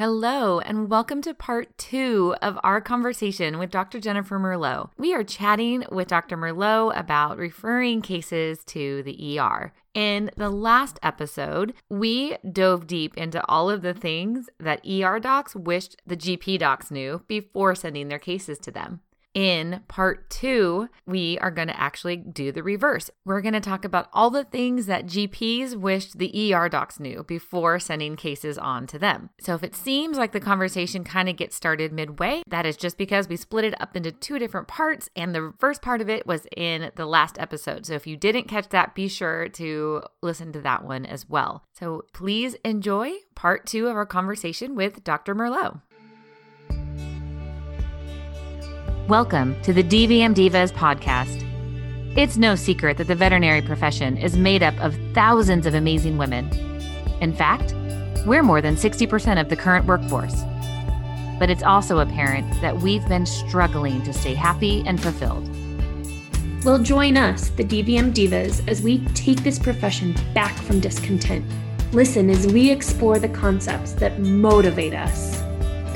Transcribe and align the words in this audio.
Hello, 0.00 0.60
and 0.60 0.88
welcome 0.88 1.20
to 1.20 1.34
part 1.34 1.76
two 1.76 2.34
of 2.40 2.58
our 2.64 2.80
conversation 2.80 3.58
with 3.58 3.70
Dr. 3.70 4.00
Jennifer 4.00 4.38
Merlot. 4.38 4.88
We 4.96 5.12
are 5.12 5.22
chatting 5.22 5.84
with 5.92 6.08
Dr. 6.08 6.38
Merlot 6.38 6.98
about 6.98 7.36
referring 7.36 8.00
cases 8.00 8.64
to 8.68 9.02
the 9.02 9.38
ER. 9.38 9.74
In 9.92 10.30
the 10.38 10.48
last 10.48 10.98
episode, 11.02 11.74
we 11.90 12.38
dove 12.50 12.86
deep 12.86 13.14
into 13.18 13.46
all 13.46 13.68
of 13.68 13.82
the 13.82 13.92
things 13.92 14.48
that 14.58 14.80
ER 14.88 15.20
docs 15.20 15.54
wished 15.54 16.00
the 16.06 16.16
GP 16.16 16.60
docs 16.60 16.90
knew 16.90 17.22
before 17.28 17.74
sending 17.74 18.08
their 18.08 18.18
cases 18.18 18.58
to 18.60 18.70
them. 18.70 19.00
In 19.32 19.82
part 19.86 20.28
two, 20.28 20.88
we 21.06 21.38
are 21.38 21.52
going 21.52 21.68
to 21.68 21.80
actually 21.80 22.16
do 22.16 22.50
the 22.50 22.64
reverse. 22.64 23.10
We're 23.24 23.40
going 23.40 23.54
to 23.54 23.60
talk 23.60 23.84
about 23.84 24.08
all 24.12 24.30
the 24.30 24.44
things 24.44 24.86
that 24.86 25.06
GPs 25.06 25.76
wished 25.76 26.18
the 26.18 26.52
ER 26.52 26.68
docs 26.68 26.98
knew 26.98 27.22
before 27.22 27.78
sending 27.78 28.16
cases 28.16 28.58
on 28.58 28.88
to 28.88 28.98
them. 28.98 29.30
So 29.40 29.54
if 29.54 29.62
it 29.62 29.76
seems 29.76 30.18
like 30.18 30.32
the 30.32 30.40
conversation 30.40 31.04
kind 31.04 31.28
of 31.28 31.36
gets 31.36 31.54
started 31.54 31.92
midway, 31.92 32.42
that 32.48 32.66
is 32.66 32.76
just 32.76 32.98
because 32.98 33.28
we 33.28 33.36
split 33.36 33.64
it 33.64 33.80
up 33.80 33.96
into 33.96 34.10
two 34.10 34.38
different 34.38 34.66
parts, 34.66 35.08
and 35.14 35.34
the 35.34 35.52
first 35.58 35.80
part 35.80 36.00
of 36.00 36.08
it 36.08 36.26
was 36.26 36.46
in 36.56 36.90
the 36.96 37.06
last 37.06 37.38
episode. 37.38 37.86
So 37.86 37.94
if 37.94 38.06
you 38.06 38.16
didn't 38.16 38.48
catch 38.48 38.70
that, 38.70 38.94
be 38.94 39.06
sure 39.06 39.48
to 39.50 40.02
listen 40.22 40.52
to 40.52 40.60
that 40.62 40.84
one 40.84 41.06
as 41.06 41.28
well. 41.28 41.64
So 41.72 42.04
please 42.12 42.56
enjoy 42.64 43.12
part 43.36 43.66
two 43.66 43.86
of 43.86 43.96
our 43.96 44.06
conversation 44.06 44.74
with 44.74 45.04
Dr. 45.04 45.34
Merlot. 45.34 45.80
Welcome 49.08 49.60
to 49.62 49.72
the 49.72 49.82
DVM 49.82 50.34
Divas 50.36 50.72
podcast. 50.72 51.44
It's 52.16 52.36
no 52.36 52.54
secret 52.54 52.96
that 52.98 53.08
the 53.08 53.14
veterinary 53.16 53.60
profession 53.60 54.16
is 54.16 54.36
made 54.36 54.62
up 54.62 54.78
of 54.78 54.96
thousands 55.14 55.66
of 55.66 55.74
amazing 55.74 56.16
women. 56.16 56.48
In 57.20 57.32
fact, 57.32 57.74
we're 58.24 58.44
more 58.44 58.60
than 58.60 58.76
60% 58.76 59.40
of 59.40 59.48
the 59.48 59.56
current 59.56 59.86
workforce. 59.86 60.42
But 61.40 61.50
it's 61.50 61.64
also 61.64 61.98
apparent 61.98 62.48
that 62.60 62.76
we've 62.76 63.06
been 63.08 63.26
struggling 63.26 64.00
to 64.04 64.12
stay 64.12 64.34
happy 64.34 64.84
and 64.86 65.02
fulfilled. 65.02 65.48
Well, 66.64 66.78
join 66.78 67.16
us, 67.16 67.48
the 67.48 67.64
DVM 67.64 68.12
Divas, 68.12 68.66
as 68.68 68.80
we 68.80 69.04
take 69.14 69.42
this 69.42 69.58
profession 69.58 70.14
back 70.34 70.54
from 70.54 70.78
discontent. 70.78 71.44
Listen 71.92 72.30
as 72.30 72.46
we 72.46 72.70
explore 72.70 73.18
the 73.18 73.28
concepts 73.28 73.92
that 73.94 74.20
motivate 74.20 74.94
us 74.94 75.42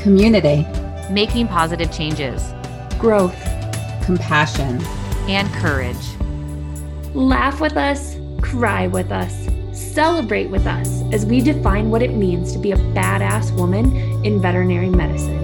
community, 0.03 0.67
making 1.11 1.47
positive 1.47 1.93
changes 1.93 2.53
growth, 3.05 3.39
compassion, 4.03 4.83
and 5.29 5.47
courage. 5.57 6.17
Laugh 7.13 7.61
with 7.61 7.77
us, 7.77 8.17
cry 8.41 8.87
with 8.87 9.13
us, 9.13 9.47
celebrate 9.79 10.49
with 10.49 10.67
us 10.67 11.03
as 11.13 11.27
we 11.27 11.43
define 11.43 11.91
what 11.91 12.01
it 12.01 12.15
means 12.15 12.51
to 12.55 12.59
be 12.59 12.73
a 12.73 12.77
badass 12.97 13.55
woman 13.59 13.95
in 14.25 14.41
veterinary 14.41 14.89
medicine. 14.89 15.44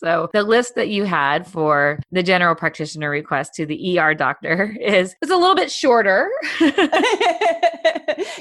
So 0.00 0.30
the 0.32 0.42
list 0.42 0.76
that 0.76 0.88
you 0.88 1.04
had 1.04 1.46
for 1.46 2.00
the 2.10 2.22
general 2.22 2.54
practitioner 2.54 3.10
request 3.10 3.52
to 3.56 3.66
the 3.66 3.98
ER 3.98 4.14
doctor 4.14 4.74
is 4.80 5.14
it's 5.20 5.30
a 5.30 5.36
little 5.36 5.54
bit 5.54 5.70
shorter. 5.70 6.30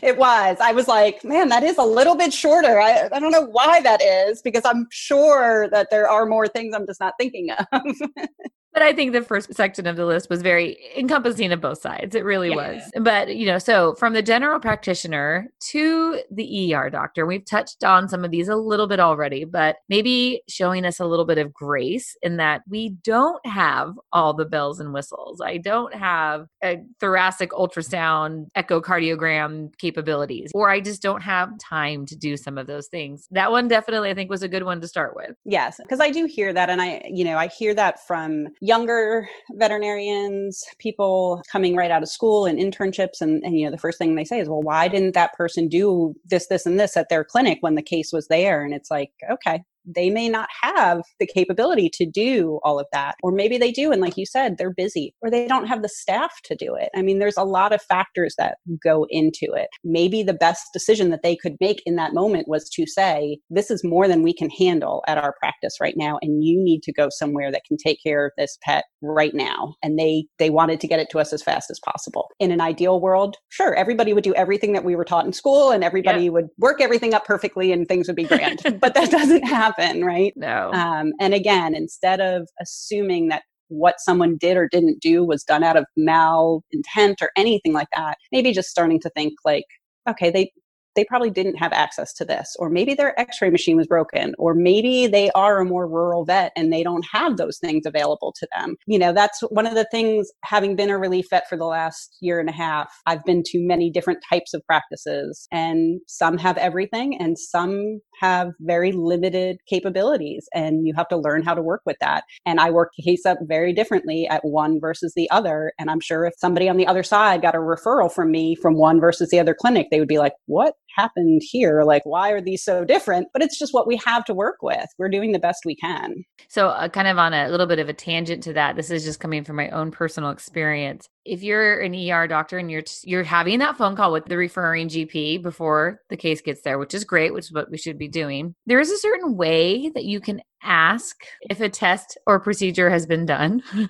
it 0.02 0.18
was. 0.18 0.58
I 0.62 0.72
was 0.72 0.88
like, 0.88 1.22
man, 1.26 1.50
that 1.50 1.64
is 1.64 1.78
a 1.78 1.84
little 1.84 2.16
bit 2.16 2.32
shorter. 2.32 2.80
I, 2.80 3.10
I 3.12 3.20
don't 3.20 3.32
know 3.32 3.46
why 3.46 3.82
that 3.82 4.02
is 4.02 4.42
because 4.42 4.64
I'm 4.64 4.88
sure 4.90 5.68
that 5.72 5.90
there 5.92 6.10
are 6.10 6.26
more 6.26 6.48
things 6.48 6.74
I'm 6.74 6.88
just 6.88 7.02
not 7.02 7.16
thinking 7.20 7.50
of. 7.52 7.66
But 8.74 8.84
I 8.84 8.94
think 8.94 9.14
the 9.14 9.22
first 9.22 9.54
section 9.54 9.88
of 9.88 9.96
the 9.96 10.06
list 10.06 10.30
was 10.30 10.42
very 10.42 10.78
encompassing 10.96 11.52
of 11.52 11.62
both 11.62 11.82
sides. 11.82 12.16
It 12.16 12.24
really 12.24 12.50
yeah. 12.50 12.56
was. 12.56 12.92
But, 13.02 13.36
you 13.36 13.46
know, 13.46 13.58
so 13.58 13.96
from 13.96 14.14
the 14.14 14.22
general 14.22 14.60
practitioner 14.60 15.50
to 15.72 16.22
the 16.32 16.74
ER 16.74 16.90
doctor, 16.90 17.26
we've 17.26 17.46
touched 17.46 17.84
on 17.84 18.08
some 18.08 18.24
of 18.24 18.32
these 18.32 18.48
a 18.48 18.56
little 18.56 18.88
bit 18.88 19.00
already, 19.00 19.44
but 19.44 19.78
maybe 19.90 20.44
showing 20.48 20.86
us 20.86 21.00
a 21.00 21.06
little 21.06 21.26
bit 21.26 21.38
of 21.38 21.54
grace 21.54 22.16
in 22.22 22.38
that 22.38 22.62
we 22.70 22.90
don't 23.04 23.44
have 23.46 23.94
all 24.14 24.34
the 24.34 24.46
bells 24.46 24.80
and 24.80 24.94
whistles. 24.94 25.42
I 25.42 25.58
don't 25.58 25.94
have 25.94 26.48
a 26.64 26.78
thoracic 27.00 27.52
ultrasound 27.52 28.48
echocardiogram 28.56 29.78
capabilities, 29.78 30.52
or 30.54 30.70
I 30.70 30.80
just 30.80 31.02
don't 31.02 31.22
have 31.22 31.58
time 31.58 32.06
to 32.06 32.16
do 32.16 32.38
some 32.38 32.58
of 32.58 32.68
those 32.68 32.88
things. 32.88 33.28
That 33.32 33.52
one 33.52 33.68
definitely, 33.68 34.10
I 34.10 34.14
think, 34.14 34.30
was 34.30 34.44
a 34.44 34.48
good 34.48 34.64
one 34.64 34.80
to 34.82 34.88
start 34.88 35.16
with. 35.16 35.36
Yes, 35.46 35.78
because 35.78 36.00
I 36.00 36.12
do 36.12 36.26
hear 36.26 36.54
that. 36.54 36.70
And 36.70 36.82
I, 36.82 37.02
you 37.12 37.24
know, 37.24 37.38
I 37.38 37.48
hear 37.48 37.74
that 37.74 38.06
from 38.06 38.48
younger 38.62 39.28
veterinarians, 39.52 40.64
people 40.80 41.42
coming 41.52 41.76
right 41.76 41.92
out 41.92 42.04
of 42.04 42.10
school 42.10 42.46
and 42.46 42.60
internships. 42.60 43.22
And, 43.22 43.44
and, 43.44 43.58
you 43.58 43.66
know, 43.66 43.72
the 43.72 43.78
first 43.78 43.98
thing 43.98 44.16
they 44.16 44.26
say 44.26 44.40
is, 44.40 44.50
well, 44.50 44.62
why 44.62 44.88
didn't 44.88 45.14
that 45.14 45.34
person 45.34 45.68
do 45.68 46.14
this, 46.26 46.48
this, 46.48 46.66
and 46.66 46.80
this 46.80 46.98
at 46.98 47.10
their 47.10 47.24
clinic 47.24 47.60
when 47.62 47.76
the 47.76 47.82
case 47.82 48.12
was 48.12 48.28
there? 48.28 48.64
And 48.64 48.74
it's 48.74 48.92
like, 48.92 49.12
okay, 49.32 49.64
they 49.86 50.10
may 50.10 50.30
not 50.30 50.50
have 50.62 51.02
the 51.20 51.28
capability 51.28 51.90
to 51.94 52.06
do 52.06 52.60
all 52.64 52.80
of 52.80 52.88
that. 52.92 53.16
Or 53.24 53.32
maybe 53.32 53.58
they 53.58 53.72
do. 53.72 53.92
And 53.92 54.02
like 54.02 54.18
you 54.18 54.26
said, 54.26 54.58
they're 54.58 54.74
busy 54.74 55.14
or 55.22 55.30
they 55.30 55.48
don't 55.48 55.68
have 55.68 55.82
the 55.82 55.90
staff 55.90 56.32
to 56.46 56.56
do 56.56 56.76
it. 56.76 56.90
I 56.96 57.02
mean, 57.02 57.20
there's 57.20 57.38
a 57.38 57.44
lot 57.44 57.74
of 57.74 57.82
factors 57.82 58.36
that 58.38 58.58
go 58.84 59.06
into 59.10 59.48
it. 59.54 59.70
Maybe 59.84 60.24
the 60.24 60.34
best 60.34 60.68
decision 60.74 61.10
that 61.10 61.24
they 61.24 61.36
could 61.36 61.56
make 61.60 61.82
in 61.86 61.96
that 61.96 62.14
moment 62.14 62.48
was 62.48 62.70
to 62.70 62.86
say, 62.86 63.40
this 63.50 63.72
is 63.72 63.84
more 63.84 64.08
than 64.08 64.24
we 64.24 64.34
can 64.34 64.50
handle 64.50 65.04
at 65.08 65.18
our 65.18 65.36
practice 65.40 65.78
right 65.82 65.96
now. 65.98 66.20
And 66.22 66.44
you 66.44 66.62
need 66.62 66.84
to 66.84 66.94
go 66.94 67.10
somewhere 67.10 67.52
that 67.52 67.64
can 67.68 67.78
take 67.78 68.00
care 68.04 68.26
of 68.26 68.32
this 68.38 68.58
pet 68.64 68.86
right 69.02 69.34
now. 69.34 69.76
And 69.84 69.98
they, 69.98 70.26
they 70.38 70.50
wanted 70.50 70.80
to 70.82 70.88
get 70.88 71.00
it 71.00 71.10
to 71.12 71.20
us 71.20 71.34
as 71.34 71.44
fast 71.44 71.70
as 71.72 71.80
possible. 71.80 72.28
In 72.40 72.52
an 72.52 72.62
ideal 72.62 73.02
world, 73.02 73.38
sure, 73.50 73.74
everybody 73.76 74.14
would 74.14 74.24
do 74.24 74.34
everything 74.36 74.74
that 74.74 74.84
we 74.84 74.96
were 74.96 75.06
taught 75.06 75.26
in 75.26 75.34
school 75.34 75.72
and 75.72 75.84
everybody 75.84 76.30
would 76.30 76.48
work 76.58 76.82
everything 76.82 77.14
up 77.14 77.26
perfectly 77.26 77.72
and 77.72 77.88
things 77.88 78.08
would 78.08 78.16
be 78.16 78.26
grand. 78.26 78.62
but 78.80 78.94
that 78.94 79.10
doesn't 79.20 79.44
happen 79.44 79.79
happen, 79.80 80.06
right? 80.06 80.34
No. 80.36 80.72
Um, 80.74 81.14
and 81.20 81.34
again, 81.34 81.76
instead 81.76 82.20
of 82.20 82.48
assuming 82.62 83.30
that 83.30 83.44
what 83.70 84.00
someone 84.00 84.38
did 84.38 84.58
or 84.58 84.68
didn't 84.68 85.00
do 85.00 85.24
was 85.24 85.44
done 85.44 85.64
out 85.64 85.78
of 85.78 85.86
mal 85.96 86.64
intent 86.72 87.22
or 87.22 87.30
anything 87.38 87.74
like 87.74 87.88
that, 87.96 88.18
maybe 88.32 88.52
just 88.52 88.70
starting 88.70 89.00
to 89.02 89.10
think 89.12 89.34
like, 89.46 89.66
okay, 90.10 90.32
they 90.32 90.52
they 90.96 91.06
probably 91.06 91.30
didn't 91.30 91.56
have 91.56 91.74
access 91.74 92.14
to 92.14 92.26
this 92.26 92.56
or 92.60 92.70
maybe 92.70 92.94
their 92.94 93.20
x-ray 93.20 93.50
machine 93.50 93.78
was 93.78 93.88
broken 93.88 94.34
or 94.38 94.54
maybe 94.54 95.08
they 95.08 95.30
are 95.32 95.60
a 95.60 95.66
more 95.66 95.88
rural 95.88 96.26
vet 96.26 96.52
and 96.56 96.72
they 96.72 96.84
don't 96.84 97.06
have 97.12 97.38
those 97.38 97.58
things 97.58 97.86
available 97.86 98.34
to 98.38 98.48
them. 98.56 98.76
You 98.86 99.00
know 99.00 99.14
that's 99.14 99.42
one 99.50 99.68
of 99.68 99.76
the 99.76 99.88
things 99.92 100.32
having 100.44 100.76
been 100.76 100.90
a 100.90 100.98
relief 100.98 101.28
vet 101.30 101.48
for 101.48 101.58
the 101.58 101.66
last 101.66 102.18
year 102.22 102.40
and 102.40 102.50
a 102.50 102.54
half 102.54 102.92
i've 103.06 103.24
been 103.26 103.44
to 103.46 103.60
many 103.60 103.90
different 103.90 104.20
types 104.30 104.54
of 104.54 104.66
practices 104.66 105.48
and 105.52 106.02
some 106.08 106.38
have 106.38 106.58
everything 106.58 107.20
and 107.20 107.38
some 107.38 108.00
have 108.20 108.52
very 108.60 108.92
limited 108.92 109.58
capabilities 109.68 110.48
and 110.54 110.86
you 110.86 110.94
have 110.96 111.08
to 111.08 111.18
learn 111.18 111.42
how 111.42 111.54
to 111.54 111.62
work 111.62 111.82
with 111.86 111.98
that. 112.02 112.24
And 112.46 112.60
i 112.60 112.70
work 112.70 112.92
case 113.04 113.26
up 113.26 113.38
very 113.44 113.74
differently 113.74 114.28
at 114.28 114.44
one 114.44 114.80
versus 114.80 115.14
the 115.16 115.30
other 115.32 115.72
and 115.80 115.90
i'm 115.90 116.00
sure 116.00 116.26
if 116.26 116.34
somebody 116.38 116.68
on 116.68 116.78
the 116.78 116.88
other 116.88 117.04
side 117.04 117.42
got 117.42 117.56
a 117.56 117.60
referral 117.60 118.12
from 118.12 118.32
me 118.32 118.56
from 118.56 118.78
one 118.78 119.00
versus 119.00 119.30
the 119.30 119.40
other 119.40 119.54
clinic 119.54 119.88
they 119.90 120.00
would 120.00 120.08
be 120.08 120.18
like 120.18 120.34
what 120.48 120.74
happened 121.00 121.42
here? 121.44 121.84
Like, 121.84 122.06
why 122.06 122.32
are 122.32 122.42
these 122.42 122.64
so 122.64 122.84
different? 122.84 123.28
But 123.34 123.42
it's 123.42 123.58
just 123.58 123.74
what 123.74 123.88
we 123.88 124.00
have 124.06 124.26
to 124.26 124.34
work 124.34 124.58
with. 124.62 124.86
We're 124.98 125.10
doing 125.10 125.32
the 125.32 125.40
best 125.40 125.64
we 125.66 125.76
can. 125.76 126.24
So, 126.48 126.70
uh, 126.70 126.90
kind 126.90 127.08
of 127.08 127.18
on 127.18 127.34
a 127.34 127.50
little 127.50 127.68
bit 127.68 127.80
of 127.80 127.90
a 127.90 127.94
tangent 127.94 128.44
to 128.44 128.54
that, 128.54 128.76
this 128.76 128.92
is 128.92 129.04
just 129.04 129.20
coming 129.20 129.44
from 129.44 129.56
my 129.56 129.70
own 129.70 129.92
personal 129.92 130.30
experience. 130.30 131.08
If 131.26 131.44
you're 131.44 131.80
an 131.80 131.94
ER 131.94 132.28
doctor 132.28 132.58
and 132.58 132.72
you're 132.72 132.84
you're 133.04 133.24
having 133.24 133.60
that 133.60 133.78
phone 133.78 133.96
call 133.96 134.12
with 134.12 134.26
the 134.26 134.38
referring 134.38 134.90
GP 134.90 135.44
before 135.44 136.02
the 136.10 136.18
case 136.18 136.42
gets 136.42 136.62
there, 136.62 136.80
which 136.80 136.94
is 136.94 137.04
great, 137.04 137.34
which 137.34 137.46
is 137.46 137.54
what 137.54 137.70
we 137.70 137.78
should 137.78 137.98
be 137.98 138.08
doing. 138.08 138.56
There 138.66 138.80
is 138.80 138.92
a 138.92 138.98
certain 138.98 139.36
way 139.36 139.90
that 139.90 140.06
you 140.06 140.20
can 140.20 140.42
ask 140.64 141.16
if 141.42 141.62
a 141.62 141.70
test 141.70 142.18
or 142.26 142.40
procedure 142.40 142.90
has 142.90 143.06
been 143.06 143.26
done. 143.26 143.62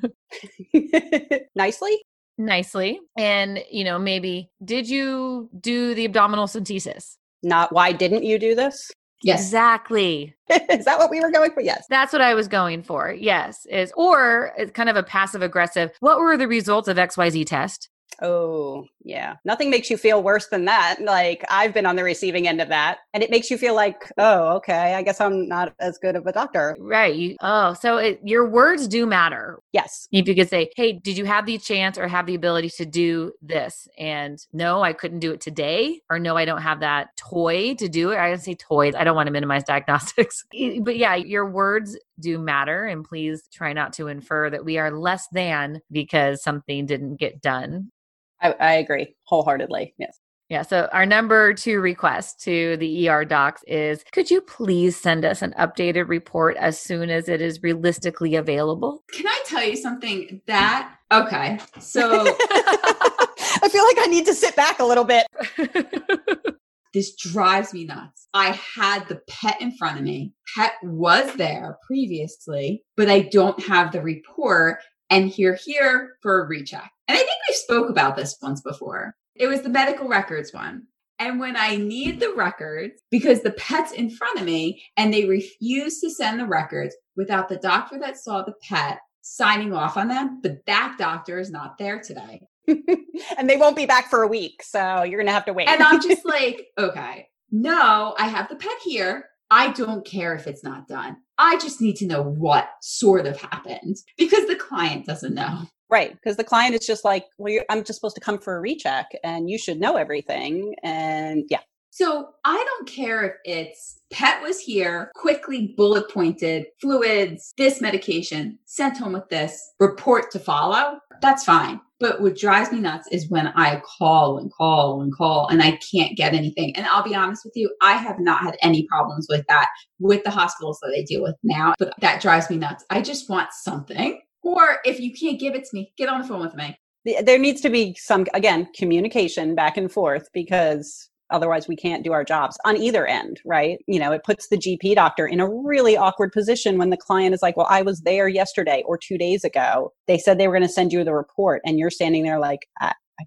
Nicely? 1.56 1.98
Nicely 2.40 3.00
and 3.18 3.64
you 3.70 3.84
know 3.84 4.00
maybe 4.00 4.50
did 4.64 4.90
you 4.90 5.50
do 5.60 5.94
the 5.94 6.06
abdominal 6.06 6.48
centesis 6.48 7.18
not 7.44 7.72
why 7.72 7.92
didn't 7.92 8.24
you 8.24 8.38
do 8.40 8.56
this? 8.56 8.92
Yes. 9.22 9.42
Exactly. 9.42 10.34
Is 10.50 10.86
that 10.86 10.98
what 10.98 11.12
we 11.12 11.20
were 11.20 11.32
going 11.32 11.52
for? 11.52 11.62
Yes. 11.62 11.86
That's 11.90 12.14
what 12.14 12.22
i 12.22 12.34
was 12.34 12.48
going 12.48 12.84
for 12.84 13.12
yes 13.12 13.66
is 13.70 13.92
or 13.96 14.54
it's 14.58 14.72
kind 14.72 14.90
of 14.90 14.96
a 14.96 15.04
passive 15.04 15.42
aggressive 15.42 15.92
what 16.00 16.20
were 16.20 16.38
the 16.38 16.48
results 16.48 16.88
of 16.88 16.98
xyz 16.98 17.46
test 17.46 17.90
Oh, 18.22 18.86
yeah. 19.04 19.38
Nothing 19.46 19.70
makes 19.70 19.90
you 19.90 19.98
feel 19.98 20.22
worse 20.22 20.48
than 20.48 20.66
that. 20.66 20.98
Like 21.02 21.44
I've 21.50 21.74
been 21.74 21.86
on 21.86 21.96
the 21.96 22.04
receiving 22.04 22.48
end 22.48 22.62
of 22.62 22.70
that. 22.70 23.00
And 23.14 23.24
it 23.24 23.30
makes 23.30 23.50
you 23.50 23.58
feel 23.58 23.76
like, 23.76 24.12
oh, 24.18 24.56
okay, 24.58 24.96
I 24.96 25.02
guess 25.02 25.22
I'm 25.22 25.48
not 25.48 25.74
as 25.80 25.98
good 25.98 26.16
of 26.16 26.28
a 26.28 26.32
doctor. 26.32 26.76
Right. 26.80 27.16
You, 27.16 27.38
oh, 27.42 27.74
so 27.74 27.98
it, 27.98 28.20
your 28.24 28.48
words 28.48 28.88
do 28.88 29.06
matter. 29.06 29.60
Yes. 29.72 30.08
If 30.12 30.28
you 30.28 30.36
could 30.36 30.50
say, 30.50 30.70
hey, 30.76 30.94
did 30.94 31.18
you 31.18 31.26
have 31.26 31.46
the 31.46 31.58
chance 31.58 31.98
or 31.98 32.08
have 32.08 32.26
the 32.26 32.36
ability 32.36 32.70
to 32.72 32.86
do 32.86 33.34
this? 33.42 33.88
And 33.98 34.46
no, 34.54 34.84
I 34.84 34.94
couldn't 34.94 35.20
do 35.20 35.32
it 35.32 35.42
today. 35.42 36.02
Or 36.10 36.20
no, 36.20 36.36
I 36.36 36.46
don't 36.46 36.62
have 36.62 36.82
that 36.82 37.16
toy 37.16 37.76
to 37.76 37.88
do 37.88 38.12
it. 38.12 38.18
I 38.18 38.30
didn't 38.30 38.44
say 38.44 38.56
toys. 38.56 38.96
I 38.96 39.04
don't 39.04 39.16
want 39.16 39.28
to 39.28 39.34
minimize 39.34 39.64
diagnostics. 39.68 40.44
but 40.82 40.98
yeah, 40.98 41.16
your 41.16 41.50
words 41.50 41.98
do 42.20 42.38
matter. 42.38 42.86
And 42.86 43.06
please 43.06 43.44
try 43.52 43.74
not 43.74 43.94
to 43.94 44.08
infer 44.08 44.50
that 44.50 44.66
we 44.66 44.78
are 44.78 44.92
less 44.92 45.28
than 45.32 45.82
because 45.92 46.44
something 46.44 46.86
didn't 46.86 47.16
get 47.16 47.42
done 47.42 47.92
I, 48.42 48.52
I 48.52 48.74
agree 48.74 49.16
wholeheartedly. 49.24 49.94
Yes. 49.98 50.20
Yeah. 50.50 50.64
So 50.64 50.90
our 50.92 51.06
number 51.06 51.54
two 51.54 51.80
request 51.80 52.42
to 52.42 52.76
the 52.78 53.08
ER 53.08 53.24
docs 53.24 53.64
is 53.68 54.04
could 54.12 54.32
you 54.32 54.42
please 54.42 54.98
send 54.98 55.24
us 55.24 55.44
an 55.44 55.54
updated 55.60 56.08
report 56.08 56.58
as 56.58 56.80
soon 56.80 57.12
as 57.12 57.30
it 57.30 57.40
is 57.40 57.62
realistically 57.62 58.36
available? 58.36 59.04
Can 59.14 59.28
I 59.28 59.42
tell 59.46 59.64
you 59.64 59.76
something 59.76 60.42
that 60.48 60.92
okay. 61.12 61.60
So 61.80 62.02
I 62.42 63.70
feel 63.72 63.84
like 63.84 63.98
I 64.00 64.08
need 64.10 64.26
to 64.26 64.34
sit 64.34 64.56
back 64.56 64.80
a 64.80 64.86
little 64.86 65.04
bit. 65.04 65.28
this 66.96 67.16
drives 67.16 67.72
me 67.72 67.86
nuts. 67.86 68.28
I 68.34 68.60
had 68.76 69.08
the 69.08 69.22
pet 69.30 69.62
in 69.62 69.72
front 69.78 70.00
of 70.00 70.04
me. 70.04 70.34
Pet 70.56 70.74
was 70.82 71.32
there 71.36 71.78
previously, 71.86 72.84
but 72.98 73.08
I 73.08 73.22
don't 73.22 73.64
have 73.66 73.92
the 73.92 74.02
report 74.02 74.80
and 75.12 75.30
here 75.30 75.58
here 75.64 76.16
for 76.22 76.42
a 76.42 76.48
recheck. 76.48 76.92
And 77.10 77.18
I 77.18 77.22
think 77.22 77.40
we 77.50 77.56
spoke 77.56 77.90
about 77.90 78.16
this 78.16 78.38
once 78.40 78.62
before. 78.62 79.16
It 79.36 79.48
was 79.48 79.64
the 79.64 79.70
medical 79.70 80.08
records 80.08 80.54
one. 80.54 80.84
And 81.18 81.40
when 81.40 81.58
I 81.58 81.76
need 81.76 82.20
the 82.20 82.34
records, 82.36 83.02
because 83.10 83.42
the 83.42 83.52
pet's 83.52 83.92
in 83.92 84.12
front 84.12 84.40
of 84.40 84.46
me 84.46 84.84
and 84.96 85.12
they 85.12 85.26
refuse 85.26 86.00
to 86.02 86.12
send 86.12 86.40
the 86.40 86.46
records 86.46 86.96
without 87.18 87.50
the 87.50 87.58
doctor 87.58 87.98
that 88.00 88.18
saw 88.18 88.44
the 88.44 88.54
pet 88.62 89.00
signing 89.22 89.74
off 89.74 89.98
on 89.98 90.08
them, 90.08 90.40
but 90.44 90.64
that 90.68 90.98
doctor 91.00 91.40
is 91.40 91.50
not 91.50 91.80
there 91.80 92.00
today. 92.00 92.42
and 92.68 93.50
they 93.50 93.58
won't 93.58 93.76
be 93.76 93.88
back 93.88 94.12
for 94.12 94.22
a 94.22 94.28
week. 94.28 94.62
So 94.62 95.02
you're 95.02 95.18
going 95.18 95.26
to 95.26 95.34
have 95.34 95.46
to 95.46 95.54
wait. 95.54 95.68
and 95.68 95.82
I'm 95.82 96.00
just 96.00 96.26
like, 96.26 96.68
okay, 96.78 97.28
no, 97.50 98.16
I 98.20 98.28
have 98.28 98.50
the 98.50 98.56
pet 98.56 98.78
here. 98.84 99.26
I 99.50 99.72
don't 99.72 100.06
care 100.06 100.36
if 100.36 100.46
it's 100.46 100.64
not 100.64 100.88
done. 100.88 101.18
I 101.40 101.58
just 101.58 101.82
need 101.82 101.96
to 101.98 102.06
know 102.06 102.22
what 102.22 102.70
sort 102.82 103.26
of 103.26 103.42
happened 103.42 103.98
because 104.16 104.46
the 104.46 104.56
client 104.56 105.08
doesn't 105.08 105.34
know. 105.34 105.64
Right, 105.92 106.14
because 106.14 106.38
the 106.38 106.44
client 106.44 106.76
is 106.76 106.86
just 106.86 107.04
like, 107.04 107.26
well, 107.38 107.64
I'm 107.70 107.84
just 107.84 108.00
supposed 108.00 108.16
to 108.16 108.22
come 108.22 108.38
for 108.38 108.56
a 108.56 108.60
recheck, 108.60 109.08
and 109.24 109.50
you 109.50 109.58
should 109.58 109.80
know 109.80 109.96
everything. 109.96 110.76
And 110.84 111.46
yeah. 111.50 111.62
So 111.92 112.30
I 112.46 112.64
don't 112.64 112.88
care 112.88 113.26
if 113.26 113.34
it's 113.44 114.00
pet 114.12 114.42
was 114.44 114.60
here, 114.60 115.12
quickly 115.16 115.74
bullet 115.76 116.10
pointed, 116.12 116.68
fluids, 116.80 117.54
this 117.58 117.82
medication, 117.82 118.60
sent 118.66 118.98
home 118.98 119.14
with 119.14 119.28
this, 119.30 119.74
report 119.80 120.32
to 120.32 120.40
follow. 120.40 121.00
That's 121.22 121.44
fine. 121.44 121.82
But 122.00 122.22
what 122.22 122.38
drives 122.38 122.72
me 122.72 122.80
nuts 122.80 123.08
is 123.12 123.30
when 123.30 123.48
I 123.48 123.82
call 123.82 124.38
and 124.38 124.54
call 124.54 125.02
and 125.02 125.14
call 125.14 125.48
and 125.50 125.62
I 125.62 125.78
can't 125.92 126.16
get 126.16 126.34
anything. 126.34 126.74
And 126.78 126.86
I'll 126.86 127.04
be 127.04 127.16
honest 127.16 127.44
with 127.44 127.58
you, 127.58 127.76
I 127.82 127.94
have 127.94 128.20
not 128.20 128.42
had 128.42 128.56
any 128.62 128.88
problems 128.88 129.28
with 129.30 129.46
that 129.50 129.68
with 130.00 130.24
the 130.24 130.32
hospitals 130.32 130.80
that 130.82 130.96
I 130.98 131.04
deal 131.04 131.22
with 131.22 131.36
now. 131.44 131.74
But 131.78 131.94
that 132.00 132.22
drives 132.22 132.50
me 132.50 132.56
nuts. 132.58 132.86
I 132.90 133.02
just 133.02 133.30
want 133.30 133.50
something 133.52 134.22
or 134.50 134.80
if 134.84 135.00
you 135.00 135.14
can't 135.14 135.40
give 135.40 135.56
it 135.56 135.64
to 135.66 135.70
me, 135.74 135.92
get 135.98 136.10
on 136.10 136.22
the 136.22 136.28
phone 136.28 136.42
with 136.42 136.56
me. 136.56 136.78
There 137.24 137.40
needs 137.40 137.62
to 137.62 137.70
be 137.70 137.96
some, 137.98 138.26
again, 138.34 138.68
communication 138.76 139.56
back 139.56 139.78
and 139.78 139.92
forth 139.92 140.28
because 140.34 141.10
otherwise 141.32 141.68
we 141.68 141.76
can't 141.76 142.04
do 142.04 142.12
our 142.12 142.24
jobs 142.24 142.58
on 142.66 142.76
either 142.78 143.06
end, 143.06 143.40
right? 143.46 143.80
You 143.88 144.00
know, 144.00 144.12
it 144.12 144.24
puts 144.24 144.48
the 144.48 144.58
GP 144.58 144.96
doctor 144.96 145.26
in 145.28 145.40
a 145.40 145.50
really 145.50 145.96
awkward 145.96 146.32
position 146.32 146.78
when 146.78 146.90
the 146.90 146.98
client 146.98 147.34
is 147.34 147.42
like, 147.42 147.56
well, 147.56 147.68
I 147.70 147.84
was 147.84 148.02
there 148.02 148.28
yesterday 148.28 148.84
or 148.86 148.98
two 148.98 149.18
days 149.18 149.44
ago. 149.44 149.94
They 150.08 150.18
said 150.18 150.38
they 150.38 150.48
were 150.48 150.56
going 150.56 150.68
to 150.68 150.74
send 150.74 150.92
you 150.92 151.04
the 151.04 151.14
report. 151.14 151.62
And 151.66 151.80
you're 151.80 151.92
standing 151.92 152.24
there 152.24 152.40
like, 152.40 152.68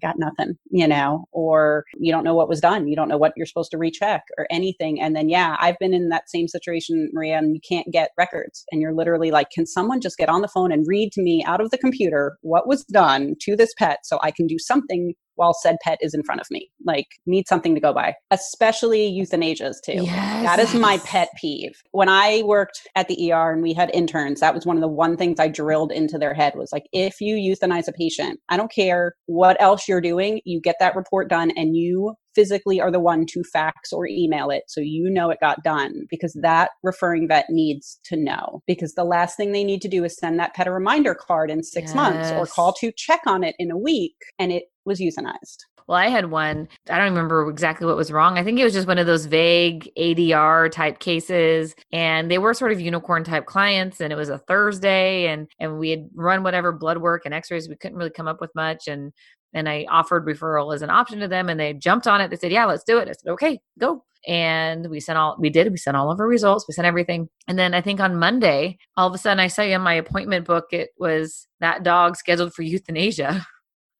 got 0.01 0.17
nothing, 0.17 0.57
you 0.71 0.87
know, 0.87 1.25
or 1.31 1.85
you 1.97 2.11
don't 2.11 2.23
know 2.23 2.35
what 2.35 2.49
was 2.49 2.61
done. 2.61 2.87
You 2.87 2.95
don't 2.95 3.09
know 3.09 3.17
what 3.17 3.33
you're 3.35 3.45
supposed 3.45 3.71
to 3.71 3.77
recheck 3.77 4.23
or 4.37 4.47
anything. 4.49 5.01
And 5.01 5.15
then, 5.15 5.29
yeah, 5.29 5.57
I've 5.59 5.79
been 5.79 5.93
in 5.93 6.09
that 6.09 6.29
same 6.29 6.47
situation, 6.47 7.09
Maria, 7.13 7.37
and 7.37 7.55
you 7.55 7.61
can't 7.67 7.91
get 7.91 8.11
records. 8.17 8.65
And 8.71 8.81
you're 8.81 8.93
literally 8.93 9.31
like, 9.31 9.49
can 9.51 9.65
someone 9.65 10.01
just 10.01 10.17
get 10.17 10.29
on 10.29 10.41
the 10.41 10.47
phone 10.47 10.71
and 10.71 10.85
read 10.87 11.11
to 11.13 11.21
me 11.21 11.43
out 11.45 11.61
of 11.61 11.71
the 11.71 11.77
computer 11.77 12.37
what 12.41 12.67
was 12.67 12.83
done 12.85 13.35
to 13.41 13.55
this 13.55 13.73
pet 13.77 13.99
so 14.03 14.19
I 14.21 14.31
can 14.31 14.47
do 14.47 14.59
something 14.59 15.13
while 15.35 15.53
said 15.53 15.77
pet 15.83 15.97
is 16.01 16.13
in 16.13 16.23
front 16.23 16.41
of 16.41 16.47
me. 16.51 16.69
Like, 16.85 17.07
need 17.25 17.47
something 17.47 17.75
to 17.75 17.81
go 17.81 17.93
by, 17.93 18.15
especially 18.31 19.11
euthanasias 19.11 19.75
too. 19.85 20.03
Yes. 20.03 20.43
That 20.43 20.59
is 20.59 20.73
my 20.73 20.97
pet 20.99 21.29
peeve. 21.39 21.73
When 21.91 22.09
I 22.09 22.41
worked 22.43 22.81
at 22.95 23.07
the 23.07 23.31
ER 23.31 23.51
and 23.51 23.61
we 23.61 23.73
had 23.73 23.91
interns, 23.93 24.39
that 24.39 24.53
was 24.53 24.65
one 24.65 24.77
of 24.77 24.81
the 24.81 24.87
one 24.87 25.17
things 25.17 25.39
I 25.39 25.47
drilled 25.47 25.91
into 25.91 26.17
their 26.17 26.33
head 26.33 26.53
was 26.55 26.71
like, 26.71 26.83
if 26.91 27.21
you 27.21 27.35
euthanize 27.35 27.87
a 27.87 27.93
patient, 27.93 28.39
I 28.49 28.57
don't 28.57 28.71
care 28.71 29.13
what 29.25 29.61
else 29.61 29.87
you're 29.87 30.01
doing, 30.01 30.41
you 30.45 30.61
get 30.61 30.75
that 30.79 30.95
report 30.95 31.29
done 31.29 31.51
and 31.55 31.75
you 31.75 32.15
physically 32.35 32.81
are 32.81 32.91
the 32.91 32.99
one 32.99 33.25
to 33.27 33.43
fax 33.43 33.91
or 33.91 34.07
email 34.07 34.49
it 34.49 34.63
so 34.67 34.81
you 34.81 35.09
know 35.09 35.29
it 35.29 35.39
got 35.39 35.63
done 35.63 36.05
because 36.09 36.37
that 36.41 36.71
referring 36.81 37.27
vet 37.27 37.45
needs 37.49 37.99
to 38.03 38.15
know 38.15 38.61
because 38.67 38.93
the 38.93 39.03
last 39.03 39.37
thing 39.37 39.51
they 39.51 39.63
need 39.63 39.81
to 39.81 39.87
do 39.87 40.03
is 40.03 40.17
send 40.17 40.39
that 40.39 40.53
pet 40.53 40.67
a 40.67 40.71
reminder 40.71 41.15
card 41.15 41.51
in 41.51 41.63
six 41.63 41.89
yes. 41.89 41.95
months 41.95 42.31
or 42.31 42.45
call 42.45 42.73
to 42.73 42.91
check 42.95 43.21
on 43.25 43.43
it 43.43 43.55
in 43.59 43.71
a 43.71 43.77
week 43.77 44.15
and 44.39 44.51
it 44.51 44.63
was 44.85 44.99
euthanized. 44.99 45.57
Well, 45.87 45.97
I 45.97 46.07
had 46.07 46.31
one. 46.31 46.69
I 46.89 46.97
don't 46.97 47.09
remember 47.09 47.49
exactly 47.49 47.85
what 47.85 47.97
was 47.97 48.11
wrong. 48.11 48.37
I 48.37 48.43
think 48.43 48.57
it 48.57 48.63
was 48.63 48.71
just 48.71 48.87
one 48.87 48.97
of 48.97 49.05
those 49.05 49.25
vague 49.25 49.91
ADR 49.97 50.71
type 50.71 50.99
cases, 50.99 51.75
and 51.91 52.31
they 52.31 52.37
were 52.37 52.53
sort 52.53 52.71
of 52.71 52.79
unicorn 52.79 53.25
type 53.25 53.45
clients. 53.45 53.99
And 53.99 54.13
it 54.13 54.15
was 54.15 54.29
a 54.29 54.37
Thursday, 54.37 55.27
and 55.27 55.47
and 55.59 55.77
we 55.79 55.89
had 55.89 56.07
run 56.15 56.43
whatever 56.43 56.71
blood 56.71 56.99
work 56.99 57.23
and 57.25 57.33
X-rays. 57.33 57.67
We 57.67 57.75
couldn't 57.75 57.97
really 57.97 58.11
come 58.11 58.29
up 58.29 58.39
with 58.39 58.51
much, 58.55 58.87
and 58.87 59.11
and 59.53 59.69
I 59.69 59.85
offered 59.89 60.25
referral 60.25 60.73
as 60.73 60.81
an 60.81 60.89
option 60.89 61.19
to 61.19 61.27
them 61.27 61.49
and 61.49 61.59
they 61.59 61.73
jumped 61.73 62.07
on 62.07 62.21
it. 62.21 62.29
They 62.29 62.37
said, 62.37 62.51
Yeah, 62.51 62.65
let's 62.65 62.83
do 62.83 62.97
it. 62.97 63.07
I 63.07 63.11
said, 63.11 63.31
Okay, 63.31 63.59
go. 63.79 64.03
And 64.27 64.89
we 64.89 64.99
sent 64.99 65.17
all 65.17 65.35
we 65.37 65.49
did, 65.49 65.69
we 65.69 65.77
sent 65.77 65.97
all 65.97 66.11
of 66.11 66.19
our 66.19 66.27
results, 66.27 66.65
we 66.67 66.73
sent 66.73 66.85
everything. 66.85 67.29
And 67.47 67.59
then 67.59 67.73
I 67.73 67.81
think 67.81 67.99
on 67.99 68.17
Monday, 68.17 68.77
all 68.97 69.07
of 69.07 69.13
a 69.13 69.17
sudden 69.17 69.39
I 69.39 69.47
saw 69.47 69.63
in 69.63 69.81
my 69.81 69.93
appointment 69.93 70.45
book 70.45 70.65
it 70.71 70.89
was 70.97 71.47
that 71.59 71.83
dog 71.83 72.15
scheduled 72.15 72.53
for 72.53 72.63
euthanasia. 72.63 73.45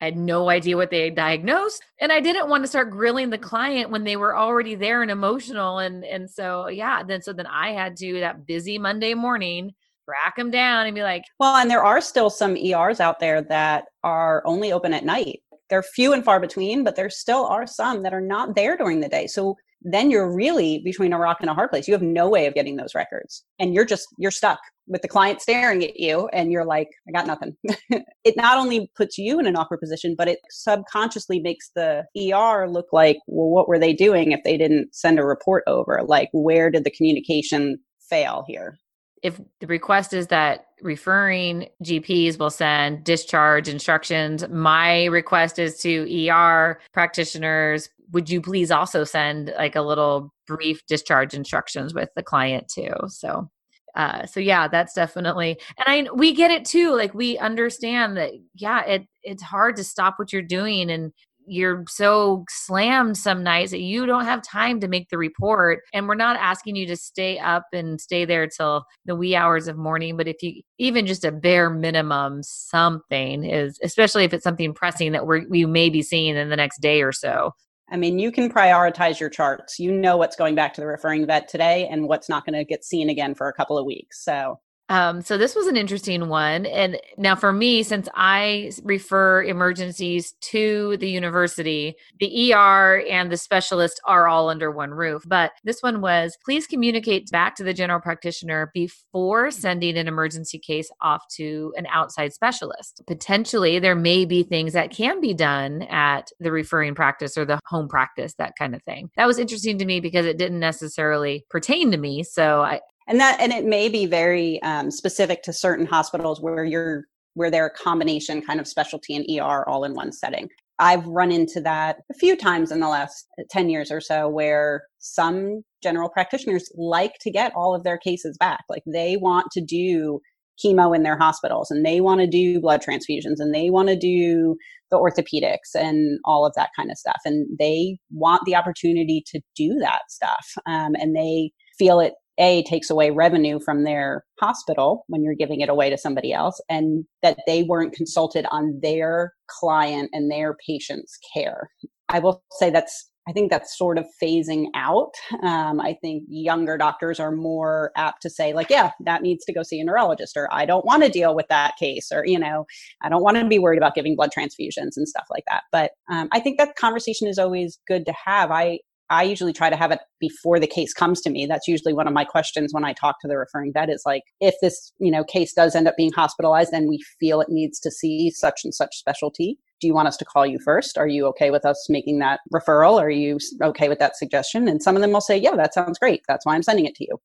I 0.03 0.05
had 0.05 0.17
no 0.17 0.49
idea 0.49 0.75
what 0.75 0.91
they 0.91 1.09
diagnosed. 1.09 1.81
And 2.01 2.11
I 2.11 2.19
didn't 2.19 2.49
want 2.49 2.63
to 2.63 2.67
start 2.67 2.91
grilling 2.91 3.29
the 3.29 3.37
client 3.37 3.89
when 3.89 4.03
they 4.03 4.17
were 4.17 4.35
already 4.35 4.75
there 4.75 5.01
and 5.01 5.09
emotional. 5.09 5.79
And 5.79 6.03
and 6.03 6.29
so 6.29 6.67
yeah, 6.67 7.03
then 7.03 7.21
so 7.21 7.31
then 7.31 7.47
I 7.47 7.71
had 7.71 7.95
to 7.97 8.19
that 8.19 8.45
busy 8.45 8.77
Monday 8.77 9.13
morning 9.13 9.71
track 10.05 10.35
them 10.35 10.51
down 10.51 10.85
and 10.85 10.93
be 10.93 11.01
like 11.01 11.23
well 11.39 11.55
and 11.55 11.71
there 11.71 11.81
are 11.81 12.01
still 12.01 12.29
some 12.29 12.57
ers 12.57 12.99
out 12.99 13.21
there 13.21 13.41
that 13.41 13.85
are 14.03 14.43
only 14.45 14.73
open 14.73 14.93
at 14.93 15.05
night 15.05 15.39
they're 15.69 15.81
few 15.81 16.13
and 16.13 16.23
far 16.23 16.39
between, 16.39 16.83
but 16.83 16.95
there 16.95 17.09
still 17.09 17.45
are 17.47 17.65
some 17.65 18.03
that 18.03 18.13
are 18.13 18.21
not 18.21 18.55
there 18.55 18.77
during 18.77 18.99
the 18.99 19.09
day. 19.09 19.25
So 19.25 19.57
then 19.81 20.11
you're 20.11 20.31
really 20.31 20.79
between 20.79 21.13
a 21.13 21.17
rock 21.17 21.37
and 21.41 21.49
a 21.49 21.53
hard 21.53 21.71
place. 21.71 21.87
You 21.87 21.93
have 21.93 22.03
no 22.03 22.29
way 22.29 22.45
of 22.45 22.53
getting 22.53 22.75
those 22.75 22.93
records. 22.93 23.43
And 23.57 23.73
you're 23.73 23.85
just, 23.85 24.07
you're 24.17 24.29
stuck 24.29 24.59
with 24.87 25.01
the 25.01 25.07
client 25.07 25.41
staring 25.41 25.83
at 25.83 25.99
you 25.99 26.27
and 26.33 26.51
you're 26.51 26.65
like, 26.65 26.89
I 27.07 27.11
got 27.11 27.27
nothing. 27.27 27.55
it 27.89 28.35
not 28.35 28.57
only 28.57 28.91
puts 28.95 29.17
you 29.17 29.39
in 29.39 29.47
an 29.47 29.55
awkward 29.55 29.79
position, 29.79 30.15
but 30.17 30.27
it 30.27 30.39
subconsciously 30.49 31.39
makes 31.39 31.71
the 31.75 32.05
ER 32.17 32.69
look 32.69 32.87
like, 32.91 33.17
well, 33.27 33.49
what 33.49 33.67
were 33.67 33.79
they 33.79 33.93
doing 33.93 34.31
if 34.31 34.43
they 34.43 34.57
didn't 34.57 34.93
send 34.93 35.19
a 35.19 35.25
report 35.25 35.63
over? 35.67 36.01
Like, 36.05 36.29
where 36.33 36.69
did 36.69 36.83
the 36.83 36.91
communication 36.91 37.79
fail 38.09 38.43
here? 38.47 38.77
if 39.23 39.39
the 39.61 39.67
request 39.67 40.13
is 40.13 40.27
that 40.27 40.67
referring 40.81 41.69
GPs 41.81 42.37
will 42.37 42.49
send 42.49 43.05
discharge 43.05 43.69
instructions, 43.69 44.47
my 44.49 45.05
request 45.05 45.57
is 45.57 45.77
to 45.79 46.29
ER 46.29 46.79
practitioners, 46.91 47.89
would 48.11 48.29
you 48.29 48.41
please 48.41 48.69
also 48.69 49.05
send 49.05 49.53
like 49.57 49.77
a 49.77 49.81
little 49.81 50.33
brief 50.45 50.85
discharge 50.87 51.33
instructions 51.33 51.93
with 51.93 52.09
the 52.17 52.21
client 52.21 52.67
too? 52.67 52.93
So 53.07 53.49
uh, 53.95 54.25
so 54.25 54.39
yeah, 54.39 54.67
that's 54.67 54.93
definitely, 54.93 55.59
and 55.77 56.07
I 56.07 56.11
we 56.13 56.33
get 56.33 56.51
it 56.51 56.65
too. 56.65 56.95
Like 56.95 57.13
we 57.13 57.37
understand 57.37 58.17
that, 58.17 58.31
yeah, 58.55 58.83
it 58.85 59.07
it's 59.23 59.43
hard 59.43 59.75
to 59.77 59.83
stop 59.83 60.15
what 60.17 60.33
you're 60.33 60.41
doing, 60.41 60.89
and 60.89 61.11
you're 61.45 61.83
so 61.87 62.45
slammed 62.49 63.17
some 63.17 63.43
nights 63.43 63.71
that 63.71 63.81
you 63.81 64.05
don't 64.05 64.25
have 64.25 64.41
time 64.41 64.79
to 64.79 64.87
make 64.87 65.09
the 65.09 65.17
report 65.17 65.81
and 65.93 66.07
we're 66.07 66.15
not 66.15 66.37
asking 66.37 66.75
you 66.75 66.85
to 66.85 66.95
stay 66.95 67.37
up 67.39 67.65
and 67.73 67.99
stay 67.99 68.25
there 68.25 68.47
till 68.47 68.85
the 69.05 69.15
wee 69.15 69.35
hours 69.35 69.67
of 69.67 69.77
morning 69.77 70.15
but 70.15 70.27
if 70.27 70.41
you 70.41 70.61
even 70.77 71.05
just 71.05 71.25
a 71.25 71.31
bare 71.31 71.69
minimum 71.69 72.41
something 72.43 73.43
is 73.43 73.79
especially 73.83 74.23
if 74.23 74.33
it's 74.33 74.43
something 74.43 74.73
pressing 74.73 75.11
that 75.11 75.27
we're, 75.27 75.47
we 75.49 75.65
may 75.65 75.89
be 75.89 76.01
seeing 76.01 76.35
in 76.35 76.49
the 76.49 76.55
next 76.55 76.79
day 76.79 77.01
or 77.01 77.11
so 77.11 77.51
I 77.91 77.97
mean, 77.97 78.17
you 78.17 78.31
can 78.31 78.51
prioritize 78.51 79.19
your 79.19 79.29
charts. 79.29 79.77
You 79.79 79.91
know 79.91 80.17
what's 80.17 80.35
going 80.35 80.55
back 80.55 80.73
to 80.75 80.81
the 80.81 80.87
referring 80.87 81.25
vet 81.27 81.47
today 81.47 81.87
and 81.91 82.07
what's 82.07 82.29
not 82.29 82.45
going 82.45 82.57
to 82.57 82.65
get 82.65 82.83
seen 82.83 83.09
again 83.09 83.35
for 83.35 83.47
a 83.47 83.53
couple 83.53 83.77
of 83.77 83.85
weeks. 83.85 84.23
So 84.23 84.59
um, 84.93 85.23
so 85.23 85.39
this 85.39 85.55
was 85.55 85.65
an 85.65 85.75
interesting 85.75 86.29
one. 86.29 86.67
And 86.67 86.99
now 87.17 87.35
for 87.35 87.51
me, 87.51 87.81
since 87.81 88.07
I 88.13 88.71
refer 88.83 89.41
emergencies 89.41 90.33
to 90.51 90.97
the 90.97 91.09
university, 91.09 91.95
the 92.19 92.53
ER 92.53 93.03
and 93.09 93.31
the 93.31 93.37
specialist 93.37 93.99
are 94.05 94.27
all 94.27 94.49
under 94.49 94.69
one 94.69 94.91
roof. 94.91 95.23
But 95.25 95.53
this 95.63 95.81
one 95.81 95.99
was 95.99 96.37
please 96.45 96.67
communicate 96.67 97.31
back 97.31 97.55
to 97.55 97.63
the 97.63 97.73
general 97.73 98.01
practitioner 98.01 98.69
before 98.71 99.49
sending 99.49 99.97
an 99.97 100.07
emergency 100.07 100.59
case 100.59 100.91
off 101.01 101.23
to 101.37 101.73
an 101.75 101.87
outside 101.87 102.31
specialist. 102.31 103.01
Potentially, 103.07 103.79
there 103.79 103.95
may 103.95 104.25
be 104.25 104.43
things 104.43 104.73
that 104.73 104.91
can 104.91 105.19
be 105.19 105.33
done 105.33 105.81
at 105.89 106.31
the 106.39 106.51
referring 106.51 106.93
practice 106.93 107.35
or 107.35 107.45
the 107.45 107.59
home 107.65 107.87
practice, 107.87 108.35
that 108.35 108.53
kind 108.59 108.75
of 108.75 108.83
thing. 108.83 109.09
That 109.17 109.25
was 109.25 109.39
interesting 109.39 109.79
to 109.79 109.85
me 109.85 110.01
because 110.01 110.27
it 110.27 110.37
didn't 110.37 110.59
necessarily 110.59 111.45
pertain 111.49 111.89
to 111.89 111.97
me. 111.97 112.21
So 112.21 112.61
I, 112.61 112.81
and 113.07 113.19
that 113.19 113.39
and 113.39 113.51
it 113.51 113.65
may 113.65 113.89
be 113.89 114.05
very 114.05 114.61
um, 114.63 114.91
specific 114.91 115.43
to 115.43 115.53
certain 115.53 115.85
hospitals 115.85 116.41
where 116.41 116.63
you're 116.63 117.05
where 117.35 117.49
they're 117.49 117.67
a 117.67 117.71
combination 117.71 118.41
kind 118.41 118.59
of 118.59 118.67
specialty 118.67 119.15
and 119.15 119.25
ER 119.29 119.67
all 119.67 119.83
in 119.83 119.93
one 119.93 120.11
setting. 120.11 120.49
I've 120.79 121.05
run 121.05 121.31
into 121.31 121.61
that 121.61 121.97
a 122.11 122.13
few 122.13 122.35
times 122.35 122.71
in 122.71 122.79
the 122.79 122.87
last 122.87 123.27
10 123.51 123.69
years 123.69 123.91
or 123.91 124.01
so 124.01 124.27
where 124.27 124.83
some 124.99 125.63
general 125.81 126.09
practitioners 126.09 126.69
like 126.75 127.13
to 127.21 127.31
get 127.31 127.53
all 127.55 127.75
of 127.75 127.83
their 127.83 127.97
cases 127.97 128.37
back. 128.39 128.61
Like 128.69 128.83
they 128.85 129.17
want 129.17 129.47
to 129.51 129.61
do 129.61 130.19
chemo 130.63 130.95
in 130.95 131.03
their 131.03 131.17
hospitals 131.17 131.71
and 131.71 131.85
they 131.85 132.01
want 132.01 132.21
to 132.21 132.27
do 132.27 132.59
blood 132.59 132.81
transfusions 132.81 133.39
and 133.39 133.53
they 133.53 133.69
want 133.69 133.89
to 133.89 133.95
do 133.95 134.55
the 134.91 134.97
orthopedics 134.97 135.75
and 135.75 136.19
all 136.25 136.45
of 136.45 136.53
that 136.55 136.69
kind 136.75 136.91
of 136.91 136.97
stuff. 136.97 137.19
And 137.25 137.47
they 137.57 137.97
want 138.11 138.43
the 138.45 138.55
opportunity 138.55 139.23
to 139.27 139.41
do 139.55 139.75
that 139.79 140.01
stuff. 140.09 140.45
Um, 140.65 140.95
and 140.99 141.15
they 141.15 141.51
feel 141.77 141.99
it 141.99 142.13
a 142.37 142.63
takes 142.63 142.89
away 142.89 143.11
revenue 143.11 143.59
from 143.59 143.83
their 143.83 144.23
hospital 144.39 145.05
when 145.07 145.23
you're 145.23 145.35
giving 145.35 145.61
it 145.61 145.69
away 145.69 145.89
to 145.89 145.97
somebody 145.97 146.33
else 146.33 146.59
and 146.69 147.05
that 147.21 147.37
they 147.47 147.63
weren't 147.63 147.93
consulted 147.93 148.45
on 148.51 148.79
their 148.81 149.33
client 149.47 150.09
and 150.13 150.31
their 150.31 150.55
patient's 150.67 151.17
care 151.33 151.69
i 152.09 152.19
will 152.19 152.43
say 152.59 152.69
that's 152.69 153.11
I 153.27 153.31
think 153.31 153.49
that's 153.49 153.77
sort 153.77 153.97
of 153.97 154.05
phasing 154.21 154.65
out. 154.75 155.13
Um, 155.43 155.79
I 155.79 155.95
think 156.01 156.23
younger 156.27 156.77
doctors 156.77 157.19
are 157.19 157.31
more 157.31 157.91
apt 157.95 158.21
to 158.23 158.29
say, 158.29 158.53
like, 158.53 158.69
yeah, 158.69 158.91
that 159.05 159.21
needs 159.21 159.45
to 159.45 159.53
go 159.53 159.63
see 159.63 159.79
a 159.79 159.83
neurologist, 159.83 160.35
or 160.35 160.49
I 160.51 160.65
don't 160.65 160.85
want 160.85 161.03
to 161.03 161.09
deal 161.09 161.33
with 161.33 161.47
that 161.49 161.75
case, 161.77 162.09
or, 162.11 162.25
you 162.25 162.37
know, 162.37 162.65
I 163.01 163.09
don't 163.09 163.23
want 163.23 163.37
to 163.37 163.47
be 163.47 163.59
worried 163.59 163.77
about 163.77 163.95
giving 163.95 164.15
blood 164.15 164.31
transfusions 164.37 164.97
and 164.97 165.07
stuff 165.07 165.25
like 165.29 165.45
that. 165.49 165.63
But 165.71 165.91
um, 166.11 166.27
I 166.33 166.41
think 166.41 166.57
that 166.57 166.75
conversation 166.75 167.27
is 167.27 167.39
always 167.39 167.79
good 167.87 168.05
to 168.07 168.13
have. 168.25 168.51
I, 168.51 168.79
I 169.13 169.23
usually 169.23 169.53
try 169.53 169.69
to 169.69 169.75
have 169.75 169.91
it 169.91 169.99
before 170.19 170.59
the 170.59 170.67
case 170.67 170.91
comes 170.91 171.21
to 171.21 171.29
me. 171.29 171.45
That's 171.45 171.67
usually 171.67 171.93
one 171.93 172.07
of 172.07 172.13
my 172.13 172.25
questions 172.25 172.73
when 172.73 172.83
I 172.83 172.93
talk 172.93 173.21
to 173.21 173.27
the 173.27 173.37
referring 173.37 173.71
vet 173.71 173.89
is 173.89 174.01
like, 174.05 174.23
if 174.39 174.55
this, 174.59 174.91
you 174.97 175.11
know, 175.11 175.23
case 175.23 175.53
does 175.53 175.75
end 175.75 175.87
up 175.87 175.95
being 175.95 176.11
hospitalized 176.11 176.73
and 176.73 176.89
we 176.89 176.99
feel 177.19 177.39
it 177.39 177.49
needs 177.49 177.79
to 177.81 177.91
see 177.91 178.31
such 178.31 178.61
and 178.63 178.73
such 178.73 178.95
specialty, 178.95 179.57
do 179.79 179.87
you 179.87 179.93
want 179.93 180.07
us 180.07 180.17
to 180.17 180.25
call 180.25 180.47
you 180.47 180.57
first? 180.65 180.97
Are 180.97 181.07
you 181.07 181.27
okay 181.27 181.51
with 181.51 181.63
us 181.63 181.85
making 181.89 182.19
that 182.19 182.39
referral? 182.51 182.99
Are 182.99 183.09
you 183.09 183.37
okay 183.61 183.87
with 183.87 183.99
that 183.99 184.15
suggestion? 184.15 184.67
And 184.67 184.81
some 184.81 184.95
of 184.95 185.01
them 185.01 185.11
will 185.11 185.21
say, 185.21 185.37
yeah, 185.37 185.55
that 185.55 185.73
sounds 185.73 185.99
great. 185.99 186.21
That's 186.27 186.45
why 186.45 186.55
I'm 186.55 186.63
sending 186.63 186.85
it 186.85 186.95
to 186.95 187.05
you. 187.05 187.17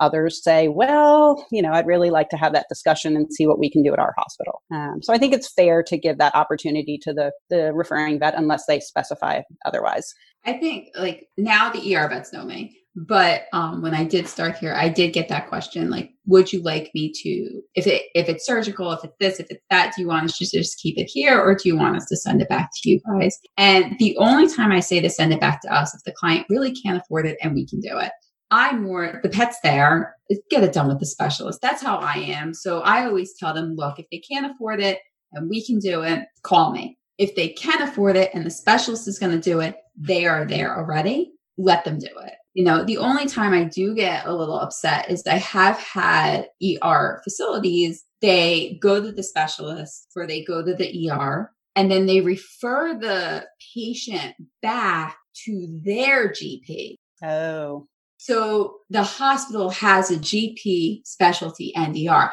Others 0.00 0.42
say, 0.42 0.68
well, 0.68 1.46
you 1.50 1.62
know, 1.62 1.72
I'd 1.72 1.86
really 1.86 2.10
like 2.10 2.28
to 2.30 2.36
have 2.36 2.52
that 2.52 2.66
discussion 2.68 3.16
and 3.16 3.32
see 3.32 3.46
what 3.46 3.58
we 3.58 3.70
can 3.70 3.82
do 3.82 3.92
at 3.92 3.98
our 3.98 4.14
hospital. 4.16 4.62
Um, 4.72 5.00
so 5.02 5.12
I 5.12 5.18
think 5.18 5.32
it's 5.32 5.52
fair 5.52 5.82
to 5.84 5.98
give 5.98 6.18
that 6.18 6.34
opportunity 6.34 6.98
to 7.02 7.12
the, 7.12 7.32
the 7.50 7.72
referring 7.72 8.18
vet 8.18 8.34
unless 8.34 8.64
they 8.66 8.80
specify 8.80 9.42
otherwise. 9.64 10.12
I 10.44 10.54
think 10.54 10.88
like 10.96 11.26
now 11.36 11.70
the 11.70 11.96
ER 11.96 12.08
vets 12.08 12.32
know 12.32 12.44
me. 12.44 12.76
But 12.96 13.46
um, 13.52 13.82
when 13.82 13.92
I 13.92 14.04
did 14.04 14.28
start 14.28 14.56
here, 14.56 14.72
I 14.72 14.88
did 14.88 15.12
get 15.12 15.28
that 15.28 15.48
question 15.48 15.90
like, 15.90 16.10
would 16.26 16.52
you 16.52 16.62
like 16.62 16.92
me 16.94 17.12
to, 17.12 17.60
if 17.74 17.88
it 17.88 18.04
if 18.14 18.28
it's 18.28 18.46
surgical, 18.46 18.92
if 18.92 19.02
it's 19.02 19.16
this, 19.18 19.40
if 19.40 19.46
it's 19.50 19.64
that, 19.68 19.92
do 19.94 20.02
you 20.02 20.08
want 20.08 20.26
us 20.26 20.38
to 20.38 20.46
just 20.46 20.78
keep 20.78 20.96
it 20.96 21.10
here, 21.12 21.40
or 21.40 21.56
do 21.56 21.68
you 21.68 21.76
want 21.76 21.96
us 21.96 22.06
to 22.06 22.16
send 22.16 22.40
it 22.40 22.48
back 22.48 22.70
to 22.72 22.90
you 22.90 23.00
guys? 23.10 23.36
And 23.56 23.96
the 23.98 24.16
only 24.18 24.46
time 24.54 24.70
I 24.70 24.78
say 24.78 25.00
to 25.00 25.10
send 25.10 25.32
it 25.32 25.40
back 25.40 25.60
to 25.62 25.74
us 25.74 25.92
if 25.92 26.02
the 26.04 26.12
client 26.12 26.46
really 26.48 26.72
can't 26.72 27.00
afford 27.02 27.26
it 27.26 27.36
and 27.42 27.52
we 27.54 27.66
can 27.66 27.80
do 27.80 27.98
it. 27.98 28.12
I'm 28.54 28.84
more 28.84 29.18
the 29.24 29.28
pet's 29.28 29.58
there, 29.64 30.14
get 30.48 30.62
it 30.62 30.72
done 30.72 30.86
with 30.86 31.00
the 31.00 31.06
specialist. 31.06 31.60
That's 31.60 31.82
how 31.82 31.96
I 31.96 32.14
am. 32.14 32.54
So 32.54 32.80
I 32.82 33.04
always 33.04 33.34
tell 33.36 33.52
them, 33.52 33.74
look, 33.74 33.98
if 33.98 34.06
they 34.12 34.18
can't 34.18 34.46
afford 34.46 34.80
it 34.80 35.00
and 35.32 35.50
we 35.50 35.66
can 35.66 35.80
do 35.80 36.02
it, 36.02 36.22
call 36.44 36.70
me. 36.70 36.96
If 37.18 37.34
they 37.34 37.48
can 37.48 37.82
afford 37.82 38.14
it 38.14 38.30
and 38.32 38.46
the 38.46 38.50
specialist 38.50 39.08
is 39.08 39.18
going 39.18 39.32
to 39.32 39.40
do 39.40 39.58
it, 39.58 39.76
they 39.96 40.24
are 40.26 40.44
there 40.44 40.76
already. 40.76 41.32
Let 41.58 41.84
them 41.84 41.98
do 41.98 42.06
it. 42.06 42.34
You 42.52 42.64
know, 42.64 42.84
the 42.84 42.98
only 42.98 43.26
time 43.26 43.52
I 43.52 43.64
do 43.64 43.92
get 43.92 44.24
a 44.24 44.34
little 44.34 44.60
upset 44.60 45.10
is 45.10 45.24
I 45.26 45.38
have 45.38 45.76
had 45.76 46.46
ER 46.62 47.20
facilities, 47.24 48.04
they 48.22 48.78
go 48.80 49.02
to 49.02 49.10
the 49.10 49.24
specialist 49.24 50.12
or 50.14 50.28
they 50.28 50.44
go 50.44 50.64
to 50.64 50.74
the 50.74 51.10
ER 51.10 51.50
and 51.74 51.90
then 51.90 52.06
they 52.06 52.20
refer 52.20 52.96
the 52.96 53.46
patient 53.74 54.36
back 54.62 55.16
to 55.44 55.80
their 55.84 56.28
GP. 56.28 56.94
Oh. 57.20 57.88
So 58.24 58.78
the 58.88 59.02
hospital 59.02 59.68
has 59.68 60.10
a 60.10 60.16
GP 60.16 61.06
specialty 61.06 61.76
and 61.76 61.94
ER. 61.94 62.30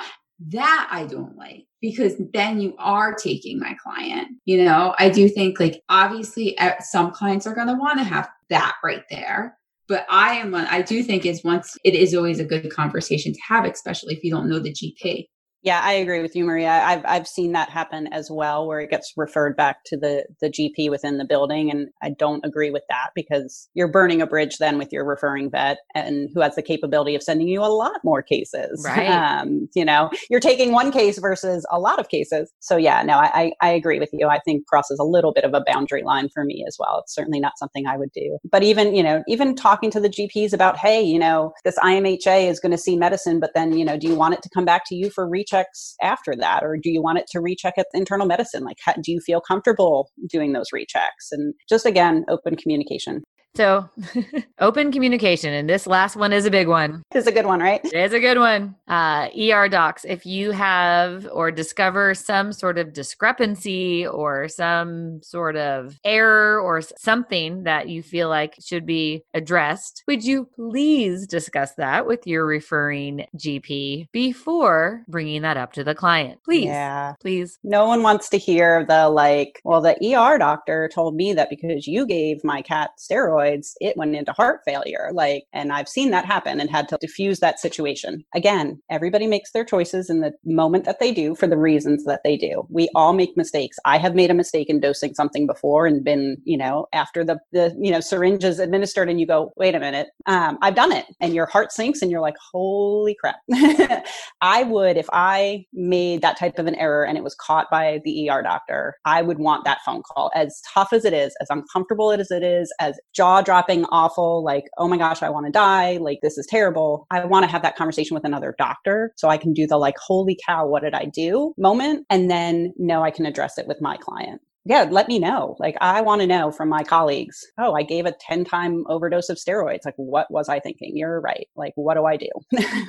That 0.47 0.87
I 0.89 1.05
don't 1.05 1.35
like 1.35 1.65
because 1.81 2.13
then 2.33 2.61
you 2.61 2.75
are 2.79 3.13
taking 3.13 3.59
my 3.59 3.75
client. 3.83 4.29
You 4.45 4.63
know, 4.63 4.95
I 4.97 5.09
do 5.09 5.27
think 5.27 5.59
like 5.59 5.83
obviously 5.89 6.57
some 6.79 7.11
clients 7.11 7.45
are 7.45 7.53
going 7.53 7.67
to 7.67 7.73
want 7.73 7.99
to 7.99 8.05
have 8.05 8.29
that 8.49 8.75
right 8.81 9.03
there. 9.09 9.57
But 9.89 10.05
I 10.09 10.35
am, 10.35 10.51
one, 10.51 10.65
I 10.67 10.81
do 10.81 11.03
think 11.03 11.25
is 11.25 11.43
once 11.43 11.77
it 11.83 11.93
is 11.93 12.15
always 12.15 12.39
a 12.39 12.45
good 12.45 12.71
conversation 12.71 13.33
to 13.33 13.39
have, 13.45 13.65
especially 13.65 14.15
if 14.15 14.23
you 14.23 14.31
don't 14.31 14.47
know 14.47 14.59
the 14.59 14.71
GP. 14.71 15.27
Yeah, 15.63 15.79
I 15.83 15.93
agree 15.93 16.23
with 16.23 16.35
you, 16.35 16.43
Maria. 16.43 16.71
I've 16.71 17.03
I've 17.05 17.27
seen 17.27 17.51
that 17.51 17.69
happen 17.69 18.07
as 18.11 18.31
well, 18.31 18.65
where 18.67 18.79
it 18.79 18.89
gets 18.89 19.13
referred 19.15 19.55
back 19.55 19.83
to 19.85 19.97
the 19.97 20.25
the 20.41 20.49
GP 20.49 20.89
within 20.89 21.19
the 21.19 21.25
building, 21.25 21.69
and 21.69 21.89
I 22.01 22.09
don't 22.17 22.43
agree 22.43 22.71
with 22.71 22.81
that 22.89 23.09
because 23.13 23.69
you're 23.75 23.87
burning 23.87 24.23
a 24.23 24.27
bridge 24.27 24.57
then 24.57 24.79
with 24.79 24.91
your 24.91 25.05
referring 25.05 25.51
vet, 25.51 25.77
and 25.93 26.29
who 26.33 26.41
has 26.41 26.55
the 26.55 26.63
capability 26.63 27.13
of 27.13 27.21
sending 27.21 27.47
you 27.47 27.61
a 27.61 27.69
lot 27.69 27.99
more 28.03 28.23
cases. 28.23 28.83
Right. 28.83 29.07
Um, 29.07 29.69
you 29.75 29.85
know, 29.85 30.09
you're 30.31 30.39
taking 30.39 30.71
one 30.71 30.91
case 30.91 31.19
versus 31.19 31.63
a 31.71 31.79
lot 31.79 31.99
of 31.99 32.09
cases. 32.09 32.51
So 32.59 32.75
yeah, 32.75 33.03
no, 33.03 33.19
I 33.19 33.51
I 33.61 33.69
agree 33.69 33.99
with 33.99 34.09
you. 34.13 34.29
I 34.29 34.39
think 34.39 34.65
crosses 34.65 34.97
a 34.97 35.05
little 35.05 35.31
bit 35.31 35.43
of 35.43 35.53
a 35.53 35.63
boundary 35.67 36.01
line 36.01 36.29
for 36.33 36.43
me 36.43 36.65
as 36.67 36.75
well. 36.79 37.01
It's 37.03 37.13
certainly 37.13 37.39
not 37.39 37.59
something 37.59 37.85
I 37.85 37.97
would 37.97 38.11
do. 38.13 38.39
But 38.51 38.63
even 38.63 38.95
you 38.95 39.03
know, 39.03 39.21
even 39.27 39.55
talking 39.55 39.91
to 39.91 39.99
the 39.99 40.09
GPs 40.09 40.53
about, 40.53 40.77
hey, 40.77 41.03
you 41.03 41.19
know, 41.19 41.53
this 41.63 41.77
IMHA 41.77 42.49
is 42.49 42.59
going 42.59 42.71
to 42.71 42.79
see 42.79 42.97
medicine, 42.97 43.39
but 43.39 43.51
then 43.53 43.77
you 43.77 43.85
know, 43.85 43.95
do 43.95 44.07
you 44.07 44.15
want 44.15 44.33
it 44.33 44.41
to 44.41 44.49
come 44.51 44.65
back 44.65 44.85
to 44.87 44.95
you 44.95 45.11
for 45.11 45.29
reach 45.29 45.50
rechecks 45.51 45.93
after 46.01 46.35
that? 46.35 46.63
Or 46.63 46.77
do 46.77 46.89
you 46.89 47.01
want 47.01 47.19
it 47.19 47.25
to 47.31 47.41
recheck 47.41 47.75
at 47.77 47.87
internal 47.93 48.25
medicine? 48.27 48.63
Like, 48.63 48.77
how, 48.83 48.93
do 48.93 49.11
you 49.11 49.19
feel 49.19 49.41
comfortable 49.41 50.09
doing 50.27 50.53
those 50.53 50.67
rechecks? 50.73 51.31
And 51.31 51.53
just 51.69 51.85
again, 51.85 52.25
open 52.29 52.55
communication. 52.55 53.23
So, 53.55 53.89
open 54.59 54.93
communication, 54.93 55.53
and 55.53 55.69
this 55.69 55.85
last 55.85 56.15
one 56.15 56.31
is 56.31 56.45
a 56.45 56.51
big 56.51 56.69
one. 56.69 57.03
It's 57.13 57.27
a 57.27 57.33
good 57.33 57.45
one, 57.45 57.59
right? 57.59 57.81
It's 57.83 58.13
a 58.13 58.19
good 58.19 58.37
one. 58.37 58.75
Uh, 58.87 59.27
ER 59.37 59.67
docs, 59.67 60.05
if 60.05 60.25
you 60.25 60.51
have 60.51 61.27
or 61.29 61.51
discover 61.51 62.13
some 62.13 62.53
sort 62.53 62.77
of 62.77 62.93
discrepancy 62.93 64.07
or 64.07 64.47
some 64.47 65.21
sort 65.21 65.57
of 65.57 65.99
error 66.05 66.61
or 66.61 66.81
something 66.97 67.63
that 67.63 67.89
you 67.89 68.01
feel 68.01 68.29
like 68.29 68.55
should 68.63 68.85
be 68.85 69.23
addressed, 69.33 70.03
would 70.07 70.23
you 70.23 70.47
please 70.55 71.27
discuss 71.27 71.73
that 71.75 72.07
with 72.07 72.25
your 72.25 72.45
referring 72.45 73.25
GP 73.35 74.07
before 74.13 75.03
bringing 75.09 75.41
that 75.41 75.57
up 75.57 75.73
to 75.73 75.83
the 75.83 75.95
client? 75.95 76.39
Please. 76.45 76.65
Yeah. 76.65 77.15
Please. 77.19 77.59
No 77.63 77.85
one 77.85 78.01
wants 78.01 78.29
to 78.29 78.37
hear 78.37 78.85
the 78.85 79.09
like, 79.09 79.59
well, 79.65 79.81
the 79.81 79.97
ER 80.15 80.37
doctor 80.37 80.89
told 80.93 81.15
me 81.15 81.33
that 81.33 81.49
because 81.49 81.85
you 81.85 82.05
gave 82.05 82.45
my 82.45 82.61
cat 82.61 82.91
steroids 82.97 83.40
steroids, 83.41 83.73
it 83.79 83.97
went 83.97 84.15
into 84.15 84.31
heart 84.33 84.61
failure. 84.65 85.09
Like, 85.13 85.43
and 85.53 85.71
I've 85.71 85.87
seen 85.87 86.11
that 86.11 86.25
happen 86.25 86.59
and 86.59 86.69
had 86.69 86.87
to 86.89 86.97
diffuse 86.99 87.39
that 87.39 87.59
situation. 87.59 88.23
Again, 88.35 88.81
everybody 88.89 89.27
makes 89.27 89.51
their 89.51 89.65
choices 89.65 90.09
in 90.09 90.21
the 90.21 90.33
moment 90.45 90.85
that 90.85 90.99
they 90.99 91.13
do 91.13 91.35
for 91.35 91.47
the 91.47 91.57
reasons 91.57 92.03
that 92.05 92.21
they 92.23 92.37
do. 92.37 92.65
We 92.69 92.89
all 92.95 93.13
make 93.13 93.35
mistakes. 93.37 93.77
I 93.85 93.97
have 93.97 94.15
made 94.15 94.31
a 94.31 94.35
mistake 94.35 94.69
in 94.69 94.79
dosing 94.79 95.13
something 95.13 95.47
before 95.47 95.85
and 95.85 96.03
been, 96.03 96.37
you 96.43 96.57
know, 96.57 96.87
after 96.93 97.23
the, 97.23 97.39
the 97.51 97.75
you 97.79 97.91
know, 97.91 97.99
syringe 97.99 98.43
is 98.43 98.59
administered 98.59 99.09
and 99.09 99.19
you 99.19 99.27
go, 99.27 99.53
wait 99.57 99.75
a 99.75 99.79
minute, 99.79 100.09
um, 100.25 100.57
I've 100.61 100.75
done 100.75 100.91
it. 100.91 101.05
And 101.19 101.33
your 101.33 101.45
heart 101.45 101.71
sinks 101.71 102.01
and 102.01 102.11
you're 102.11 102.21
like, 102.21 102.35
holy 102.51 103.15
crap. 103.15 103.37
I 104.41 104.63
would, 104.63 104.97
if 104.97 105.07
I 105.11 105.65
made 105.73 106.21
that 106.21 106.37
type 106.37 106.59
of 106.59 106.67
an 106.67 106.75
error 106.75 107.05
and 107.05 107.17
it 107.17 107.23
was 107.23 107.35
caught 107.35 107.69
by 107.69 108.01
the 108.03 108.29
ER 108.29 108.41
doctor, 108.41 108.95
I 109.05 109.21
would 109.21 109.39
want 109.39 109.65
that 109.65 109.79
phone 109.85 110.03
call 110.03 110.31
as 110.35 110.61
tough 110.73 110.93
as 110.93 111.05
it 111.05 111.13
is, 111.13 111.35
as 111.41 111.47
uncomfortable 111.49 112.11
as 112.11 112.31
it 112.31 112.43
is, 112.43 112.73
as 112.79 112.99
jaw 113.13 113.30
jaw 113.31 113.41
dropping, 113.41 113.85
awful, 113.85 114.43
like, 114.43 114.65
oh 114.77 114.87
my 114.87 114.97
gosh, 114.97 115.23
I 115.23 115.29
want 115.29 115.45
to 115.45 115.51
die. 115.51 115.97
Like, 115.97 116.19
this 116.21 116.37
is 116.37 116.45
terrible. 116.47 117.07
I 117.11 117.25
want 117.25 117.43
to 117.43 117.51
have 117.51 117.61
that 117.61 117.77
conversation 117.77 118.13
with 118.15 118.25
another 118.25 118.55
doctor 118.57 119.13
so 119.15 119.29
I 119.29 119.37
can 119.37 119.53
do 119.53 119.67
the 119.67 119.77
like, 119.77 119.95
holy 119.97 120.37
cow, 120.45 120.67
what 120.67 120.83
did 120.83 120.93
I 120.93 121.05
do 121.05 121.53
moment? 121.57 122.05
And 122.09 122.29
then 122.29 122.73
know 122.77 123.03
I 123.03 123.11
can 123.11 123.25
address 123.25 123.57
it 123.57 123.67
with 123.67 123.81
my 123.81 123.97
client 123.97 124.41
yeah, 124.63 124.87
let 124.89 125.07
me 125.07 125.17
know. 125.17 125.55
Like, 125.59 125.75
I 125.81 126.01
want 126.01 126.21
to 126.21 126.27
know 126.27 126.51
from 126.51 126.69
my 126.69 126.83
colleagues. 126.83 127.43
Oh, 127.57 127.73
I 127.73 127.81
gave 127.81 128.05
a 128.05 128.11
10 128.11 128.45
time 128.45 128.85
overdose 128.87 129.29
of 129.29 129.37
steroids. 129.37 129.85
Like, 129.85 129.95
what 129.95 130.29
was 130.29 130.49
I 130.49 130.59
thinking? 130.59 130.95
You're 130.95 131.19
right. 131.19 131.47
Like, 131.55 131.73
what 131.75 131.95
do 131.95 132.05
I 132.05 132.15
do? 132.15 132.29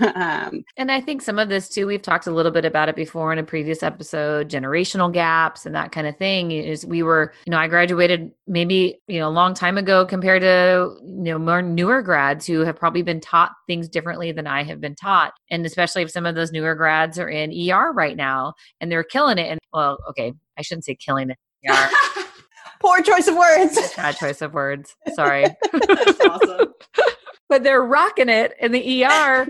um, 0.14 0.64
and 0.76 0.92
I 0.92 1.00
think 1.00 1.22
some 1.22 1.38
of 1.38 1.48
this 1.48 1.70
too, 1.70 1.86
we've 1.86 2.02
talked 2.02 2.26
a 2.26 2.30
little 2.30 2.52
bit 2.52 2.66
about 2.66 2.90
it 2.90 2.96
before 2.96 3.32
in 3.32 3.38
a 3.38 3.42
previous 3.42 3.82
episode 3.82 4.50
generational 4.50 5.10
gaps 5.10 5.64
and 5.64 5.74
that 5.74 5.92
kind 5.92 6.06
of 6.06 6.16
thing. 6.18 6.50
Is 6.50 6.84
we 6.84 7.02
were, 7.02 7.32
you 7.46 7.50
know, 7.50 7.58
I 7.58 7.68
graduated 7.68 8.32
maybe, 8.46 9.00
you 9.08 9.18
know, 9.18 9.28
a 9.28 9.30
long 9.30 9.54
time 9.54 9.78
ago 9.78 10.04
compared 10.04 10.42
to, 10.42 10.94
you 11.02 11.22
know, 11.22 11.38
more 11.38 11.62
newer 11.62 12.02
grads 12.02 12.46
who 12.46 12.60
have 12.60 12.76
probably 12.76 13.02
been 13.02 13.20
taught 13.20 13.52
things 13.66 13.88
differently 13.88 14.30
than 14.30 14.46
I 14.46 14.62
have 14.64 14.80
been 14.80 14.94
taught. 14.94 15.32
And 15.50 15.64
especially 15.64 16.02
if 16.02 16.10
some 16.10 16.26
of 16.26 16.34
those 16.34 16.52
newer 16.52 16.74
grads 16.74 17.18
are 17.18 17.30
in 17.30 17.50
ER 17.50 17.92
right 17.92 18.16
now 18.16 18.52
and 18.78 18.92
they're 18.92 19.02
killing 19.04 19.38
it. 19.38 19.48
And 19.50 19.58
well, 19.72 19.98
okay, 20.10 20.34
I 20.58 20.62
shouldn't 20.62 20.84
say 20.84 20.96
killing 20.96 21.30
it 21.30 21.38
Poor 22.80 23.00
choice 23.02 23.28
of 23.28 23.36
words. 23.36 23.78
Bad 23.96 24.16
choice 24.16 24.42
of 24.42 24.54
words. 24.54 24.96
Sorry. 25.14 25.44
That's 25.72 26.20
awesome. 26.20 26.74
but 27.48 27.62
they're 27.62 27.82
rocking 27.82 28.28
it 28.28 28.54
in 28.60 28.72
the 28.72 29.04
ER. 29.04 29.46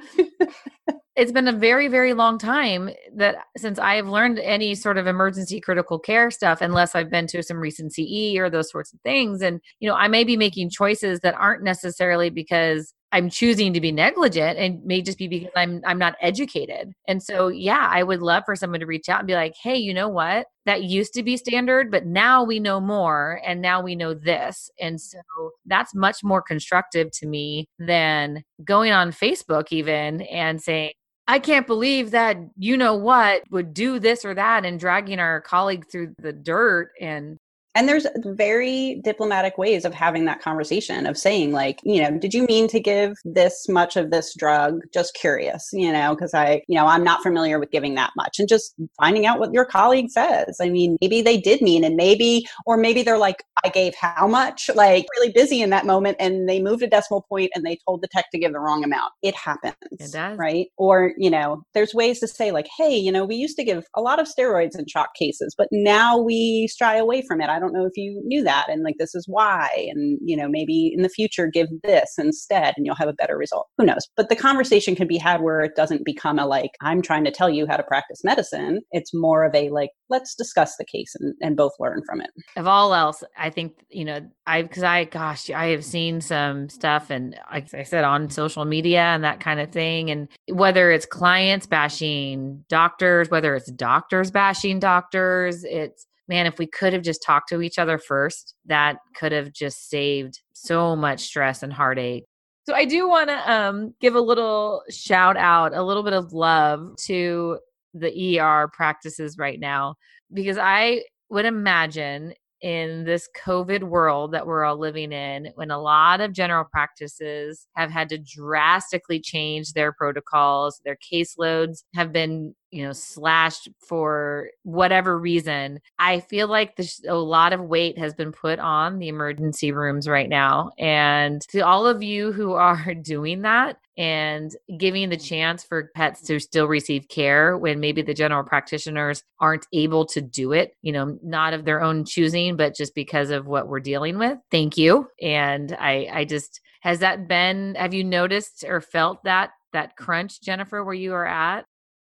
it's 1.16 1.32
been 1.32 1.48
a 1.48 1.52
very, 1.52 1.88
very 1.88 2.12
long 2.12 2.38
time 2.38 2.90
that 3.14 3.36
since 3.56 3.78
I've 3.78 4.06
learned 4.06 4.38
any 4.38 4.74
sort 4.74 4.98
of 4.98 5.06
emergency 5.06 5.60
critical 5.60 5.98
care 5.98 6.30
stuff, 6.30 6.60
unless 6.60 6.94
I've 6.94 7.10
been 7.10 7.26
to 7.28 7.42
some 7.42 7.58
recent 7.58 7.94
CE 7.94 8.36
or 8.36 8.50
those 8.50 8.70
sorts 8.70 8.92
of 8.92 9.00
things. 9.00 9.40
And, 9.40 9.60
you 9.80 9.88
know, 9.88 9.94
I 9.94 10.08
may 10.08 10.24
be 10.24 10.36
making 10.36 10.70
choices 10.70 11.20
that 11.20 11.34
aren't 11.34 11.62
necessarily 11.62 12.28
because 12.28 12.92
I'm 13.12 13.28
choosing 13.28 13.74
to 13.74 13.80
be 13.80 13.92
negligent 13.92 14.58
and 14.58 14.84
may 14.84 15.02
just 15.02 15.18
be 15.18 15.28
because 15.28 15.50
I'm 15.54 15.82
I'm 15.86 15.98
not 15.98 16.14
educated. 16.20 16.92
And 17.06 17.22
so 17.22 17.48
yeah, 17.48 17.88
I 17.90 18.02
would 18.02 18.22
love 18.22 18.44
for 18.46 18.56
someone 18.56 18.80
to 18.80 18.86
reach 18.86 19.08
out 19.08 19.20
and 19.20 19.26
be 19.26 19.34
like, 19.34 19.54
"Hey, 19.62 19.76
you 19.76 19.92
know 19.94 20.08
what? 20.08 20.46
That 20.64 20.84
used 20.84 21.12
to 21.14 21.22
be 21.22 21.36
standard, 21.36 21.90
but 21.90 22.06
now 22.06 22.42
we 22.42 22.58
know 22.58 22.80
more 22.80 23.40
and 23.46 23.60
now 23.60 23.82
we 23.82 23.94
know 23.94 24.14
this." 24.14 24.70
And 24.80 25.00
so 25.00 25.20
that's 25.66 25.94
much 25.94 26.24
more 26.24 26.42
constructive 26.42 27.10
to 27.12 27.26
me 27.26 27.68
than 27.78 28.42
going 28.64 28.92
on 28.92 29.12
Facebook 29.12 29.66
even 29.70 30.22
and 30.22 30.60
saying, 30.62 30.92
I 31.28 31.38
can't 31.38 31.66
believe 31.66 32.10
that 32.10 32.36
you 32.56 32.76
know 32.76 32.94
what 32.94 33.42
would 33.50 33.74
do 33.74 33.98
this 33.98 34.24
or 34.24 34.34
that 34.34 34.64
and 34.64 34.80
dragging 34.80 35.20
our 35.20 35.40
colleague 35.40 35.86
through 35.90 36.14
the 36.18 36.32
dirt 36.32 36.90
and 37.00 37.38
and 37.74 37.88
there's 37.88 38.06
very 38.24 39.00
diplomatic 39.04 39.56
ways 39.56 39.84
of 39.84 39.94
having 39.94 40.24
that 40.26 40.42
conversation 40.42 41.06
of 41.06 41.16
saying 41.16 41.52
like 41.52 41.80
you 41.84 42.02
know 42.02 42.18
did 42.18 42.34
you 42.34 42.44
mean 42.46 42.68
to 42.68 42.80
give 42.80 43.14
this 43.24 43.66
much 43.68 43.96
of 43.96 44.10
this 44.10 44.34
drug? 44.36 44.80
Just 44.92 45.14
curious 45.14 45.70
you 45.72 45.92
know 45.92 46.14
because 46.14 46.34
i 46.34 46.62
you 46.68 46.76
know 46.76 46.86
i'm 46.86 47.04
not 47.04 47.22
familiar 47.22 47.58
with 47.58 47.70
giving 47.70 47.94
that 47.94 48.10
much. 48.16 48.38
And 48.38 48.48
just 48.48 48.74
finding 49.00 49.26
out 49.26 49.38
what 49.38 49.52
your 49.52 49.64
colleague 49.64 50.10
says. 50.10 50.56
I 50.60 50.68
mean 50.68 50.96
maybe 51.00 51.22
they 51.22 51.38
did 51.38 51.62
mean 51.62 51.84
and 51.84 51.96
maybe 51.96 52.46
or 52.66 52.76
maybe 52.76 53.02
they're 53.02 53.18
like 53.18 53.44
i 53.64 53.68
gave 53.68 53.94
how 53.94 54.26
much? 54.26 54.70
Like 54.82 55.06
really 55.16 55.32
busy 55.32 55.60
in 55.60 55.70
that 55.70 55.86
moment 55.86 56.16
and 56.18 56.48
they 56.48 56.60
moved 56.60 56.82
a 56.82 56.88
decimal 56.88 57.22
point 57.28 57.52
and 57.54 57.64
they 57.64 57.78
told 57.86 58.02
the 58.02 58.08
tech 58.08 58.24
to 58.32 58.38
give 58.38 58.52
the 58.52 58.58
wrong 58.58 58.82
amount. 58.82 59.12
It 59.22 59.34
happens 59.36 59.74
it 59.92 60.10
does. 60.10 60.36
right? 60.36 60.66
Or 60.76 61.12
you 61.18 61.30
know 61.30 61.62
there's 61.72 61.94
ways 61.94 62.18
to 62.20 62.26
say 62.26 62.50
like 62.50 62.66
hey 62.78 62.96
you 62.96 63.12
know 63.12 63.24
we 63.24 63.36
used 63.36 63.56
to 63.58 63.64
give 63.64 63.86
a 63.94 64.00
lot 64.00 64.18
of 64.18 64.26
steroids 64.26 64.76
in 64.76 64.86
shock 64.88 65.14
cases 65.14 65.54
but 65.56 65.68
now 65.70 66.18
we 66.18 66.66
stray 66.68 66.98
away 66.98 67.22
from 67.22 67.40
it. 67.40 67.48
I 67.48 67.58
don't 67.62 67.72
know 67.72 67.86
if 67.86 67.96
you 67.96 68.20
knew 68.24 68.42
that 68.44 68.66
and 68.68 68.82
like 68.82 68.96
this 68.98 69.14
is 69.14 69.24
why 69.28 69.68
and 69.90 70.18
you 70.22 70.36
know 70.36 70.48
maybe 70.48 70.92
in 70.94 71.02
the 71.02 71.08
future 71.08 71.46
give 71.46 71.68
this 71.82 72.14
instead 72.18 72.74
and 72.76 72.86
you'll 72.86 72.94
have 72.94 73.08
a 73.08 73.14
better 73.14 73.36
result. 73.36 73.68
Who 73.78 73.84
knows? 73.84 74.08
But 74.16 74.28
the 74.28 74.36
conversation 74.36 74.94
can 74.94 75.06
be 75.06 75.18
had 75.18 75.40
where 75.40 75.60
it 75.60 75.76
doesn't 75.76 76.04
become 76.04 76.38
a 76.38 76.46
like 76.46 76.72
i'm 76.80 77.02
trying 77.02 77.24
to 77.24 77.30
tell 77.30 77.50
you 77.50 77.66
how 77.66 77.76
to 77.76 77.82
practice 77.82 78.22
medicine. 78.24 78.80
It's 78.90 79.14
more 79.14 79.44
of 79.44 79.54
a 79.54 79.70
like 79.70 79.90
let's 80.10 80.34
discuss 80.34 80.76
the 80.76 80.84
case 80.84 81.14
and, 81.18 81.34
and 81.40 81.56
both 81.56 81.72
learn 81.78 82.02
from 82.06 82.20
it. 82.20 82.30
Of 82.56 82.66
all 82.66 82.94
else 82.94 83.22
i 83.36 83.50
think 83.50 83.84
you 83.90 84.04
know 84.04 84.20
i 84.46 84.62
because 84.62 84.82
i 84.82 85.04
gosh 85.04 85.50
i 85.50 85.66
have 85.66 85.84
seen 85.84 86.20
some 86.20 86.68
stuff 86.68 87.10
and 87.10 87.36
like 87.50 87.72
i 87.74 87.82
said 87.82 88.04
on 88.04 88.30
social 88.30 88.64
media 88.64 89.00
and 89.00 89.24
that 89.24 89.40
kind 89.40 89.60
of 89.60 89.70
thing 89.70 90.10
and 90.10 90.28
whether 90.48 90.90
it's 90.90 91.06
clients 91.06 91.66
bashing 91.66 92.64
doctors 92.68 93.30
whether 93.30 93.54
it's 93.54 93.70
doctors 93.72 94.30
bashing 94.30 94.78
doctors 94.78 95.64
it's 95.64 96.06
man, 96.28 96.46
if 96.46 96.58
we 96.58 96.66
could 96.66 96.92
have 96.92 97.02
just 97.02 97.22
talked 97.22 97.48
to 97.48 97.62
each 97.62 97.78
other 97.78 97.98
first, 97.98 98.54
that 98.66 98.96
could 99.16 99.32
have 99.32 99.52
just 99.52 99.88
saved 99.88 100.40
so 100.52 100.94
much 100.96 101.20
stress 101.20 101.62
and 101.62 101.72
heartache. 101.72 102.24
So 102.64 102.74
I 102.74 102.84
do 102.84 103.08
want 103.08 103.28
to 103.28 103.52
um, 103.52 103.94
give 104.00 104.14
a 104.14 104.20
little 104.20 104.82
shout 104.88 105.36
out, 105.36 105.74
a 105.74 105.82
little 105.82 106.04
bit 106.04 106.12
of 106.12 106.32
love 106.32 106.94
to 107.06 107.58
the 107.92 108.40
ER 108.40 108.70
practices 108.72 109.36
right 109.36 109.58
now, 109.58 109.96
because 110.32 110.58
I 110.58 111.02
would 111.28 111.44
imagine 111.44 112.34
in 112.60 113.02
this 113.02 113.28
COVID 113.44 113.82
world 113.82 114.32
that 114.32 114.46
we're 114.46 114.64
all 114.64 114.78
living 114.78 115.10
in, 115.10 115.48
when 115.56 115.72
a 115.72 115.80
lot 115.80 116.20
of 116.20 116.32
general 116.32 116.64
practices 116.64 117.66
have 117.74 117.90
had 117.90 118.08
to 118.10 118.18
drastically 118.18 119.18
change 119.18 119.72
their 119.72 119.92
protocols, 119.92 120.80
their 120.84 120.96
caseloads 121.12 121.82
have 121.96 122.12
been 122.12 122.54
you 122.72 122.82
know 122.84 122.92
slashed 122.92 123.68
for 123.78 124.48
whatever 124.64 125.18
reason 125.18 125.78
i 125.98 126.18
feel 126.18 126.48
like 126.48 126.74
a 127.06 127.14
lot 127.14 127.52
of 127.52 127.60
weight 127.60 127.98
has 127.98 128.14
been 128.14 128.32
put 128.32 128.58
on 128.58 128.98
the 128.98 129.08
emergency 129.08 129.70
rooms 129.70 130.08
right 130.08 130.28
now 130.28 130.70
and 130.78 131.42
to 131.42 131.60
all 131.60 131.86
of 131.86 132.02
you 132.02 132.32
who 132.32 132.52
are 132.52 132.94
doing 133.02 133.42
that 133.42 133.76
and 133.98 134.56
giving 134.78 135.10
the 135.10 135.16
mm. 135.18 135.28
chance 135.28 135.62
for 135.62 135.90
pets 135.94 136.22
to 136.22 136.40
still 136.40 136.66
receive 136.66 137.08
care 137.08 137.58
when 137.58 137.78
maybe 137.78 138.00
the 138.00 138.14
general 138.14 138.42
practitioners 138.42 139.22
aren't 139.38 139.66
able 139.74 140.06
to 140.06 140.20
do 140.20 140.52
it 140.52 140.74
you 140.80 140.92
know 140.92 141.18
not 141.22 141.52
of 141.52 141.64
their 141.64 141.82
own 141.82 142.04
choosing 142.04 142.56
but 142.56 142.74
just 142.74 142.94
because 142.94 143.30
of 143.30 143.46
what 143.46 143.68
we're 143.68 143.80
dealing 143.80 144.18
with 144.18 144.38
thank 144.50 144.76
you. 144.78 145.06
And 145.20 145.76
i 145.78 146.08
i 146.12 146.24
just 146.24 146.60
has 146.80 147.00
that 147.00 147.28
been 147.28 147.74
have 147.74 147.92
you 147.92 148.02
noticed 148.02 148.64
or 148.66 148.80
felt 148.80 149.22
that 149.24 149.50
that 149.74 149.90
mm. 149.90 149.96
crunch 149.96 150.40
jennifer 150.40 150.82
where 150.82 150.94
you 150.94 151.12
are 151.12 151.26
at 151.26 151.66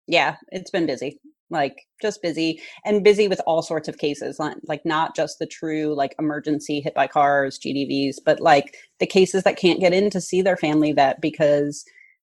yeah, 0.09 0.37
it's 0.49 0.71
been 0.71 0.87
busy. 0.87 1.19
Like 1.51 1.75
just 2.01 2.21
busy 2.21 2.61
and 2.83 3.03
busy 3.03 3.27
with 3.27 3.41
all 3.47 3.61
sorts 3.61 3.87
of 3.87 3.97
cases, 3.97 4.39
like 4.39 4.81
not 4.85 5.15
just 5.15 5.37
the 5.39 5.47
true 5.47 5.95
like 5.95 6.15
emergency 6.19 6.81
hit 6.81 6.93
by 6.93 7.07
cars, 7.07 7.59
GDVs, 7.59 8.15
but 8.25 8.39
like 8.39 8.75
the 8.99 9.07
cases 9.07 9.43
that 9.43 9.57
can't 9.57 9.79
get 9.79 9.93
in 9.93 10.09
to 10.11 10.21
see 10.21 10.41
their 10.41 10.57
family 10.57 10.91
vet 10.91 11.21
because 11.21 11.83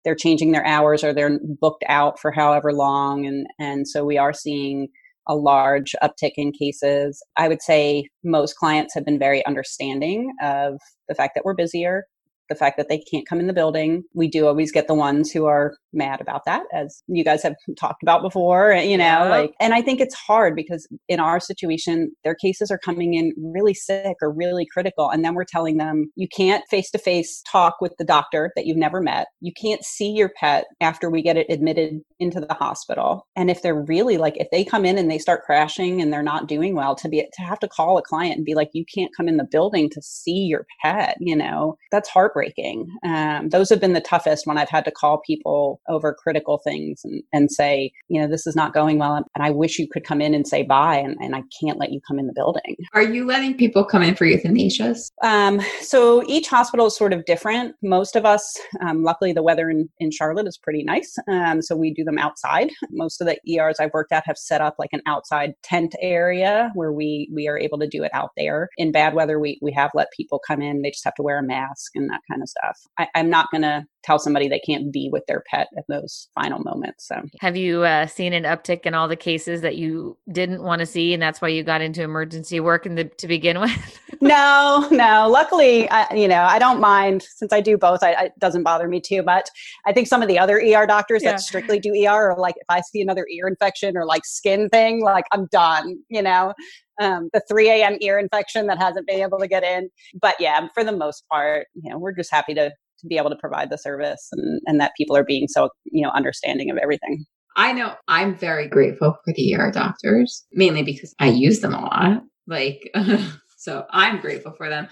they're 0.05 0.14
changing 0.14 0.53
their 0.53 0.64
hours 0.64 1.05
or 1.05 1.12
they're 1.12 1.38
booked 1.61 1.85
out 1.88 2.19
for 2.19 2.31
however 2.31 2.73
long 2.73 3.27
and 3.27 3.47
and 3.59 3.87
so 3.87 4.05
we 4.05 4.16
are 4.16 4.33
seeing 4.33 4.88
a 5.29 5.35
large 5.35 5.95
uptick 6.03 6.33
in 6.37 6.51
cases. 6.53 7.23
I 7.37 7.49
would 7.49 7.62
say 7.62 8.05
most 8.25 8.57
clients 8.57 8.95
have 8.95 9.05
been 9.05 9.19
very 9.19 9.45
understanding 9.47 10.33
of 10.43 10.81
the 11.09 11.14
fact 11.14 11.33
that 11.35 11.45
we're 11.45 11.55
busier 11.55 12.05
the 12.50 12.54
fact 12.54 12.76
that 12.76 12.88
they 12.90 12.98
can't 13.10 13.26
come 13.26 13.40
in 13.40 13.46
the 13.46 13.54
building. 13.54 14.02
We 14.12 14.28
do 14.28 14.46
always 14.46 14.70
get 14.70 14.86
the 14.86 14.94
ones 14.94 15.30
who 15.30 15.46
are 15.46 15.74
mad 15.92 16.20
about 16.20 16.44
that, 16.44 16.64
as 16.74 17.02
you 17.06 17.24
guys 17.24 17.42
have 17.42 17.54
talked 17.78 18.02
about 18.02 18.22
before, 18.22 18.72
eh, 18.72 18.82
you 18.82 18.98
know, 18.98 19.04
yeah. 19.04 19.28
like, 19.28 19.52
and 19.58 19.72
I 19.72 19.80
think 19.80 20.00
it's 20.00 20.14
hard 20.14 20.54
because 20.54 20.86
in 21.08 21.20
our 21.20 21.40
situation, 21.40 22.12
their 22.24 22.34
cases 22.34 22.70
are 22.70 22.78
coming 22.78 23.14
in 23.14 23.32
really 23.38 23.74
sick 23.74 24.16
or 24.20 24.32
really 24.32 24.66
critical. 24.70 25.08
And 25.08 25.24
then 25.24 25.34
we're 25.34 25.44
telling 25.44 25.78
them, 25.78 26.10
you 26.16 26.28
can't 26.28 26.64
face 26.70 26.90
to 26.90 26.98
face 26.98 27.42
talk 27.50 27.76
with 27.80 27.94
the 27.98 28.04
doctor 28.04 28.52
that 28.56 28.66
you've 28.66 28.76
never 28.76 29.00
met. 29.00 29.28
You 29.40 29.52
can't 29.60 29.84
see 29.84 30.10
your 30.10 30.30
pet 30.38 30.66
after 30.80 31.10
we 31.10 31.22
get 31.22 31.36
it 31.36 31.46
admitted 31.48 32.00
into 32.18 32.40
the 32.40 32.54
hospital. 32.54 33.26
And 33.36 33.50
if 33.50 33.62
they're 33.62 33.82
really 33.82 34.18
like, 34.18 34.36
if 34.36 34.48
they 34.50 34.64
come 34.64 34.84
in 34.84 34.98
and 34.98 35.10
they 35.10 35.18
start 35.18 35.44
crashing 35.44 36.02
and 36.02 36.12
they're 36.12 36.22
not 36.22 36.48
doing 36.48 36.74
well, 36.74 36.94
to 36.96 37.08
be, 37.08 37.20
to 37.20 37.42
have 37.42 37.58
to 37.60 37.68
call 37.68 37.96
a 37.96 38.02
client 38.02 38.36
and 38.36 38.44
be 38.44 38.54
like, 38.54 38.70
you 38.72 38.84
can't 38.92 39.10
come 39.16 39.28
in 39.28 39.36
the 39.36 39.48
building 39.50 39.88
to 39.90 40.02
see 40.02 40.46
your 40.48 40.66
pet, 40.82 41.16
you 41.20 41.36
know, 41.36 41.76
that's 41.90 42.08
heartbreaking 42.08 42.39
heartbreaking. 42.40 42.88
Um, 43.05 43.48
those 43.48 43.68
have 43.70 43.81
been 43.81 43.92
the 43.92 44.00
toughest 44.00 44.46
when 44.46 44.59
I've 44.59 44.68
had 44.68 44.85
to 44.85 44.90
call 44.90 45.20
people 45.26 45.81
over 45.88 46.14
critical 46.14 46.59
things 46.59 47.00
and, 47.05 47.22
and 47.33 47.50
say, 47.50 47.92
you 48.09 48.20
know, 48.20 48.29
this 48.29 48.46
is 48.46 48.57
not 48.57 48.72
going 48.72 48.98
well. 48.98 49.14
And 49.14 49.26
I 49.38 49.50
wish 49.50 49.79
you 49.79 49.88
could 49.88 50.05
come 50.05 50.20
in 50.20 50.35
and 50.35 50.46
say 50.46 50.62
bye, 50.62 50.96
and, 50.96 51.16
and 51.20 51.35
I 51.35 51.42
can't 51.61 51.79
let 51.79 51.92
you 51.92 52.00
come 52.07 52.18
in 52.18 52.26
the 52.26 52.33
building. 52.33 52.76
Are 52.94 53.03
you 53.03 53.26
letting 53.26 53.57
people 53.57 53.85
come 53.85 54.03
in 54.03 54.14
for 54.14 54.26
euthanasias? 54.26 55.11
Um, 55.22 55.61
so 55.81 56.22
each 56.26 56.48
hospital 56.48 56.87
is 56.87 56.96
sort 56.96 57.12
of 57.12 57.24
different. 57.24 57.74
Most 57.83 58.16
of 58.16 58.24
us, 58.24 58.57
um, 58.81 59.03
luckily, 59.03 59.33
the 59.33 59.42
weather 59.42 59.70
in, 59.70 59.88
in 59.98 60.11
Charlotte 60.11 60.46
is 60.46 60.59
pretty 60.59 60.83
nice. 60.83 61.16
Um, 61.29 61.62
so 61.62 61.76
we 61.76 61.92
do 61.92 62.05
them 62.05 62.18
outside. 62.18 62.70
Most 62.90 63.20
of 63.20 63.26
the 63.26 63.38
ERs 63.50 63.76
I've 63.81 63.92
worked 63.92 64.12
at 64.12 64.26
have 64.26 64.38
set 64.38 64.61
up 64.61 64.76
like 64.79 64.90
an 64.92 65.03
outside 65.07 65.55
tent 65.62 65.94
area 66.00 66.70
where 66.74 66.92
we, 66.92 67.31
we 67.33 67.48
are 67.48 67.59
able 67.59 67.79
to 67.79 67.87
do 67.87 68.03
it 68.03 68.11
out 68.14 68.31
there. 68.37 68.68
In 68.76 68.92
bad 68.92 69.14
weather, 69.14 69.38
we, 69.38 69.59
we 69.62 69.72
have 69.72 69.90
let 69.94 70.12
people 70.16 70.40
come 70.46 70.62
in. 70.62 70.83
They 70.83 70.90
just 70.90 71.05
have 71.05 71.14
to 71.14 71.22
wear 71.22 71.38
a 71.38 71.42
mask 71.42 71.92
and 71.94 72.11
that 72.11 72.20
kind 72.31 72.43
of 72.43 72.49
stuff. 72.49 72.79
I, 72.99 73.09
am 73.14 73.31
not 73.31 73.51
going 73.51 73.62
to 73.62 73.85
tell 74.03 74.19
somebody 74.19 74.49
they 74.49 74.61
can't 74.61 74.93
be 74.93 75.09
with 75.12 75.25
their 75.27 75.43
pet 75.51 75.69
at 75.77 75.85
those 75.88 76.29
final 76.35 76.61
moments. 76.61 77.09
So, 77.09 77.23
have 77.40 77.57
you 77.57 77.83
uh, 77.83 78.07
seen 78.07 78.33
an 78.33 78.45
uptick 78.45 78.87
in 78.87 78.95
all 78.95 79.09
the 79.09 79.16
cases 79.16 79.61
that 79.62 79.77
you 79.77 80.16
didn't 80.33 80.62
want 80.62 80.81
to 80.81 80.87
see, 80.87 81.12
and 81.12 81.23
that's 81.23 81.40
why 81.40 81.49
you 81.49 81.62
got 81.62 81.81
into 81.81 82.03
emergency 82.03 82.61
work 82.61 82.87
in 82.87 82.95
the, 82.95 83.05
to 83.05 83.29
begin 83.29 83.61
with? 83.61 84.01
no, 84.21 84.87
no. 84.90 85.29
Luckily, 85.29 85.88
I, 85.90 86.12
you 86.14 86.29
know, 86.29 86.43
I 86.43 86.59
don't 86.59 86.81
mind 86.81 87.23
since 87.23 87.53
I 87.53 87.61
do 87.61 87.77
both. 87.77 88.03
I, 88.03 88.12
it 88.25 88.33
doesn't 88.38 88.62
bother 88.62 88.88
me 88.88 89.01
too 89.01 89.23
much. 89.23 89.49
I 89.87 89.93
think 89.93 90.07
some 90.07 90.23
of 90.23 90.29
the 90.29 90.38
other 90.38 90.59
ER 90.59 90.87
doctors 90.87 91.23
yeah. 91.23 91.33
that 91.33 91.40
strictly 91.40 91.79
do 91.79 91.93
ER 91.93 92.33
are 92.33 92.38
like, 92.38 92.57
if 92.57 92.66
I 92.69 92.81
see 92.81 93.01
another 93.01 93.27
ear 93.31 93.49
infection 93.49 93.97
or 93.97 94.05
like 94.05 94.25
skin 94.25 94.69
thing, 94.69 95.03
like 95.03 95.25
I'm 95.33 95.47
done. 95.47 95.99
You 96.09 96.23
know, 96.23 96.55
um, 97.00 97.30
the 97.32 97.42
3 97.48 97.68
a.m. 97.70 97.96
ear 98.00 98.18
infection 98.18 98.66
that 98.66 98.78
hasn't 98.78 99.06
been 99.06 99.20
able 99.20 99.38
to 99.38 99.48
get 99.48 99.64
in. 99.64 99.88
But 100.20 100.36
yeah, 100.38 100.68
for 100.74 100.84
the 100.84 100.96
most 100.96 101.24
part, 101.30 101.66
you 101.74 101.90
know, 101.90 101.98
we're 101.98 102.14
just 102.14 102.30
happy 102.30 102.54
to 102.54 102.70
to 103.00 103.06
be 103.06 103.16
able 103.16 103.30
to 103.30 103.36
provide 103.36 103.70
the 103.70 103.78
service 103.78 104.28
and, 104.32 104.60
and 104.66 104.78
that 104.78 104.92
people 104.94 105.16
are 105.16 105.24
being 105.24 105.48
so 105.48 105.70
you 105.84 106.02
know 106.02 106.10
understanding 106.10 106.70
of 106.70 106.76
everything. 106.76 107.24
I 107.56 107.72
know 107.72 107.94
I'm 108.06 108.36
very 108.36 108.68
grateful 108.68 109.16
for 109.24 109.32
the 109.34 109.54
ER 109.54 109.70
doctors, 109.72 110.46
mainly 110.52 110.82
because 110.82 111.14
I 111.18 111.28
use 111.30 111.60
them 111.60 111.74
a 111.74 111.80
lot. 111.80 112.22
Like, 112.46 112.90
so 113.58 113.86
I'm 113.90 114.20
grateful 114.20 114.52
for 114.52 114.68
them. 114.68 114.88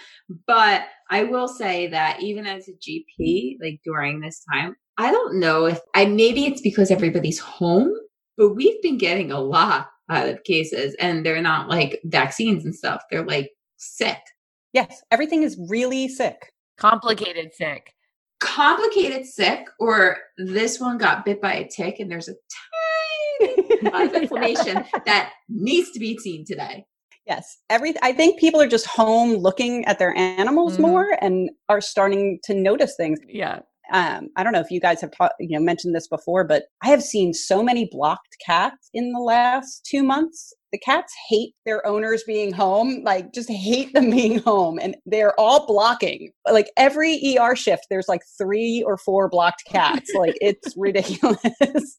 But 0.46 0.82
I 1.10 1.24
will 1.24 1.48
say 1.48 1.86
that 1.88 2.20
even 2.22 2.46
as 2.46 2.68
a 2.68 2.72
GP, 2.72 3.56
like 3.62 3.80
during 3.84 4.20
this 4.20 4.44
time, 4.52 4.74
I 4.96 5.12
don't 5.12 5.38
know 5.38 5.66
if 5.66 5.80
I 5.94 6.06
maybe 6.06 6.46
it's 6.46 6.60
because 6.60 6.90
everybody's 6.90 7.38
home, 7.38 7.92
but 8.36 8.54
we've 8.54 8.82
been 8.82 8.98
getting 8.98 9.30
a 9.30 9.40
lot 9.40 9.88
out 10.10 10.28
of 10.28 10.42
cases 10.44 10.94
and 11.00 11.24
they're 11.24 11.42
not 11.42 11.68
like 11.68 12.00
vaccines 12.04 12.64
and 12.64 12.74
stuff. 12.74 13.02
They're 13.10 13.24
like 13.26 13.50
sick. 13.76 14.18
Yes, 14.72 15.02
everything 15.10 15.42
is 15.42 15.58
really 15.68 16.08
sick. 16.08 16.52
Complicated 16.78 17.52
sick. 17.54 17.92
complicated 18.40 19.26
sick 19.26 19.66
or 19.80 20.16
this 20.36 20.78
one 20.78 20.96
got 20.98 21.24
bit 21.24 21.40
by 21.40 21.54
a 21.54 21.68
tick 21.68 21.98
and 21.98 22.10
there's 22.10 22.28
a 22.28 22.34
tiny 23.40 23.80
amount 23.80 24.14
of 24.14 24.22
inflammation 24.22 24.84
that 25.06 25.32
needs 25.48 25.90
to 25.92 25.98
be 25.98 26.16
seen 26.18 26.44
today. 26.44 26.84
Yes, 27.26 27.58
every 27.68 27.94
I 28.02 28.12
think 28.12 28.38
people 28.40 28.60
are 28.60 28.68
just 28.68 28.86
home 28.86 29.32
looking 29.34 29.84
at 29.84 29.98
their 29.98 30.16
animals 30.16 30.76
Mhm. 30.78 30.80
more 30.82 31.18
and 31.20 31.50
are 31.68 31.80
starting 31.80 32.38
to 32.44 32.54
notice 32.54 32.94
things. 32.96 33.18
Yeah. 33.28 33.60
Um, 33.92 34.28
I 34.36 34.42
don't 34.42 34.52
know 34.52 34.60
if 34.60 34.70
you 34.70 34.80
guys 34.80 35.00
have 35.00 35.10
taught, 35.10 35.32
you 35.40 35.58
know 35.58 35.64
mentioned 35.64 35.94
this 35.94 36.08
before, 36.08 36.44
but 36.44 36.64
I 36.82 36.88
have 36.88 37.02
seen 37.02 37.32
so 37.32 37.62
many 37.62 37.88
blocked 37.90 38.36
cats 38.44 38.90
in 38.92 39.12
the 39.12 39.20
last 39.20 39.86
two 39.88 40.02
months. 40.02 40.52
The 40.72 40.78
cats 40.78 41.12
hate 41.28 41.54
their 41.64 41.86
owners 41.86 42.22
being 42.26 42.52
home, 42.52 43.02
like 43.04 43.32
just 43.32 43.50
hate 43.50 43.92
them 43.94 44.10
being 44.18 44.38
home, 44.40 44.78
and 44.80 44.96
they're 45.06 45.38
all 45.38 45.66
blocking. 45.66 46.30
Like 46.50 46.70
every 46.76 47.36
ER 47.38 47.56
shift, 47.56 47.86
there's 47.90 48.08
like 48.08 48.22
three 48.36 48.82
or 48.86 48.98
four 48.98 49.28
blocked 49.28 49.64
cats. 49.66 50.10
like 50.14 50.36
it's 50.40 50.74
ridiculous. 50.76 51.38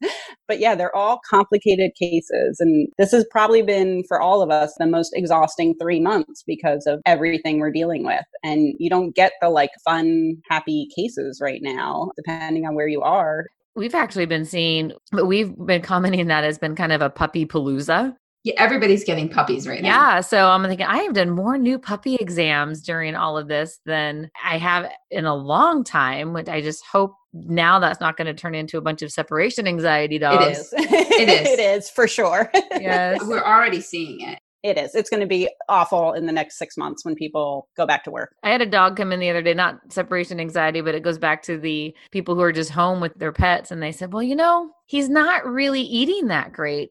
but 0.48 0.60
yeah, 0.60 0.76
they're 0.76 0.96
all 0.96 1.20
complicated 1.30 1.92
cases, 2.00 2.58
and 2.60 2.88
this 2.98 3.12
has 3.12 3.26
probably 3.32 3.62
been 3.62 4.04
for 4.08 4.22
all 4.22 4.42
of 4.42 4.52
us 4.52 4.74
the 4.80 4.86
most 4.86 5.12
exhausting 5.16 5.76
three 5.82 6.00
months 6.00 6.44
because 6.46 6.86
of 6.86 7.02
everything 7.06 7.60
we're 7.60 7.72
dealing 7.72 8.04
with. 8.04 8.26
And 8.44 8.76
you 8.80 8.90
don't 8.90 9.16
get 9.16 9.34
the 9.42 9.50
like 9.50 9.72
fun, 9.84 10.38
happy 10.50 10.88
cases 10.96 11.40
right 11.42 11.62
now, 11.62 12.12
depending 12.16 12.66
on 12.66 12.76
where 12.76 12.88
you 12.88 13.02
are. 13.02 13.46
We've 13.76 13.96
actually 13.96 14.26
been 14.26 14.46
seeing, 14.46 14.92
but 15.12 15.26
we've 15.26 15.56
been 15.66 15.82
commenting 15.82 16.28
that 16.28 16.44
has 16.44 16.58
been 16.58 16.76
kind 16.76 16.92
of 16.92 17.02
a 17.02 17.10
puppy 17.10 17.46
palooza. 17.46 18.16
Yeah, 18.44 18.54
everybody's 18.58 19.04
getting 19.04 19.28
puppies 19.28 19.68
right 19.68 19.82
now. 19.82 19.90
Yeah. 19.90 20.22
So 20.22 20.50
I'm 20.50 20.64
thinking 20.64 20.86
I 20.86 21.00
have 21.00 21.14
done 21.14 21.30
more 21.30 21.58
new 21.58 21.78
puppy 21.78 22.16
exams 22.16 22.82
during 22.82 23.16
all 23.16 23.38
of 23.38 23.48
this 23.50 23.80
than 23.86 24.32
I 24.44 24.58
have 24.58 24.90
in 25.12 25.26
a 25.26 25.36
long 25.36 25.84
time, 25.84 26.32
which 26.32 26.48
I 26.48 26.62
just 26.62 26.86
hope 26.86 27.16
now 27.34 27.80
that's 27.80 28.00
not 28.00 28.16
going 28.18 28.28
to 28.28 28.34
turn 28.34 28.56
into 28.56 28.78
a 28.78 28.82
bunch 28.82 29.02
of 29.02 29.12
separation 29.12 29.68
anxiety 29.68 30.18
dogs. 30.18 30.48
It 30.48 30.52
is. 30.52 30.74
it 30.74 31.30
is. 31.30 31.48
it 31.48 31.60
is 31.60 31.90
for 31.90 32.08
sure. 32.08 32.50
Yes. 32.72 33.22
We're 33.26 33.44
already 33.44 33.82
seeing 33.82 34.22
it. 34.22 34.40
it 34.64 34.78
is. 34.78 34.96
It's 34.96 35.10
going 35.10 35.22
to 35.22 35.28
be 35.28 35.50
awful 35.68 36.14
in 36.14 36.26
the 36.26 36.32
next 36.32 36.58
six 36.58 36.78
months 36.78 37.04
when 37.04 37.16
people 37.16 37.68
go 37.76 37.86
back 37.86 38.04
to 38.06 38.12
work. 38.12 38.36
I 38.44 38.50
had 38.52 38.62
a 38.62 38.66
dog 38.66 38.96
come 38.96 39.12
in 39.12 39.20
the 39.20 39.30
other 39.30 39.42
day, 39.42 39.54
not 39.54 39.80
separation 39.90 40.40
anxiety, 40.40 40.80
but 40.80 40.96
it 40.96 41.04
goes 41.04 41.18
back 41.18 41.44
to 41.44 41.58
the 41.58 41.94
people 42.12 42.36
who 42.36 42.42
are 42.42 42.54
just 42.54 42.72
home 42.72 43.02
with 43.02 43.14
their 43.16 43.34
pets. 43.34 43.70
And 43.70 43.84
they 43.84 43.92
said, 43.92 44.14
well, 44.14 44.24
you 44.24 44.36
know, 44.36 44.72
he's 44.86 45.10
not 45.10 45.46
really 45.46 45.82
eating 45.82 46.28
that 46.28 46.54
great. 46.54 46.90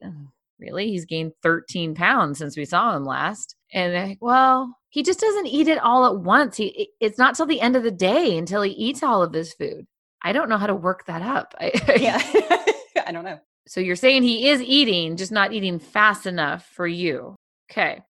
Really? 0.59 0.89
He's 0.89 1.05
gained 1.05 1.33
13 1.43 1.95
pounds 1.95 2.37
since 2.37 2.57
we 2.57 2.65
saw 2.65 2.95
him 2.95 3.05
last. 3.05 3.55
And 3.73 3.93
they're 3.93 4.07
like, 4.07 4.17
well, 4.21 4.75
he 4.89 5.03
just 5.03 5.19
doesn't 5.19 5.47
eat 5.47 5.67
it 5.67 5.79
all 5.79 6.05
at 6.05 6.19
once. 6.19 6.57
He 6.57 6.89
it's 6.99 7.17
not 7.17 7.35
till 7.35 7.45
the 7.45 7.61
end 7.61 7.75
of 7.75 7.83
the 7.83 7.91
day 7.91 8.37
until 8.37 8.61
he 8.61 8.71
eats 8.71 9.03
all 9.03 9.21
of 9.21 9.33
his 9.33 9.53
food. 9.53 9.85
I 10.21 10.33
don't 10.33 10.49
know 10.49 10.57
how 10.57 10.67
to 10.67 10.75
work 10.75 11.05
that 11.05 11.21
up. 11.21 11.55
I, 11.59 11.71
Yeah. 11.99 12.21
I 13.07 13.11
don't 13.11 13.23
know. 13.23 13.39
So 13.67 13.79
you're 13.79 13.95
saying 13.95 14.23
he 14.23 14.49
is 14.49 14.61
eating, 14.61 15.15
just 15.15 15.31
not 15.31 15.53
eating 15.53 15.79
fast 15.79 16.25
enough 16.25 16.65
for 16.65 16.87
you. 16.87 17.35
Okay. 17.71 18.01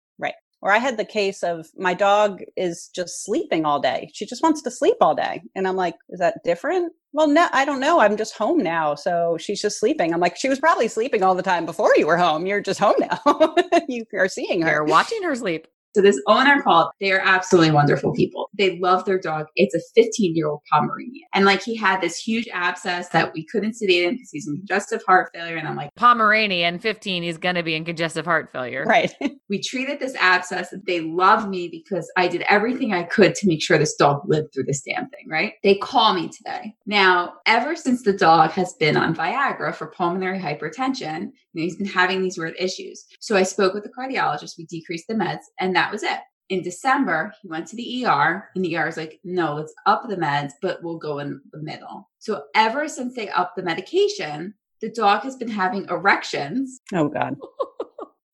Or 0.61 0.73
I 0.73 0.79
had 0.79 0.97
the 0.97 1.05
case 1.05 1.43
of 1.43 1.69
my 1.77 1.95
dog 1.95 2.43
is 2.57 2.89
just 2.95 3.25
sleeping 3.25 3.65
all 3.65 3.81
day. 3.81 4.11
She 4.13 4.27
just 4.27 4.43
wants 4.43 4.61
to 4.63 4.71
sleep 4.71 4.97
all 5.01 5.15
day. 5.15 5.43
And 5.55 5.69
I'm 5.69 5.77
like, 5.77 5.95
is 6.11 6.19
that 6.19 6.43
different? 6.45 6.93
Well, 7.13 7.29
no, 7.29 7.49
I 7.53 7.65
don't 7.65 7.81
know. 7.81 8.01
I'm 8.01 8.17
just 8.17 8.37
home 8.37 8.59
now. 8.59 8.95
So 8.95 9.37
she's 9.39 9.63
just 9.63 9.79
sleeping. 9.79 10.13
I'm 10.13 10.21
like, 10.21 10.37
she 10.37 10.49
was 10.49 10.59
probably 10.59 10.89
sleeping 10.89 11.23
all 11.23 11.35
the 11.35 11.43
time 11.43 11.65
before 11.65 11.93
you 11.97 12.07
were 12.07 12.17
home. 12.17 12.47
You're 12.47 12.61
just 12.61 12.81
home 12.81 12.97
now. 12.99 13.55
you 13.89 14.05
are 14.15 14.29
seeing 14.29 14.61
You're 14.61 14.71
her. 14.71 14.85
watching 14.85 15.23
her 15.23 15.35
sleep. 15.35 15.69
So 15.95 16.03
this 16.03 16.21
owner 16.27 16.61
called, 16.63 16.91
they 17.01 17.13
are 17.13 17.21
absolutely 17.21 17.71
wonderful 17.71 18.13
people. 18.13 18.48
They 18.59 18.79
love 18.79 19.05
their 19.05 19.19
dog. 19.19 19.47
It's 19.57 19.75
a 19.75 19.81
15 19.95 20.35
year 20.35 20.49
old 20.49 20.61
Pomeranian. 20.71 21.27
And 21.33 21.45
like 21.45 21.63
he 21.63 21.77
had 21.77 22.01
this 22.01 22.19
huge 22.19 22.49
abscess 22.53 23.09
that 23.11 23.33
we 23.33 23.47
couldn't 23.47 23.75
sedate 23.75 24.05
him 24.05 24.15
because 24.15 24.31
he's 24.33 24.49
in 24.49 24.57
congestive 24.57 25.03
heart 25.07 25.31
failure. 25.33 25.57
And 25.57 25.69
I'm 25.69 25.77
like, 25.77 25.95
Pomeranian, 25.95 26.79
15, 26.79 27.23
he's 27.23 27.39
going 27.39 27.55
to 27.55 27.63
be 27.63 27.75
in 27.75 27.85
congestive 27.85 28.25
heart 28.25 28.51
failure. 28.51 28.85
Right. 28.85 29.15
we 29.49 29.61
treated 29.63 30.01
this 30.01 30.15
abscess. 30.17 30.75
They 30.87 31.01
love 31.01 31.49
me 31.49 31.69
because 31.69 32.11
I 32.17 32.29
did 32.29 32.43
everything 32.49 32.93
I 32.93 33.05
could 33.05 33.35
to 33.37 33.47
make 33.47 33.63
sure 33.63 33.79
this 33.79 33.95
dog 33.95 34.23
lived 34.27 34.53
through 34.53 34.65
this 34.65 34.83
damn 34.83 35.09
thing, 35.09 35.27
right? 35.29 35.55
They 35.63 35.77
call 35.77 36.15
me 36.15 36.29
today. 36.29 36.75
Now, 36.87 37.35
ever 37.47 37.77
since 37.77 38.03
the 38.03 38.13
dog 38.13 38.51
has 38.53 38.75
been 38.75 38.97
on 38.97 39.15
Viagra 39.15 39.75
for 39.75 39.87
pulmonary 39.87 40.39
hypertension, 40.39 41.31
you 41.53 41.61
know, 41.61 41.63
he's 41.63 41.77
been 41.77 41.87
having 41.87 42.23
these 42.23 42.39
weird 42.39 42.55
issues. 42.59 43.05
So 43.21 43.37
I 43.37 43.43
spoke 43.43 43.75
with 43.75 43.85
the 43.85 43.91
cardiologist. 43.91 44.59
We 44.59 44.67
decreased 44.67 45.07
the 45.09 45.15
meds, 45.15 45.43
and 45.61 45.75
that 45.77 45.93
was 45.93 46.03
it. 46.03 46.19
In 46.49 46.63
December, 46.63 47.35
he 47.43 47.49
went 47.49 47.67
to 47.69 47.77
the 47.77 48.07
ER, 48.07 48.49
and 48.55 48.65
the 48.65 48.77
ER 48.77 48.89
is 48.89 48.97
like, 48.97 49.21
no, 49.23 49.55
let's 49.55 49.75
up 49.85 50.09
the 50.09 50.17
meds, 50.17 50.53
but 50.63 50.83
we'll 50.83 50.97
go 50.99 51.19
in 51.19 51.41
the 51.53 51.59
middle. 51.63 52.09
So 52.21 52.45
ever 52.55 52.89
since 52.89 53.15
they 53.15 53.29
upped 53.29 53.57
the 53.57 53.63
medication, 53.63 54.55
the 54.81 54.89
dog 54.91 55.23
has 55.25 55.37
been 55.37 55.51
having 55.51 55.85
erections 55.91 56.81
Oh, 56.95 57.09
God. 57.09 57.37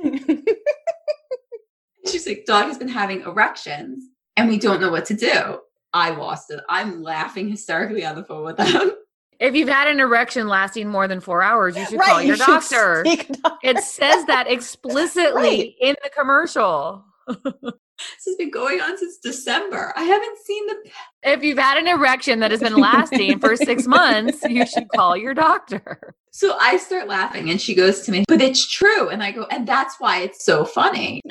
She's 2.06 2.26
like, 2.26 2.44
dog 2.46 2.66
has 2.66 2.78
been 2.78 2.88
having 2.88 3.22
erections 3.22 4.04
and 4.36 4.48
we 4.48 4.58
don't 4.58 4.80
know 4.80 4.90
what 4.90 5.06
to 5.06 5.14
do. 5.14 5.60
I 5.92 6.10
lost 6.10 6.50
it. 6.50 6.60
I'm 6.68 7.02
laughing 7.02 7.48
hysterically 7.48 8.04
on 8.04 8.16
the 8.16 8.24
phone 8.24 8.44
with 8.44 8.56
them. 8.56 8.92
If 9.40 9.54
you've 9.54 9.70
had 9.70 9.88
an 9.88 10.00
erection 10.00 10.48
lasting 10.48 10.86
more 10.86 11.08
than 11.08 11.18
four 11.20 11.42
hours, 11.42 11.74
you 11.74 11.86
should 11.86 11.98
call 11.98 12.20
your 12.20 12.36
should 12.36 12.44
doctor. 12.44 13.04
doctor. 13.42 13.56
It 13.62 13.78
says 13.78 14.26
that 14.26 14.46
explicitly 14.50 15.40
Right. 15.42 15.74
in 15.80 15.96
the 16.04 16.10
commercial. 16.10 17.02
This 17.34 18.24
has 18.28 18.36
been 18.36 18.50
going 18.50 18.80
on 18.80 18.96
since 18.96 19.18
December. 19.18 19.92
I 19.94 20.04
haven't 20.04 20.38
seen 20.38 20.66
the. 20.68 20.90
If 21.22 21.42
you've 21.44 21.58
had 21.58 21.76
an 21.76 21.86
erection 21.86 22.40
that 22.40 22.50
has 22.50 22.60
been 22.60 22.76
lasting 22.76 23.38
for 23.40 23.56
six 23.56 23.86
months, 23.86 24.42
you 24.48 24.64
should 24.66 24.88
call 24.88 25.18
your 25.18 25.34
doctor. 25.34 26.14
So 26.32 26.56
I 26.58 26.78
start 26.78 27.08
laughing 27.08 27.50
and 27.50 27.60
she 27.60 27.74
goes 27.74 28.00
to 28.02 28.12
me, 28.12 28.24
but 28.26 28.40
it's 28.40 28.66
true. 28.66 29.10
And 29.10 29.22
I 29.22 29.32
go, 29.32 29.46
and 29.50 29.68
that's 29.68 29.96
why 29.98 30.20
it's 30.20 30.44
so 30.44 30.64
funny. 30.64 31.20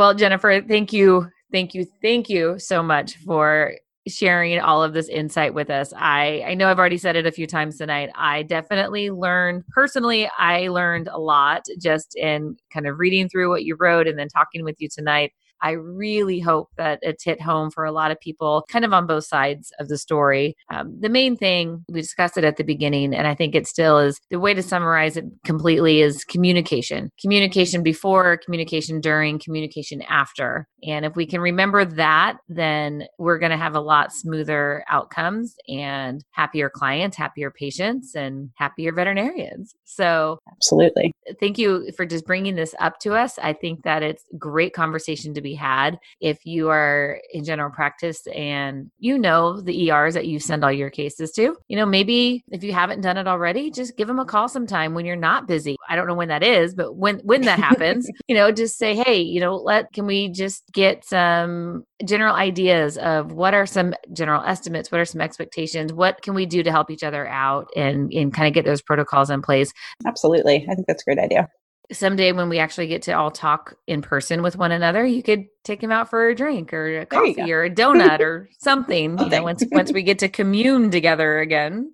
Well, 0.00 0.14
Jennifer, 0.14 0.62
thank 0.66 0.94
you. 0.94 1.28
Thank 1.52 1.74
you. 1.74 1.84
Thank 2.00 2.30
you 2.30 2.58
so 2.58 2.82
much 2.82 3.16
for 3.18 3.74
sharing 4.08 4.58
all 4.60 4.82
of 4.82 4.94
this 4.94 5.08
insight 5.08 5.54
with 5.54 5.70
us. 5.70 5.92
I 5.96 6.44
I 6.46 6.54
know 6.54 6.68
I've 6.70 6.78
already 6.78 6.98
said 6.98 7.16
it 7.16 7.26
a 7.26 7.32
few 7.32 7.46
times 7.46 7.78
tonight. 7.78 8.10
I 8.14 8.42
definitely 8.44 9.10
learned 9.10 9.66
personally, 9.68 10.28
I 10.38 10.68
learned 10.68 11.08
a 11.08 11.18
lot 11.18 11.66
just 11.78 12.16
in 12.16 12.56
kind 12.72 12.86
of 12.86 12.98
reading 12.98 13.28
through 13.28 13.50
what 13.50 13.64
you 13.64 13.76
wrote 13.78 14.08
and 14.08 14.18
then 14.18 14.28
talking 14.28 14.64
with 14.64 14.76
you 14.80 14.88
tonight. 14.88 15.32
I 15.62 15.72
really 15.72 16.40
hope 16.40 16.70
that 16.76 16.98
it's 17.02 17.24
hit 17.24 17.40
home 17.40 17.70
for 17.70 17.84
a 17.84 17.92
lot 17.92 18.10
of 18.10 18.20
people, 18.20 18.64
kind 18.68 18.84
of 18.84 18.92
on 18.92 19.06
both 19.06 19.24
sides 19.24 19.72
of 19.78 19.88
the 19.88 19.98
story. 19.98 20.56
Um, 20.72 20.98
the 21.00 21.08
main 21.08 21.36
thing, 21.36 21.84
we 21.88 22.00
discussed 22.00 22.36
it 22.36 22.44
at 22.44 22.56
the 22.56 22.64
beginning, 22.64 23.14
and 23.14 23.26
I 23.26 23.34
think 23.34 23.54
it 23.54 23.66
still 23.66 23.98
is 23.98 24.20
the 24.30 24.40
way 24.40 24.54
to 24.54 24.62
summarize 24.62 25.16
it 25.16 25.24
completely 25.44 26.00
is 26.00 26.24
communication. 26.24 27.10
Communication 27.20 27.82
before, 27.82 28.38
communication 28.38 29.00
during, 29.00 29.38
communication 29.38 30.02
after. 30.02 30.66
And 30.82 31.04
if 31.04 31.16
we 31.16 31.26
can 31.26 31.40
remember 31.40 31.84
that, 31.84 32.38
then 32.48 33.04
we're 33.18 33.38
going 33.38 33.50
to 33.50 33.56
have 33.56 33.74
a 33.74 33.80
lot 33.80 34.12
smoother 34.12 34.84
outcomes 34.88 35.54
and 35.68 36.24
happier 36.30 36.70
clients, 36.70 37.16
happier 37.16 37.50
patients, 37.50 38.14
and 38.14 38.50
happier 38.54 38.92
veterinarians. 38.92 39.74
So, 39.84 40.38
Absolutely. 40.52 41.12
thank 41.38 41.58
you 41.58 41.90
for 41.96 42.06
just 42.06 42.26
bringing 42.26 42.54
this 42.54 42.74
up 42.80 42.98
to 43.00 43.14
us. 43.14 43.38
I 43.38 43.52
think 43.52 43.82
that 43.82 44.02
it's 44.02 44.24
great 44.38 44.72
conversation 44.72 45.34
to 45.34 45.40
be 45.40 45.49
had. 45.54 45.98
If 46.20 46.44
you 46.44 46.68
are 46.70 47.20
in 47.32 47.44
general 47.44 47.70
practice 47.70 48.26
and 48.28 48.90
you 48.98 49.18
know 49.18 49.60
the 49.60 49.90
ERs 49.90 50.14
that 50.14 50.26
you 50.26 50.38
send 50.38 50.64
all 50.64 50.72
your 50.72 50.90
cases 50.90 51.30
to, 51.32 51.56
you 51.68 51.76
know, 51.76 51.86
maybe 51.86 52.42
if 52.50 52.62
you 52.62 52.72
haven't 52.72 53.00
done 53.00 53.16
it 53.16 53.26
already, 53.26 53.70
just 53.70 53.96
give 53.96 54.08
them 54.08 54.18
a 54.18 54.24
call 54.24 54.48
sometime 54.48 54.94
when 54.94 55.04
you're 55.04 55.16
not 55.16 55.46
busy. 55.46 55.76
I 55.88 55.96
don't 55.96 56.06
know 56.06 56.14
when 56.14 56.28
that 56.28 56.42
is, 56.42 56.74
but 56.74 56.94
when 56.94 57.18
when 57.20 57.42
that 57.42 57.58
happens, 57.58 58.08
you 58.28 58.34
know, 58.34 58.50
just 58.52 58.78
say, 58.78 58.94
"Hey, 58.94 59.20
you 59.20 59.40
know, 59.40 59.56
let 59.56 59.92
can 59.92 60.06
we 60.06 60.28
just 60.28 60.64
get 60.72 61.04
some 61.04 61.84
general 62.04 62.34
ideas 62.34 62.96
of 62.98 63.32
what 63.32 63.54
are 63.54 63.66
some 63.66 63.94
general 64.12 64.42
estimates, 64.44 64.90
what 64.90 65.00
are 65.00 65.04
some 65.04 65.20
expectations, 65.20 65.92
what 65.92 66.22
can 66.22 66.34
we 66.34 66.46
do 66.46 66.62
to 66.62 66.70
help 66.70 66.90
each 66.90 67.02
other 67.02 67.26
out 67.26 67.68
and 67.76 68.12
and 68.12 68.32
kind 68.34 68.48
of 68.48 68.54
get 68.54 68.64
those 68.64 68.82
protocols 68.82 69.30
in 69.30 69.42
place." 69.42 69.72
Absolutely. 70.06 70.66
I 70.70 70.74
think 70.74 70.86
that's 70.86 71.02
a 71.02 71.04
great 71.04 71.18
idea. 71.18 71.48
Someday 71.92 72.32
when 72.32 72.48
we 72.48 72.58
actually 72.58 72.86
get 72.86 73.02
to 73.02 73.12
all 73.12 73.30
talk 73.30 73.74
in 73.86 74.02
person 74.02 74.42
with 74.42 74.56
one 74.56 74.72
another, 74.72 75.04
you 75.04 75.22
could 75.22 75.46
take 75.64 75.82
him 75.82 75.92
out 75.92 76.08
for 76.10 76.28
a 76.28 76.34
drink 76.34 76.72
or 76.72 77.00
a 77.00 77.06
coffee 77.06 77.52
or 77.52 77.64
a 77.64 77.70
donut 77.70 78.20
or 78.20 78.48
something. 78.58 79.18
You 79.18 79.28
know, 79.28 79.42
once 79.42 79.64
once 79.70 79.92
we 79.92 80.02
get 80.02 80.18
to 80.20 80.28
commune 80.28 80.90
together 80.90 81.40
again. 81.40 81.92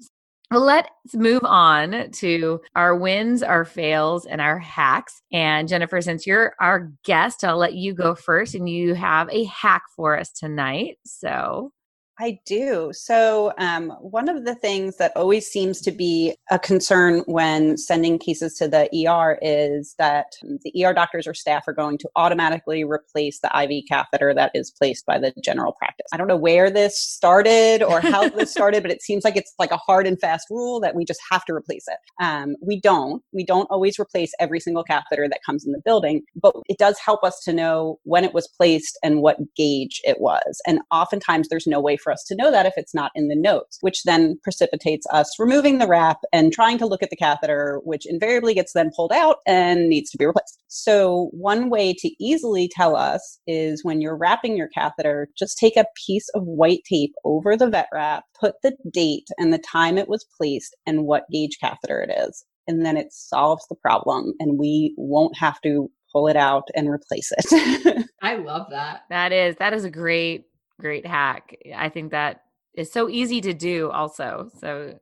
Well, 0.51 0.61
let's 0.61 0.89
move 1.13 1.43
on 1.43 2.13
to 2.13 2.61
our 2.77 2.95
wins, 2.95 3.43
our 3.43 3.65
fails, 3.65 4.27
and 4.27 4.41
our 4.41 4.61
hacks. 4.61 5.21
And 5.33 5.67
Jennifer, 5.67 6.01
since 6.01 6.25
you're 6.25 6.55
our 6.61 6.93
guest, 7.05 7.43
I'll 7.43 7.57
let 7.57 7.75
you 7.75 7.95
go 7.95 8.15
first, 8.15 8.55
and 8.55 8.69
you 8.69 8.95
have 8.95 9.29
a 9.31 9.45
hack 9.45 9.83
for 9.97 10.17
us 10.17 10.31
tonight. 10.31 10.99
So 11.05 11.73
I 12.19 12.39
do. 12.47 12.93
So, 12.95 13.53
um, 13.59 13.91
one 14.01 14.31
of 14.31 14.47
the 14.47 14.55
things 14.55 14.97
that 14.97 15.13
always 15.15 15.47
seems 15.47 15.83
to 15.83 15.93
be 15.93 16.35
a 16.51 16.59
concern 16.59 17.23
when 17.27 17.77
sending 17.77 18.19
cases 18.19 18.55
to 18.55 18.69
the 18.69 18.89
ER 19.07 19.39
is 19.43 19.95
that 19.99 20.37
the 20.43 20.85
ER 20.85 20.95
doctors 20.95 21.27
or 21.27 21.35
staff 21.35 21.69
are 21.69 21.75
going 21.75 21.99
to 21.99 22.09
automatically 22.17 22.85
replace 22.85 23.41
the 23.41 23.51
IV 23.55 23.85
catheter 23.87 24.33
that 24.33 24.51
is 24.55 24.71
placed 24.71 25.05
by 25.05 25.19
the 25.19 25.35
general 25.45 25.73
practice. 25.73 26.07
I 26.11 26.17
don't 26.17 26.27
know 26.27 26.37
where 26.37 26.71
this 26.71 26.99
started 26.99 27.83
or 27.83 28.01
how 28.01 28.29
this 28.37 28.51
started, 28.51 28.83
but 28.83 28.91
it 28.91 29.03
seems 29.03 29.23
like 29.23 29.37
it's 29.37 29.53
like 29.59 29.71
a 29.71 29.77
hard 29.77 30.07
and 30.07 30.19
fast 30.19 30.49
rule 30.49 30.81
that 30.81 30.95
we 30.95 31.05
just 31.05 31.21
have 31.31 31.45
to 31.47 31.53
replace 31.53 31.85
it. 31.87 31.99
Um, 32.25 32.57
we 32.63 32.81
don't. 32.81 33.23
We 33.33 33.45
don't 33.45 33.71
always 33.71 33.99
replace 33.99 34.33
every 34.41 34.61
single 34.61 34.85
catheter 34.85 35.29
that 35.29 35.41
comes 35.45 35.67
in 35.67 35.73
the 35.73 35.83
building, 35.85 36.23
but 36.35 36.55
it 36.67 36.79
does 36.79 36.99
help 36.99 37.25
us 37.25 37.43
to 37.45 37.53
know 37.53 37.99
when 38.05 38.25
it 38.25 38.33
was 38.33 38.49
placed 38.49 38.99
and 39.03 39.21
what 39.21 39.37
gauge 39.55 40.01
it 40.05 40.19
was. 40.19 40.63
And 40.67 40.81
oftentimes 40.91 41.49
there's 41.49 41.67
no 41.67 41.79
way 41.79 41.99
for 42.07 42.13
us 42.13 42.23
to 42.23 42.37
know 42.37 42.53
that 42.53 42.67
if 42.67 42.75
it's 42.77 42.95
not 42.95 43.11
in 43.17 43.27
the 43.27 43.35
notes, 43.35 43.79
which 43.81 44.05
then 44.05 44.39
precipitates 44.45 45.07
us 45.13 45.35
removing 45.41 45.79
the 45.79 45.89
wrap 45.89 46.19
and 46.33 46.53
trying 46.53 46.79
to 46.79 46.87
look 46.87 47.03
at 47.03 47.11
the 47.11 47.17
catheter, 47.17 47.81
which 47.83 48.07
invariably 48.07 48.55
gets 48.55 48.75
then 48.75 48.93
pulled 48.95 49.11
out 49.11 49.39
and 49.45 49.89
needs 49.89 50.09
to 50.11 50.17
be 50.17 50.25
replaced. 50.25 50.63
So, 50.69 51.31
one 51.33 51.69
way 51.69 51.93
to 51.95 52.11
easily 52.21 52.71
tell 52.73 52.95
us 52.95 53.41
is 53.49 53.85
when 53.85 54.01
you're 54.01 54.17
wrapping 54.17 54.57
your 54.57 54.69
catheter, 54.69 55.29
just 55.37 55.59
take 55.59 55.77
a 55.77 55.87
piece 56.07 56.29
of 56.35 56.45
white 56.45 56.83
tape 56.89 57.13
over 57.25 57.57
the 57.57 57.69
vet 57.69 57.89
wrap, 57.93 58.25
put 58.39 58.55
the 58.63 58.77
date 58.93 59.27
and 59.37 59.53
the 59.53 59.59
time 59.59 59.99
it 59.99 60.09
was 60.09 60.25
placed 60.39 60.77
and 60.87 61.07
what 61.07 61.25
gauge 61.33 61.59
catheter 61.61 62.01
it 62.01 62.13
is. 62.17 62.45
And 62.69 62.87
then 62.87 62.97
it 62.97 63.13
solves 63.13 63.65
the 63.69 63.77
problem, 63.77 64.35
and 64.39 64.59
we 64.59 64.95
won't 64.97 65.37
have 65.39 65.61
to 65.63 65.91
pull 66.13 66.29
it 66.29 66.37
out 66.37 66.69
and 66.77 66.89
replace 66.89 67.33
it. 67.37 68.07
I 68.23 68.37
love 68.37 68.69
that. 68.71 69.03
That 69.11 69.33
is 69.33 69.57
that 69.57 69.73
is 69.73 69.85
a 69.85 69.91
great 69.91 70.45
great 70.79 71.07
hack. 71.07 71.57
I 71.75 71.89
think 71.89 72.11
that 72.11 72.43
is 72.75 72.93
so 72.93 73.09
easy 73.09 73.41
to 73.41 73.55
do 73.55 73.91
also. 73.91 74.51
So 74.61 74.99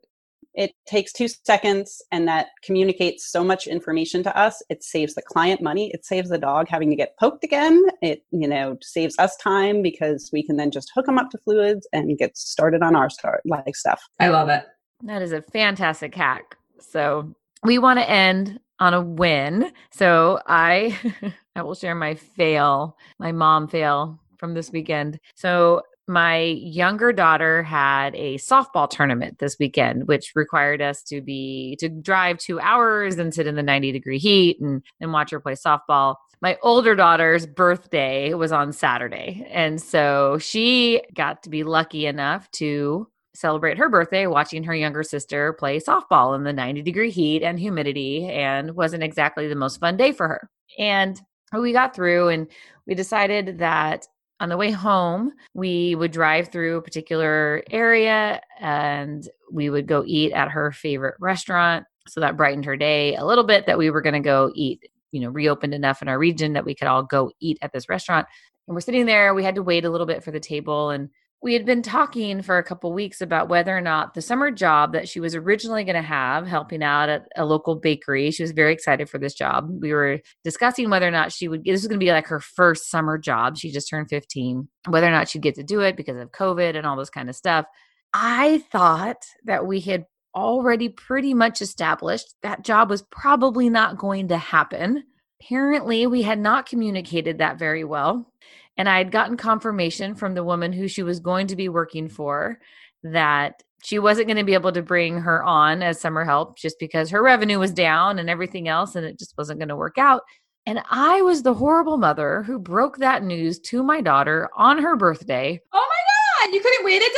it 0.54 0.72
takes 0.86 1.12
two 1.12 1.26
seconds 1.26 2.00
and 2.12 2.28
that 2.28 2.48
communicates 2.62 3.30
so 3.30 3.42
much 3.42 3.66
information 3.66 4.22
to 4.22 4.36
us. 4.38 4.62
It 4.68 4.84
saves 4.84 5.14
the 5.14 5.22
client 5.22 5.60
money. 5.60 5.90
It 5.92 6.04
saves 6.04 6.30
the 6.30 6.38
dog 6.38 6.68
having 6.68 6.90
to 6.90 6.96
get 6.96 7.16
poked 7.18 7.42
again. 7.42 7.82
It, 8.02 8.24
you 8.30 8.46
know, 8.46 8.78
saves 8.80 9.16
us 9.18 9.36
time 9.36 9.82
because 9.82 10.30
we 10.32 10.44
can 10.44 10.56
then 10.56 10.70
just 10.70 10.92
hook 10.94 11.06
them 11.06 11.18
up 11.18 11.30
to 11.30 11.38
fluids 11.38 11.88
and 11.92 12.16
get 12.16 12.36
started 12.36 12.82
on 12.82 12.94
our 12.94 13.10
start 13.10 13.42
like 13.44 13.74
stuff. 13.74 14.00
I 14.20 14.28
love 14.28 14.48
it. 14.48 14.64
That 15.02 15.22
is 15.22 15.32
a 15.32 15.42
fantastic 15.42 16.14
hack. 16.14 16.56
So 16.78 17.34
we 17.64 17.78
want 17.78 17.98
to 17.98 18.08
end 18.08 18.60
on 18.78 18.94
a 18.94 19.02
win. 19.02 19.72
So 19.90 20.40
I 20.46 20.96
I 21.56 21.62
will 21.62 21.74
share 21.74 21.94
my 21.94 22.14
fail, 22.14 22.96
my 23.18 23.32
mom 23.32 23.66
fail 23.68 24.20
from 24.38 24.54
this 24.54 24.70
weekend. 24.70 25.18
So 25.34 25.82
my 26.06 26.38
younger 26.38 27.12
daughter 27.12 27.62
had 27.62 28.14
a 28.14 28.36
softball 28.36 28.88
tournament 28.88 29.38
this 29.38 29.56
weekend 29.58 30.06
which 30.06 30.32
required 30.34 30.82
us 30.82 31.02
to 31.02 31.22
be 31.22 31.76
to 31.80 31.88
drive 31.88 32.38
2 32.38 32.60
hours 32.60 33.16
and 33.18 33.32
sit 33.32 33.46
in 33.46 33.54
the 33.54 33.62
90 33.62 33.92
degree 33.92 34.18
heat 34.18 34.60
and 34.60 34.82
and 35.00 35.12
watch 35.12 35.30
her 35.30 35.40
play 35.40 35.54
softball 35.54 36.16
my 36.42 36.58
older 36.62 36.94
daughter's 36.94 37.46
birthday 37.46 38.34
was 38.34 38.52
on 38.52 38.72
Saturday 38.72 39.46
and 39.50 39.80
so 39.80 40.36
she 40.38 41.00
got 41.14 41.42
to 41.42 41.48
be 41.48 41.64
lucky 41.64 42.04
enough 42.06 42.50
to 42.50 43.08
celebrate 43.34 43.78
her 43.78 43.88
birthday 43.88 44.26
watching 44.26 44.62
her 44.62 44.74
younger 44.74 45.02
sister 45.02 45.54
play 45.54 45.80
softball 45.80 46.36
in 46.36 46.44
the 46.44 46.52
90 46.52 46.82
degree 46.82 47.10
heat 47.10 47.42
and 47.42 47.58
humidity 47.58 48.26
and 48.26 48.76
wasn't 48.76 49.02
exactly 49.02 49.48
the 49.48 49.54
most 49.54 49.80
fun 49.80 49.96
day 49.96 50.12
for 50.12 50.28
her 50.28 50.50
and 50.78 51.20
we 51.52 51.72
got 51.72 51.94
through 51.94 52.28
and 52.28 52.48
we 52.86 52.94
decided 52.94 53.58
that 53.58 54.06
on 54.40 54.48
the 54.48 54.56
way 54.56 54.70
home, 54.70 55.32
we 55.54 55.94
would 55.94 56.10
drive 56.10 56.48
through 56.48 56.76
a 56.76 56.82
particular 56.82 57.62
area 57.70 58.40
and 58.60 59.28
we 59.52 59.70
would 59.70 59.86
go 59.86 60.02
eat 60.06 60.32
at 60.32 60.50
her 60.50 60.72
favorite 60.72 61.14
restaurant. 61.20 61.86
So 62.08 62.20
that 62.20 62.36
brightened 62.36 62.64
her 62.64 62.76
day 62.76 63.14
a 63.16 63.24
little 63.24 63.44
bit 63.44 63.66
that 63.66 63.78
we 63.78 63.90
were 63.90 64.02
going 64.02 64.14
to 64.14 64.20
go 64.20 64.50
eat, 64.54 64.82
you 65.12 65.20
know, 65.20 65.30
reopened 65.30 65.72
enough 65.72 66.02
in 66.02 66.08
our 66.08 66.18
region 66.18 66.52
that 66.54 66.64
we 66.64 66.74
could 66.74 66.88
all 66.88 67.02
go 67.02 67.30
eat 67.40 67.58
at 67.62 67.72
this 67.72 67.88
restaurant. 67.88 68.26
And 68.66 68.74
we're 68.74 68.80
sitting 68.80 69.06
there, 69.06 69.34
we 69.34 69.44
had 69.44 69.54
to 69.54 69.62
wait 69.62 69.84
a 69.84 69.90
little 69.90 70.06
bit 70.06 70.24
for 70.24 70.30
the 70.30 70.40
table 70.40 70.90
and 70.90 71.08
we 71.44 71.52
had 71.52 71.66
been 71.66 71.82
talking 71.82 72.40
for 72.40 72.56
a 72.56 72.64
couple 72.64 72.90
weeks 72.94 73.20
about 73.20 73.50
whether 73.50 73.76
or 73.76 73.82
not 73.82 74.14
the 74.14 74.22
summer 74.22 74.50
job 74.50 74.94
that 74.94 75.06
she 75.10 75.20
was 75.20 75.34
originally 75.34 75.84
going 75.84 75.94
to 75.94 76.00
have 76.00 76.46
helping 76.46 76.82
out 76.82 77.10
at 77.10 77.28
a 77.36 77.44
local 77.44 77.76
bakery 77.76 78.30
she 78.30 78.42
was 78.42 78.52
very 78.52 78.72
excited 78.72 79.10
for 79.10 79.18
this 79.18 79.34
job. 79.34 79.68
We 79.70 79.92
were 79.92 80.20
discussing 80.42 80.88
whether 80.88 81.06
or 81.06 81.10
not 81.10 81.32
she 81.32 81.46
would 81.46 81.62
this 81.62 81.82
was 81.82 81.86
going 81.86 82.00
to 82.00 82.04
be 82.04 82.12
like 82.12 82.26
her 82.28 82.40
first 82.40 82.90
summer 82.90 83.18
job. 83.18 83.58
She 83.58 83.70
just 83.70 83.90
turned 83.90 84.08
15 84.08 84.68
whether 84.88 85.06
or 85.06 85.10
not 85.10 85.28
she'd 85.28 85.42
get 85.42 85.56
to 85.56 85.62
do 85.62 85.80
it 85.80 85.96
because 85.96 86.16
of 86.16 86.32
covid 86.32 86.76
and 86.76 86.86
all 86.86 86.96
this 86.96 87.10
kind 87.10 87.28
of 87.28 87.36
stuff. 87.36 87.66
I 88.14 88.64
thought 88.72 89.22
that 89.44 89.66
we 89.66 89.80
had 89.80 90.06
already 90.34 90.88
pretty 90.88 91.34
much 91.34 91.60
established 91.60 92.34
that 92.42 92.64
job 92.64 92.88
was 92.88 93.02
probably 93.02 93.68
not 93.68 93.98
going 93.98 94.28
to 94.28 94.38
happen. 94.38 95.04
Apparently 95.42 96.06
we 96.06 96.22
had 96.22 96.38
not 96.38 96.66
communicated 96.66 97.38
that 97.38 97.58
very 97.58 97.84
well 97.84 98.32
and 98.76 98.88
I 98.88 98.98
had 98.98 99.12
gotten 99.12 99.36
confirmation 99.36 100.14
from 100.14 100.34
the 100.34 100.44
woman 100.44 100.72
who 100.72 100.88
she 100.88 101.02
was 101.02 101.20
going 101.20 101.46
to 101.48 101.56
be 101.56 101.68
working 101.68 102.08
for 102.08 102.58
that 103.02 103.62
she 103.82 103.98
wasn't 103.98 104.28
going 104.28 104.38
to 104.38 104.44
be 104.44 104.54
able 104.54 104.72
to 104.72 104.82
bring 104.82 105.18
her 105.18 105.44
on 105.44 105.82
as 105.82 106.00
summer 106.00 106.24
help 106.24 106.56
just 106.56 106.78
because 106.78 107.10
her 107.10 107.22
revenue 107.22 107.58
was 107.58 107.70
down 107.70 108.18
and 108.18 108.30
everything 108.30 108.66
else, 108.66 108.96
and 108.96 109.04
it 109.04 109.18
just 109.18 109.36
wasn't 109.36 109.58
going 109.58 109.68
to 109.68 109.76
work 109.76 109.98
out. 109.98 110.22
And 110.66 110.80
I 110.90 111.20
was 111.20 111.42
the 111.42 111.52
horrible 111.52 111.98
mother 111.98 112.42
who 112.42 112.58
broke 112.58 112.96
that 112.98 113.22
news 113.22 113.58
to 113.60 113.82
my 113.82 114.00
daughter 114.00 114.48
on 114.56 114.78
her 114.78 114.96
birthday. 114.96 115.60
Oh 115.72 115.88
my 115.90 116.46
God, 116.46 116.54
you 116.54 116.62
couldn't 116.62 116.84
wait 116.86 117.02
a 117.02 117.10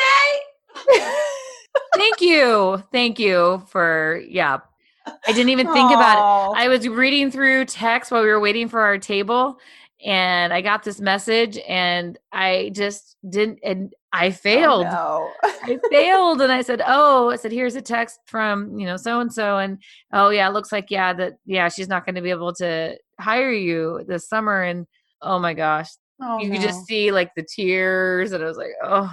day? 0.97 1.12
Thank 1.95 2.21
you. 2.21 2.83
Thank 2.90 3.21
you 3.21 3.62
for, 3.69 4.21
yeah. 4.29 4.59
I 5.07 5.33
didn't 5.33 5.51
even 5.51 5.73
think 5.73 5.90
Aww. 5.90 5.95
about 5.95 6.57
it. 6.57 6.59
I 6.59 6.66
was 6.66 6.88
reading 6.88 7.31
through 7.31 7.66
text 7.66 8.11
while 8.11 8.23
we 8.23 8.29
were 8.29 8.40
waiting 8.40 8.69
for 8.69 8.81
our 8.81 8.99
table 8.99 9.61
and 10.07 10.53
I 10.53 10.61
got 10.61 10.85
this 10.85 11.01
message 11.01 11.59
and 11.69 12.16
I 12.31 12.71
just 12.73 13.16
didn't 13.29 13.59
and 13.64 13.92
I 14.12 14.29
oh, 14.29 14.31
failed. 14.31 14.87
Oh, 14.88 15.33
no. 15.42 15.51
I 15.64 15.81
failed 15.90 16.40
and 16.40 16.53
I 16.53 16.62
said, 16.62 16.81
"Oh, 16.87 17.31
I 17.31 17.37
said 17.37 17.51
here's 17.51 17.75
a 17.75 17.83
text 17.83 18.21
from, 18.27 18.79
you 18.79 18.87
know, 18.87 18.97
so 18.97 19.19
and 19.19 19.33
so 19.33 19.59
and 19.59 19.83
oh 20.12 20.31
yeah, 20.31 20.49
it 20.49 20.53
looks 20.53 20.71
like 20.71 20.92
yeah 20.92 21.12
that 21.14 21.38
yeah, 21.45 21.69
she's 21.69 21.88
not 21.88 22.07
going 22.07 22.14
to 22.14 22.21
be 22.23 22.31
able 22.31 22.55
to 22.55 22.97
hire 23.21 23.51
you 23.51 24.05
this 24.07 24.29
summer 24.29 24.62
and 24.62 24.87
oh 25.23 25.40
my 25.40 25.55
gosh. 25.55 25.88
Oh, 26.23 26.38
you 26.38 26.51
no. 26.51 26.55
could 26.55 26.62
just 26.62 26.87
see 26.87 27.11
like 27.11 27.33
the 27.35 27.42
tears 27.45 28.31
and 28.31 28.45
I 28.45 28.47
was 28.47 28.57
like, 28.57 28.75
"Oh, 28.85 29.12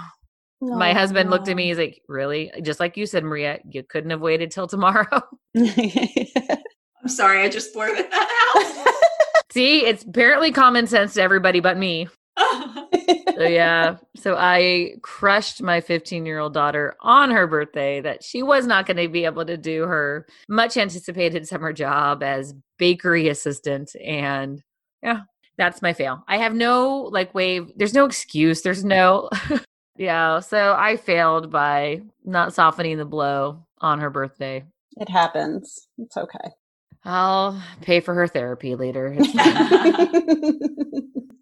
no, 0.60 0.76
my 0.76 0.92
husband 0.92 1.28
looked 1.28 1.48
at 1.48 1.56
me. 1.56 1.66
He's 1.66 1.76
like, 1.76 2.02
"Really? 2.08 2.52
Just 2.62 2.78
like 2.78 2.96
you 2.96 3.06
said, 3.06 3.24
Maria, 3.24 3.58
you 3.68 3.82
couldn't 3.82 4.10
have 4.10 4.20
waited 4.20 4.52
till 4.52 4.68
tomorrow." 4.68 5.20
I'm 5.56 7.08
sorry, 7.08 7.42
I 7.42 7.48
just 7.48 7.74
blurted 7.74 8.06
that 8.12 8.84
out. 8.86 8.90
See, 9.54 9.86
it's 9.86 10.02
apparently 10.02 10.50
common 10.50 10.88
sense 10.88 11.14
to 11.14 11.22
everybody 11.22 11.60
but 11.60 11.78
me. 11.78 12.08
so 12.36 12.88
yeah, 13.38 13.98
so 14.16 14.34
I 14.36 14.96
crushed 15.02 15.62
my 15.62 15.80
15 15.80 16.26
year 16.26 16.40
old 16.40 16.54
daughter 16.54 16.96
on 17.00 17.30
her 17.30 17.46
birthday 17.46 18.00
that 18.00 18.24
she 18.24 18.42
was 18.42 18.66
not 18.66 18.84
going 18.84 18.96
to 18.96 19.06
be 19.06 19.24
able 19.24 19.44
to 19.44 19.56
do 19.56 19.82
her 19.82 20.26
much 20.48 20.76
anticipated 20.76 21.46
summer 21.46 21.72
job 21.72 22.24
as 22.24 22.52
bakery 22.78 23.28
assistant. 23.28 23.94
And 24.04 24.60
yeah, 25.04 25.20
that's 25.56 25.82
my 25.82 25.92
fail. 25.92 26.24
I 26.26 26.38
have 26.38 26.52
no 26.52 27.08
like 27.12 27.32
wave, 27.32 27.70
there's 27.76 27.94
no 27.94 28.06
excuse. 28.06 28.62
There's 28.62 28.84
no, 28.84 29.30
yeah. 29.96 30.40
So 30.40 30.74
I 30.76 30.96
failed 30.96 31.52
by 31.52 32.00
not 32.24 32.54
softening 32.54 32.98
the 32.98 33.04
blow 33.04 33.64
on 33.80 34.00
her 34.00 34.10
birthday. 34.10 34.64
It 34.96 35.08
happens. 35.08 35.86
It's 35.96 36.16
okay. 36.16 36.50
I'll 37.04 37.62
pay 37.82 38.00
for 38.00 38.14
her 38.14 38.26
therapy 38.26 38.74
later. 38.74 39.14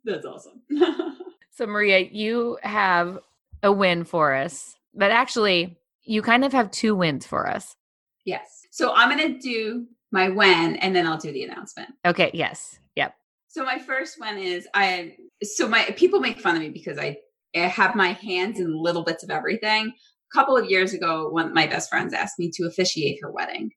That's 0.04 0.26
awesome. 0.26 0.60
so, 1.50 1.66
Maria, 1.66 2.00
you 2.00 2.58
have 2.62 3.20
a 3.62 3.70
win 3.72 4.04
for 4.04 4.34
us, 4.34 4.76
but 4.94 5.12
actually, 5.12 5.78
you 6.02 6.20
kind 6.20 6.44
of 6.44 6.52
have 6.52 6.70
two 6.72 6.96
wins 6.96 7.26
for 7.26 7.48
us. 7.48 7.76
Yes. 8.24 8.66
So, 8.70 8.92
I'm 8.92 9.16
going 9.16 9.34
to 9.34 9.38
do 9.38 9.86
my 10.10 10.28
win 10.30 10.76
and 10.76 10.96
then 10.96 11.06
I'll 11.06 11.18
do 11.18 11.32
the 11.32 11.44
announcement. 11.44 11.90
Okay. 12.04 12.32
Yes. 12.34 12.80
Yep. 12.96 13.14
So, 13.46 13.64
my 13.64 13.78
first 13.78 14.18
one 14.18 14.38
is 14.38 14.66
I, 14.74 15.14
so 15.42 15.68
my 15.68 15.84
people 15.96 16.18
make 16.18 16.40
fun 16.40 16.56
of 16.56 16.62
me 16.62 16.70
because 16.70 16.98
I, 16.98 17.18
I 17.54 17.60
have 17.60 17.94
my 17.94 18.14
hands 18.14 18.58
in 18.58 18.82
little 18.82 19.04
bits 19.04 19.22
of 19.22 19.30
everything. 19.30 19.92
A 19.92 20.36
couple 20.36 20.56
of 20.56 20.68
years 20.68 20.92
ago, 20.92 21.28
one 21.28 21.46
of 21.46 21.52
my 21.52 21.68
best 21.68 21.88
friends 21.88 22.12
asked 22.12 22.40
me 22.40 22.50
to 22.54 22.64
officiate 22.66 23.20
her 23.22 23.30
wedding. 23.30 23.70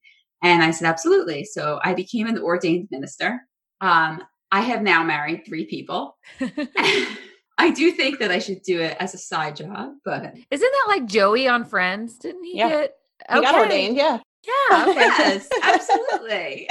And 0.43 0.63
I 0.63 0.71
said, 0.71 0.87
absolutely. 0.87 1.43
So 1.43 1.79
I 1.83 1.93
became 1.93 2.27
an 2.27 2.37
ordained 2.37 2.89
minister. 2.91 3.41
Um, 3.81 4.21
I 4.51 4.61
have 4.61 4.81
now 4.81 5.03
married 5.03 5.43
three 5.45 5.65
people. 5.65 6.17
I 7.57 7.71
do 7.71 7.91
think 7.91 8.19
that 8.19 8.31
I 8.31 8.39
should 8.39 8.61
do 8.63 8.81
it 8.81 8.97
as 8.99 9.13
a 9.13 9.17
side 9.17 9.55
job, 9.55 9.93
but 10.03 10.33
isn't 10.51 10.71
that 10.71 10.85
like 10.87 11.05
Joey 11.05 11.47
on 11.47 11.63
Friends? 11.63 12.17
Didn't 12.17 12.43
he 12.43 12.57
yeah. 12.57 12.69
get 12.69 12.93
he 13.33 13.41
got 13.41 13.55
ordained? 13.55 13.95
Yeah. 13.95 14.19
Yeah. 14.43 14.85
Okay. 14.87 14.99
yes, 14.99 15.49
absolutely. 15.63 16.69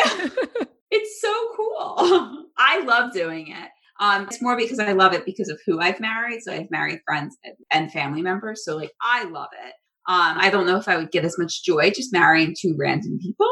it's 0.90 1.20
so 1.20 1.48
cool. 1.57 2.46
I 2.57 2.83
love 2.85 3.12
doing 3.12 3.48
it. 3.48 3.68
Um, 4.00 4.24
it's 4.24 4.42
more 4.42 4.57
because 4.57 4.79
I 4.79 4.92
love 4.92 5.12
it 5.12 5.24
because 5.24 5.48
of 5.48 5.59
who 5.66 5.81
I've 5.81 6.00
married. 6.00 6.42
So 6.42 6.53
I've 6.53 6.70
married 6.70 7.00
friends 7.07 7.37
and 7.70 7.90
family 7.90 8.22
members. 8.22 8.64
So 8.64 8.77
like 8.77 8.92
I 9.00 9.24
love 9.24 9.48
it. 9.66 9.74
Um, 10.07 10.37
I 10.38 10.51
don't 10.51 10.67
know 10.67 10.77
if 10.77 10.88
I 10.88 10.97
would 10.97 11.12
get 11.12 11.25
as 11.25 11.38
much 11.38 11.64
joy 11.64 11.90
just 11.90 12.12
marrying 12.12 12.55
two 12.59 12.75
random 12.79 13.19
people. 13.21 13.49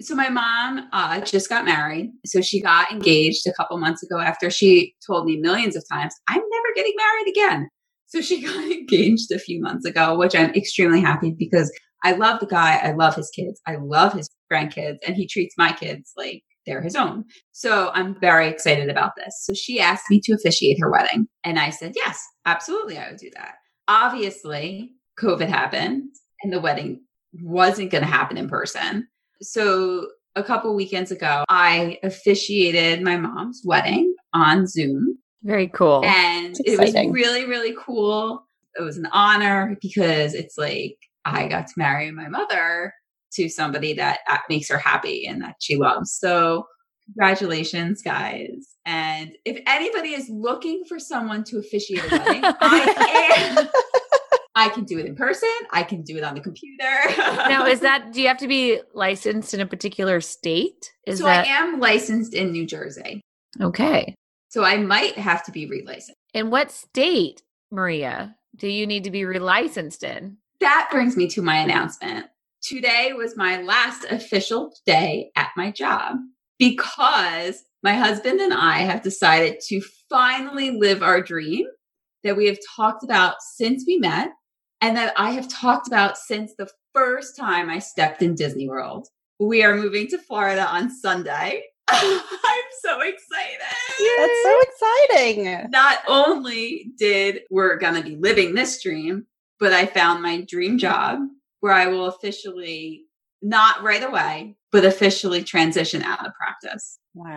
So 0.00 0.14
my 0.14 0.28
mom 0.28 0.88
uh, 0.92 1.20
just 1.22 1.48
got 1.48 1.64
married. 1.64 2.12
So 2.24 2.40
she 2.40 2.62
got 2.62 2.92
engaged 2.92 3.46
a 3.48 3.52
couple 3.52 3.78
months 3.78 4.02
ago 4.02 4.20
after 4.20 4.48
she 4.48 4.94
told 5.04 5.26
me 5.26 5.38
millions 5.38 5.74
of 5.74 5.84
times, 5.90 6.14
I'm 6.28 6.36
never 6.36 6.74
getting 6.76 6.94
married 6.96 7.30
again. 7.30 7.68
So 8.06 8.20
she 8.20 8.42
got 8.46 8.64
engaged 8.70 9.32
a 9.32 9.40
few 9.40 9.60
months 9.60 9.84
ago, 9.84 10.16
which 10.16 10.36
I'm 10.36 10.54
extremely 10.54 11.00
happy 11.00 11.34
because 11.36 11.72
I 12.04 12.12
love 12.12 12.38
the 12.38 12.46
guy. 12.46 12.76
I 12.76 12.92
love 12.92 13.16
his 13.16 13.30
kids. 13.30 13.60
I 13.66 13.76
love 13.80 14.12
his 14.12 14.30
grandkids 14.52 14.98
and 15.04 15.16
he 15.16 15.26
treats 15.26 15.54
my 15.58 15.72
kids 15.72 16.12
like 16.16 16.42
they're 16.64 16.82
his 16.82 16.94
own. 16.94 17.24
So 17.52 17.90
I'm 17.94 18.20
very 18.20 18.46
excited 18.46 18.88
about 18.88 19.12
this. 19.16 19.34
So 19.42 19.54
she 19.54 19.80
asked 19.80 20.04
me 20.10 20.20
to 20.24 20.34
officiate 20.34 20.78
her 20.80 20.90
wedding. 20.90 21.26
And 21.42 21.58
I 21.58 21.70
said, 21.70 21.92
yes, 21.96 22.22
absolutely, 22.46 22.98
I 22.98 23.10
would 23.10 23.18
do 23.18 23.30
that. 23.34 23.54
Obviously, 23.88 24.92
COVID 25.20 25.48
happened 25.48 26.10
and 26.42 26.52
the 26.52 26.60
wedding 26.60 27.00
wasn't 27.42 27.90
going 27.90 28.02
to 28.02 28.10
happen 28.10 28.36
in 28.36 28.48
person. 28.48 29.06
So 29.40 30.08
a 30.36 30.42
couple 30.42 30.74
weekends 30.74 31.10
ago, 31.10 31.44
I 31.48 31.98
officiated 32.02 33.02
my 33.02 33.16
mom's 33.16 33.62
wedding 33.64 34.14
on 34.32 34.66
Zoom. 34.66 35.18
Very 35.42 35.68
cool. 35.68 36.04
And 36.04 36.56
it 36.64 36.78
was 36.78 36.94
really, 37.12 37.46
really 37.46 37.74
cool. 37.78 38.46
It 38.78 38.82
was 38.82 38.96
an 38.96 39.08
honor 39.12 39.76
because 39.80 40.34
it's 40.34 40.56
like 40.56 40.96
I 41.24 41.48
got 41.48 41.66
to 41.66 41.72
marry 41.76 42.10
my 42.10 42.28
mother 42.28 42.92
to 43.34 43.48
somebody 43.48 43.94
that 43.94 44.20
makes 44.48 44.68
her 44.68 44.78
happy 44.78 45.26
and 45.26 45.42
that 45.42 45.56
she 45.60 45.76
loves. 45.76 46.12
So, 46.12 46.66
congratulations, 47.04 48.02
guys. 48.02 48.76
And 48.86 49.32
if 49.44 49.60
anybody 49.66 50.10
is 50.10 50.28
looking 50.28 50.84
for 50.88 50.98
someone 50.98 51.44
to 51.44 51.58
officiate 51.58 52.04
a 52.04 52.16
wedding, 52.16 52.42
I 52.44 53.56
am. 53.58 53.68
I 54.58 54.68
can 54.70 54.82
do 54.82 54.98
it 54.98 55.06
in 55.06 55.14
person. 55.14 55.48
I 55.70 55.84
can 55.84 56.02
do 56.02 56.16
it 56.16 56.24
on 56.24 56.34
the 56.34 56.40
computer. 56.40 56.90
now, 57.16 57.64
is 57.64 57.78
that, 57.80 58.12
do 58.12 58.20
you 58.20 58.26
have 58.26 58.38
to 58.38 58.48
be 58.48 58.80
licensed 58.92 59.54
in 59.54 59.60
a 59.60 59.66
particular 59.66 60.20
state? 60.20 60.92
Is 61.06 61.20
so 61.20 61.26
that... 61.26 61.46
I 61.46 61.48
am 61.48 61.78
licensed 61.78 62.34
in 62.34 62.50
New 62.50 62.66
Jersey. 62.66 63.20
Okay. 63.60 64.16
So 64.48 64.64
I 64.64 64.78
might 64.78 65.16
have 65.16 65.44
to 65.44 65.52
be 65.52 65.68
relicensed. 65.68 66.10
In 66.34 66.50
what 66.50 66.72
state, 66.72 67.40
Maria, 67.70 68.34
do 68.56 68.66
you 68.66 68.84
need 68.84 69.04
to 69.04 69.12
be 69.12 69.20
relicensed 69.20 70.02
in? 70.02 70.38
That 70.58 70.88
brings 70.90 71.16
me 71.16 71.28
to 71.28 71.42
my 71.42 71.58
announcement. 71.58 72.26
Today 72.60 73.12
was 73.12 73.36
my 73.36 73.62
last 73.62 74.06
official 74.10 74.72
day 74.84 75.30
at 75.36 75.50
my 75.56 75.70
job 75.70 76.16
because 76.58 77.62
my 77.84 77.92
husband 77.92 78.40
and 78.40 78.52
I 78.52 78.78
have 78.78 79.02
decided 79.02 79.60
to 79.68 79.80
finally 80.10 80.72
live 80.72 81.00
our 81.00 81.22
dream 81.22 81.66
that 82.24 82.36
we 82.36 82.46
have 82.46 82.58
talked 82.76 83.04
about 83.04 83.36
since 83.40 83.84
we 83.86 83.98
met 83.98 84.30
and 84.80 84.96
that 84.96 85.12
I 85.16 85.30
have 85.30 85.48
talked 85.48 85.86
about 85.86 86.18
since 86.18 86.54
the 86.54 86.68
first 86.94 87.36
time 87.36 87.70
I 87.70 87.78
stepped 87.78 88.22
in 88.22 88.34
Disney 88.34 88.68
World. 88.68 89.08
We 89.40 89.62
are 89.62 89.76
moving 89.76 90.08
to 90.08 90.18
Florida 90.18 90.66
on 90.66 90.90
Sunday. 90.90 91.62
I'm 91.88 92.20
so 92.82 93.00
excited. 93.00 93.60
That's 94.18 94.42
so 94.42 94.60
exciting. 94.60 95.70
Not 95.70 95.98
only 96.06 96.90
did 96.98 97.42
we're 97.50 97.78
going 97.78 97.94
to 97.94 98.02
be 98.02 98.16
living 98.16 98.54
this 98.54 98.82
dream, 98.82 99.26
but 99.60 99.72
I 99.72 99.86
found 99.86 100.22
my 100.22 100.42
dream 100.42 100.78
job 100.78 101.20
where 101.60 101.72
I 101.72 101.86
will 101.86 102.06
officially, 102.06 103.04
not 103.42 103.82
right 103.82 104.02
away, 104.02 104.56
but 104.70 104.84
officially 104.84 105.42
transition 105.42 106.02
out 106.02 106.26
of 106.26 106.32
practice. 106.34 106.98
Wow. 107.14 107.28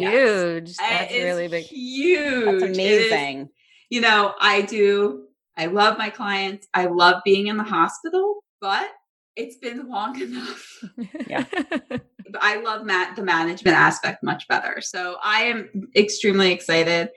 That's 0.00 0.04
huge. 0.04 0.76
That's 0.76 1.14
really 1.14 1.48
big. 1.48 1.64
Huge. 1.64 2.60
That's 2.60 2.74
amazing. 2.74 3.40
Is, 3.42 3.48
you 3.90 4.00
know, 4.00 4.34
I 4.40 4.62
do, 4.62 5.27
I 5.58 5.66
love 5.66 5.98
my 5.98 6.08
clients. 6.08 6.68
I 6.72 6.86
love 6.86 7.20
being 7.24 7.48
in 7.48 7.56
the 7.56 7.64
hospital, 7.64 8.44
but 8.60 8.88
it's 9.36 9.56
been 9.56 9.88
long 9.88 10.20
enough. 10.22 10.84
yeah. 11.26 11.44
I 12.40 12.60
love 12.60 12.84
Matt 12.84 13.16
the 13.16 13.22
management 13.22 13.76
aspect 13.76 14.22
much 14.22 14.46
better. 14.48 14.80
So 14.80 15.16
I 15.22 15.42
am 15.42 15.68
extremely 15.96 16.52
excited. 16.52 17.10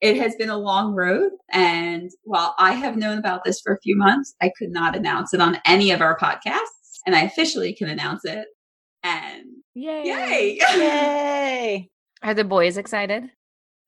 It 0.00 0.16
has 0.16 0.34
been 0.36 0.50
a 0.50 0.56
long 0.58 0.94
road. 0.94 1.30
And 1.52 2.10
while 2.24 2.54
I 2.58 2.72
have 2.72 2.96
known 2.96 3.18
about 3.18 3.44
this 3.44 3.60
for 3.60 3.74
a 3.74 3.80
few 3.80 3.96
months, 3.96 4.34
I 4.40 4.50
could 4.56 4.70
not 4.70 4.96
announce 4.96 5.34
it 5.34 5.40
on 5.40 5.58
any 5.66 5.90
of 5.90 6.00
our 6.00 6.18
podcasts. 6.18 7.00
And 7.06 7.14
I 7.14 7.22
officially 7.22 7.74
can 7.74 7.88
announce 7.88 8.24
it. 8.24 8.46
And 9.04 9.44
yay. 9.74 10.04
Yay. 10.06 10.58
Yay. 10.76 11.90
Are 12.22 12.34
the 12.34 12.44
boys 12.44 12.76
excited? 12.76 13.30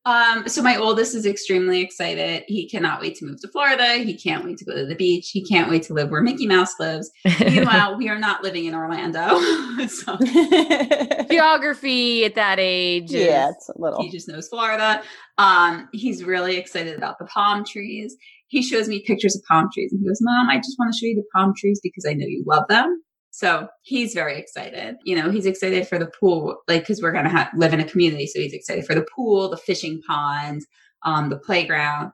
Um, 0.06 0.46
so 0.48 0.62
my 0.62 0.76
oldest 0.76 1.14
is 1.14 1.24
extremely 1.24 1.80
excited. 1.80 2.44
He 2.46 2.68
cannot 2.68 3.00
wait 3.00 3.16
to 3.16 3.24
move 3.24 3.40
to 3.40 3.48
Florida. 3.48 3.94
He 3.94 4.16
can't 4.16 4.44
wait 4.44 4.58
to 4.58 4.64
go 4.64 4.74
to 4.74 4.84
the 4.84 4.94
beach. 4.94 5.30
He 5.30 5.42
can't 5.42 5.70
wait 5.70 5.82
to 5.84 5.94
live 5.94 6.10
where 6.10 6.20
Mickey 6.20 6.46
Mouse 6.46 6.78
lives. 6.78 7.10
Meanwhile, 7.40 7.96
we 7.98 8.10
are 8.10 8.18
not 8.18 8.42
living 8.42 8.66
in 8.66 8.74
Orlando. 8.74 9.40
so. 9.88 10.18
Geography 11.30 12.26
at 12.26 12.34
that 12.34 12.58
age. 12.58 13.12
Yeah, 13.12 13.50
it's 13.50 13.70
a 13.70 13.80
little. 13.80 14.02
He 14.02 14.10
just 14.10 14.28
knows 14.28 14.48
Florida. 14.48 15.02
Um, 15.38 15.88
he's 15.92 16.22
really 16.22 16.56
excited 16.56 16.98
about 16.98 17.18
the 17.18 17.24
palm 17.24 17.64
trees. 17.64 18.14
He 18.48 18.62
shows 18.62 18.88
me 18.88 19.02
pictures 19.06 19.34
of 19.34 19.42
palm 19.48 19.70
trees 19.72 19.90
and 19.90 20.02
he 20.02 20.06
goes, 20.06 20.18
Mom, 20.20 20.50
I 20.50 20.58
just 20.58 20.76
want 20.78 20.92
to 20.92 20.98
show 20.98 21.06
you 21.06 21.16
the 21.16 21.24
palm 21.34 21.54
trees 21.56 21.80
because 21.82 22.04
I 22.06 22.12
know 22.12 22.26
you 22.26 22.44
love 22.46 22.68
them. 22.68 23.02
So 23.36 23.66
he's 23.82 24.14
very 24.14 24.38
excited. 24.38 24.94
You 25.02 25.16
know, 25.16 25.28
he's 25.28 25.44
excited 25.44 25.88
for 25.88 25.98
the 25.98 26.06
pool, 26.06 26.58
like, 26.68 26.82
because 26.82 27.02
we're 27.02 27.10
going 27.10 27.24
to 27.24 27.30
ha- 27.30 27.50
live 27.56 27.74
in 27.74 27.80
a 27.80 27.84
community. 27.84 28.28
So 28.28 28.38
he's 28.38 28.52
excited 28.52 28.86
for 28.86 28.94
the 28.94 29.06
pool, 29.12 29.50
the 29.50 29.56
fishing 29.56 30.00
pond, 30.06 30.62
um, 31.02 31.30
the 31.30 31.38
playground. 31.38 32.12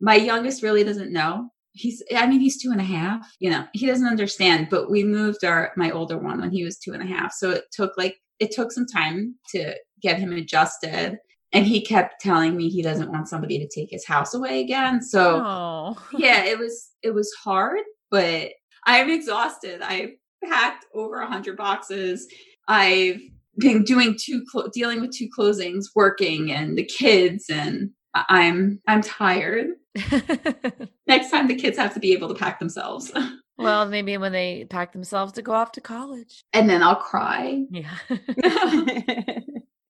My 0.00 0.16
youngest 0.16 0.64
really 0.64 0.82
doesn't 0.82 1.12
know. 1.12 1.50
He's, 1.70 2.02
I 2.16 2.26
mean, 2.26 2.40
he's 2.40 2.60
two 2.60 2.72
and 2.72 2.80
a 2.80 2.84
half, 2.84 3.32
you 3.38 3.48
know, 3.48 3.64
he 3.74 3.86
doesn't 3.86 4.08
understand, 4.08 4.66
but 4.68 4.90
we 4.90 5.04
moved 5.04 5.44
our, 5.44 5.72
my 5.76 5.92
older 5.92 6.18
one 6.18 6.40
when 6.40 6.50
he 6.50 6.64
was 6.64 6.78
two 6.78 6.94
and 6.94 7.02
a 7.02 7.06
half. 7.06 7.32
So 7.32 7.50
it 7.50 7.64
took 7.70 7.92
like, 7.96 8.16
it 8.40 8.50
took 8.50 8.72
some 8.72 8.86
time 8.86 9.36
to 9.50 9.74
get 10.02 10.18
him 10.18 10.32
adjusted. 10.32 11.18
And 11.52 11.64
he 11.64 11.80
kept 11.80 12.20
telling 12.20 12.56
me 12.56 12.70
he 12.70 12.82
doesn't 12.82 13.12
want 13.12 13.28
somebody 13.28 13.60
to 13.60 13.68
take 13.68 13.90
his 13.90 14.04
house 14.04 14.34
away 14.34 14.60
again. 14.60 15.00
So 15.00 15.36
yeah, 16.12 16.44
it 16.44 16.58
was, 16.58 16.90
it 17.02 17.14
was 17.14 17.32
hard, 17.44 17.82
but 18.10 18.48
I'm 18.84 19.10
exhausted. 19.10 19.80
I 19.80 20.14
packed 20.44 20.84
over 20.94 21.20
a 21.20 21.26
hundred 21.26 21.56
boxes. 21.56 22.26
I've 22.68 23.20
been 23.58 23.84
doing 23.84 24.16
two, 24.20 24.44
clo- 24.50 24.68
dealing 24.72 25.00
with 25.00 25.12
two 25.12 25.28
closings, 25.36 25.86
working, 25.94 26.50
and 26.50 26.76
the 26.76 26.84
kids, 26.84 27.46
and 27.50 27.90
I'm 28.14 28.80
I'm 28.86 29.02
tired. 29.02 29.68
Next 31.06 31.30
time, 31.30 31.48
the 31.48 31.56
kids 31.56 31.78
have 31.78 31.94
to 31.94 32.00
be 32.00 32.12
able 32.12 32.28
to 32.28 32.34
pack 32.34 32.58
themselves. 32.58 33.12
well, 33.58 33.86
maybe 33.86 34.16
when 34.18 34.32
they 34.32 34.66
pack 34.68 34.92
themselves 34.92 35.32
to 35.34 35.42
go 35.42 35.52
off 35.52 35.72
to 35.72 35.80
college, 35.80 36.44
and 36.52 36.68
then 36.68 36.82
I'll 36.82 36.96
cry. 36.96 37.64
Yeah. 37.70 37.96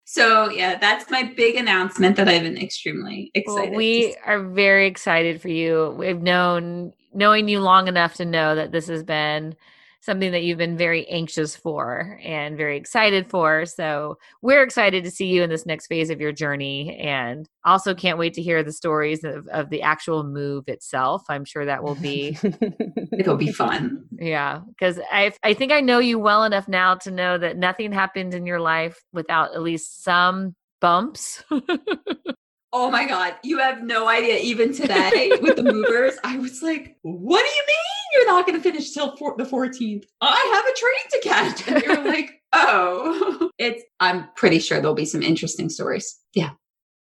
So 0.06 0.52
yeah, 0.52 0.78
that's 0.78 1.10
my 1.10 1.24
big 1.36 1.56
announcement 1.56 2.16
that 2.18 2.30
I've 2.30 2.44
been 2.44 2.58
extremely 2.58 3.32
excited. 3.34 3.72
Well, 3.72 3.78
we 3.78 4.16
are 4.24 4.40
very 4.40 4.86
excited 4.86 5.42
for 5.42 5.50
you. 5.50 5.96
We've 5.98 6.22
known 6.22 6.94
knowing 7.14 7.48
you 7.48 7.60
long 7.60 7.88
enough 7.88 8.14
to 8.16 8.26
know 8.26 8.54
that 8.54 8.72
this 8.72 8.88
has 8.88 9.04
been 9.04 9.56
something 10.06 10.32
that 10.32 10.44
you've 10.44 10.58
been 10.58 10.78
very 10.78 11.08
anxious 11.08 11.56
for 11.56 12.20
and 12.24 12.56
very 12.56 12.78
excited 12.78 13.28
for. 13.28 13.66
So 13.66 14.18
we're 14.42 14.62
excited 14.62 15.04
to 15.04 15.12
see 15.12 15.26
you 15.26 15.42
in 15.42 15.50
this 15.50 15.66
next 15.66 15.88
phase 15.88 16.10
of 16.10 16.22
your 16.22 16.32
journey 16.32 16.96
and 16.98 17.50
also 17.66 17.96
can't 17.96 18.20
wait 18.20 18.36
to 18.36 18.42
hear 18.42 18.64
the 18.64 18.72
stories 18.72 19.24
of, 19.24 19.48
of 19.48 19.70
the 19.70 19.82
actual 19.82 20.24
move 20.24 20.66
itself. 20.68 21.24
I'm 21.28 21.44
sure 21.44 21.66
that 21.66 21.84
will 21.84 21.96
be 21.96 22.38
it'll 23.18 23.36
be 23.36 23.52
fun. 23.52 24.06
Yeah. 24.12 24.62
Cause 24.80 25.00
I 25.12 25.34
I 25.42 25.54
think 25.54 25.72
I 25.72 25.82
know 25.82 26.00
you 26.00 26.20
well 26.20 26.44
enough 26.44 26.68
now 26.68 26.96
to 26.96 27.12
know 27.12 27.38
that 27.40 27.58
nothing 27.58 27.92
happens 27.92 28.36
in 28.36 28.46
your 28.46 28.60
life 28.60 29.02
without 29.12 29.56
at 29.56 29.64
least 29.64 30.04
some 30.04 30.56
bumps. 30.80 31.44
Oh 32.78 32.92
my 32.92 33.08
God. 33.08 33.36
You 33.42 33.58
have 33.60 33.84
no 33.84 34.10
idea. 34.10 34.38
Even 34.40 34.74
today 34.74 35.32
with 35.42 35.56
the 35.56 35.64
movers, 35.74 36.16
I 36.26 36.38
was 36.38 36.62
like, 36.62 36.98
what 37.04 37.40
do 37.40 37.46
you 37.48 37.64
mean 37.68 37.86
you're 38.14 38.26
not 38.28 38.46
going 38.46 38.58
to 38.58 38.62
finish 38.62 38.92
till 38.92 39.16
for- 39.16 39.34
the 39.38 39.46
14th? 39.46 40.04
I 40.20 40.52
have 40.54 40.66
a 40.66 40.78
train 40.78 41.10
to 41.12 41.30
catch. 41.30 41.68
And 41.70 41.84
you're 41.86 42.06
like, 42.12 42.42
oh, 42.52 43.50
it's, 43.58 43.82
I'm 44.02 44.28
pretty 44.36 44.60
sure 44.60 44.82
there'll 44.82 44.94
be 44.94 45.06
some 45.06 45.24
interesting 45.24 45.70
stories. 45.70 46.20
Yeah. 46.34 46.50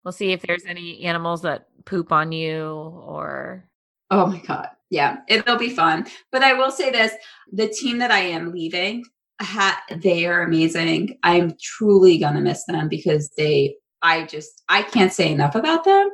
We'll 0.05 0.13
see 0.13 0.33
if 0.33 0.43
there's 0.43 0.67
any 0.67 1.01
animals 1.05 1.41
that 1.41 1.69
poop 1.87 2.13
on 2.13 2.33
you 2.33 2.67
or. 2.67 3.67
Oh 4.11 4.27
my 4.27 4.41
God. 4.41 4.69
Yeah. 4.91 5.21
It'll 5.27 5.57
be 5.57 5.71
fun. 5.71 6.07
But 6.31 6.43
I 6.43 6.53
will 6.53 6.71
say 6.71 6.91
this 6.91 7.15
the 7.51 7.69
team 7.69 7.97
that 8.01 8.11
I 8.11 8.19
am 8.21 8.53
leaving, 8.53 9.05
ha- 9.41 9.83
they 9.91 10.27
are 10.27 10.43
amazing. 10.43 11.19
I'm 11.23 11.55
truly 11.63 12.19
going 12.19 12.35
to 12.35 12.43
miss 12.43 12.67
them 12.67 12.89
because 12.91 13.31
they 13.39 13.77
I 14.03 14.25
just, 14.25 14.63
I 14.69 14.83
can't 14.83 15.13
say 15.13 15.31
enough 15.31 15.55
about 15.55 15.85
them. 15.85 16.09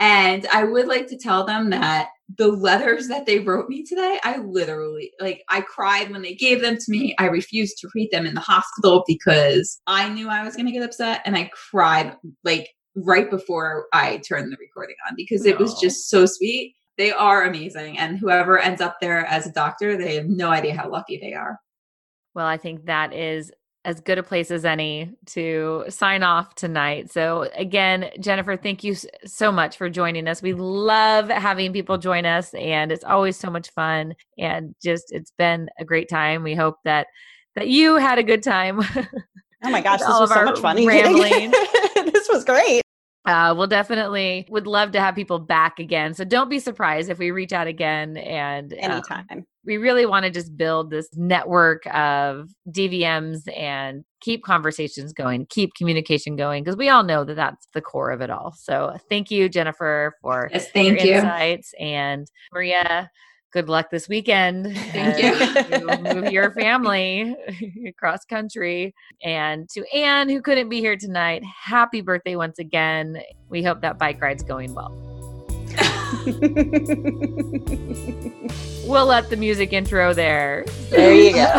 And 0.00 0.46
I 0.52 0.64
would 0.64 0.88
like 0.88 1.06
to 1.08 1.18
tell 1.18 1.44
them 1.44 1.70
that 1.70 2.08
the 2.36 2.48
letters 2.48 3.08
that 3.08 3.26
they 3.26 3.38
wrote 3.38 3.68
me 3.68 3.84
today, 3.84 4.18
I 4.24 4.38
literally, 4.38 5.12
like, 5.20 5.42
I 5.48 5.60
cried 5.60 6.10
when 6.10 6.22
they 6.22 6.34
gave 6.34 6.62
them 6.62 6.76
to 6.76 6.84
me. 6.88 7.14
I 7.18 7.26
refused 7.26 7.78
to 7.78 7.88
read 7.94 8.10
them 8.10 8.26
in 8.26 8.34
the 8.34 8.40
hospital 8.40 9.04
because 9.06 9.80
I 9.86 10.08
knew 10.08 10.28
I 10.28 10.42
was 10.42 10.56
going 10.56 10.66
to 10.66 10.72
get 10.72 10.82
upset. 10.82 11.22
And 11.24 11.36
I 11.36 11.50
cried, 11.70 12.16
like, 12.42 12.70
right 12.96 13.30
before 13.30 13.86
I 13.92 14.18
turned 14.28 14.52
the 14.52 14.56
recording 14.58 14.96
on 15.08 15.14
because 15.16 15.44
it 15.44 15.58
was 15.58 15.78
just 15.80 16.08
so 16.08 16.26
sweet. 16.26 16.74
They 16.96 17.12
are 17.12 17.44
amazing. 17.44 17.98
And 17.98 18.18
whoever 18.18 18.58
ends 18.58 18.80
up 18.80 18.96
there 19.00 19.24
as 19.26 19.46
a 19.46 19.52
doctor, 19.52 19.96
they 19.96 20.16
have 20.16 20.26
no 20.26 20.48
idea 20.48 20.76
how 20.76 20.90
lucky 20.90 21.18
they 21.20 21.34
are. 21.34 21.58
Well, 22.34 22.46
I 22.46 22.56
think 22.56 22.86
that 22.86 23.12
is 23.12 23.52
as 23.84 24.00
good 24.00 24.18
a 24.18 24.22
place 24.22 24.50
as 24.50 24.64
any 24.64 25.10
to 25.26 25.84
sign 25.88 26.22
off 26.22 26.54
tonight. 26.54 27.10
So, 27.10 27.48
again, 27.54 28.10
Jennifer, 28.20 28.56
thank 28.56 28.82
you 28.82 28.96
so 29.24 29.52
much 29.52 29.76
for 29.76 29.90
joining 29.90 30.26
us. 30.26 30.42
We 30.42 30.54
love 30.54 31.28
having 31.28 31.72
people 31.72 31.98
join 31.98 32.24
us, 32.24 32.54
and 32.54 32.90
it's 32.90 33.04
always 33.04 33.36
so 33.36 33.50
much 33.50 33.70
fun. 33.70 34.14
And 34.38 34.74
just, 34.82 35.12
it's 35.12 35.32
been 35.32 35.68
a 35.78 35.84
great 35.84 36.08
time. 36.08 36.42
We 36.42 36.54
hope 36.54 36.76
that 36.84 37.08
that 37.56 37.68
you 37.68 37.96
had 37.96 38.18
a 38.18 38.22
good 38.22 38.42
time. 38.42 38.80
Oh 39.66 39.70
my 39.70 39.80
gosh, 39.80 40.00
this 40.00 40.08
was 40.08 40.30
so 40.30 40.44
much 40.44 40.58
fun. 40.58 40.76
Rambling. 40.86 41.50
this 41.94 42.28
was 42.30 42.44
great. 42.44 42.82
Uh, 43.24 43.54
we'll 43.56 43.66
definitely 43.66 44.46
would 44.50 44.66
love 44.66 44.92
to 44.92 45.00
have 45.00 45.14
people 45.14 45.38
back 45.38 45.78
again. 45.78 46.12
So 46.12 46.24
don't 46.24 46.50
be 46.50 46.58
surprised 46.58 47.08
if 47.08 47.18
we 47.18 47.30
reach 47.30 47.54
out 47.54 47.66
again. 47.66 48.18
And 48.18 48.72
um, 48.74 48.78
anytime, 48.78 49.26
um, 49.30 49.46
we 49.64 49.76
really 49.76 50.06
want 50.06 50.24
to 50.24 50.30
just 50.30 50.56
build 50.56 50.90
this 50.90 51.08
network 51.16 51.82
of 51.94 52.50
DVMs 52.70 53.40
and 53.56 54.04
keep 54.20 54.44
conversations 54.44 55.12
going, 55.12 55.46
keep 55.46 55.74
communication 55.74 56.36
going, 56.36 56.64
because 56.64 56.76
we 56.76 56.88
all 56.88 57.02
know 57.02 57.24
that 57.24 57.34
that's 57.34 57.66
the 57.72 57.80
core 57.80 58.10
of 58.10 58.20
it 58.20 58.30
all. 58.30 58.54
So 58.58 58.96
thank 59.08 59.30
you, 59.30 59.48
Jennifer, 59.48 60.14
for 60.20 60.50
yes, 60.52 60.70
thank 60.70 61.00
your 61.00 61.06
you. 61.06 61.14
insights, 61.14 61.74
and 61.78 62.26
Maria 62.52 63.10
good 63.54 63.68
luck 63.68 63.88
this 63.88 64.08
weekend. 64.08 64.76
Thank 64.76 65.22
you. 65.22 66.14
move 66.14 66.32
your 66.32 66.50
family 66.50 67.36
across 67.88 68.24
country. 68.24 68.92
And 69.22 69.68
to 69.70 69.86
Anne, 69.94 70.28
who 70.28 70.42
couldn't 70.42 70.68
be 70.68 70.80
here 70.80 70.96
tonight, 70.96 71.44
happy 71.44 72.00
birthday 72.00 72.34
once 72.34 72.58
again. 72.58 73.22
We 73.48 73.62
hope 73.62 73.80
that 73.82 73.96
bike 73.96 74.20
ride's 74.20 74.42
going 74.42 74.74
well. 74.74 75.13
we'll 78.86 79.06
let 79.06 79.30
the 79.30 79.36
music 79.36 79.72
intro 79.72 80.14
there. 80.14 80.64
There 80.90 81.14
you 81.14 81.32
go. 81.34 81.46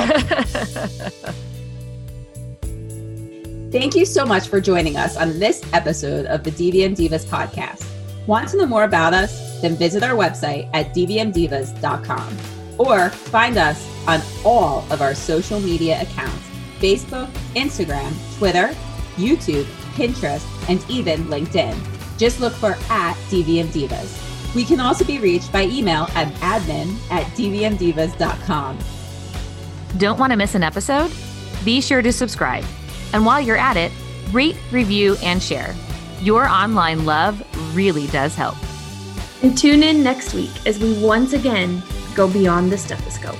Thank 3.71 3.95
you 3.95 4.05
so 4.05 4.25
much 4.25 4.47
for 4.47 4.61
joining 4.61 4.97
us 4.97 5.17
on 5.17 5.39
this 5.39 5.61
episode 5.73 6.27
of 6.27 6.43
the 6.43 6.51
DVM 6.51 6.95
Divas 6.95 7.25
podcast. 7.25 7.85
Want 8.25 8.47
to 8.49 8.57
know 8.57 8.65
more 8.65 8.85
about 8.85 9.13
us? 9.13 9.45
then 9.61 9.75
visit 9.75 10.03
our 10.03 10.15
website 10.15 10.69
at 10.73 10.93
dvmdivas.com 10.93 12.37
or 12.77 13.09
find 13.09 13.57
us 13.57 13.87
on 14.07 14.21
all 14.43 14.85
of 14.91 15.01
our 15.01 15.15
social 15.15 15.59
media 15.59 16.01
accounts 16.01 16.43
Facebook, 16.79 17.29
Instagram, 17.55 18.13
Twitter, 18.37 18.75
YouTube, 19.15 19.63
Pinterest, 19.95 20.45
and 20.69 20.83
even 20.89 21.23
LinkedIn. 21.25 21.75
Just 22.17 22.41
look 22.41 22.53
for 22.53 22.75
at 22.89 23.15
DVM 23.29 23.67
Divas. 23.67 24.34
We 24.55 24.63
can 24.63 24.79
also 24.79 25.03
be 25.03 25.19
reached 25.19 25.51
by 25.51 25.63
email 25.65 26.07
at 26.15 26.33
admin 26.35 26.95
at 27.11 27.25
dvmdivas.com. 27.33 28.79
Don't 29.97 30.17
want 30.17 30.31
to 30.31 30.37
miss 30.37 30.55
an 30.55 30.63
episode? 30.63 31.11
Be 31.65 31.81
sure 31.81 32.01
to 32.01 32.13
subscribe. 32.13 32.63
And 33.13 33.25
while 33.25 33.41
you're 33.41 33.57
at 33.57 33.77
it, 33.77 33.91
rate, 34.31 34.57
review, 34.71 35.17
and 35.21 35.43
share. 35.43 35.75
Your 36.21 36.47
online 36.47 37.05
love 37.05 37.43
really 37.75 38.07
does 38.07 38.33
help. 38.35 38.55
And 39.43 39.57
tune 39.57 39.83
in 39.83 40.01
next 40.01 40.33
week 40.33 40.51
as 40.65 40.79
we 40.79 40.97
once 41.01 41.33
again 41.33 41.83
go 42.15 42.27
beyond 42.31 42.71
the 42.71 42.77
stethoscope. 42.77 43.37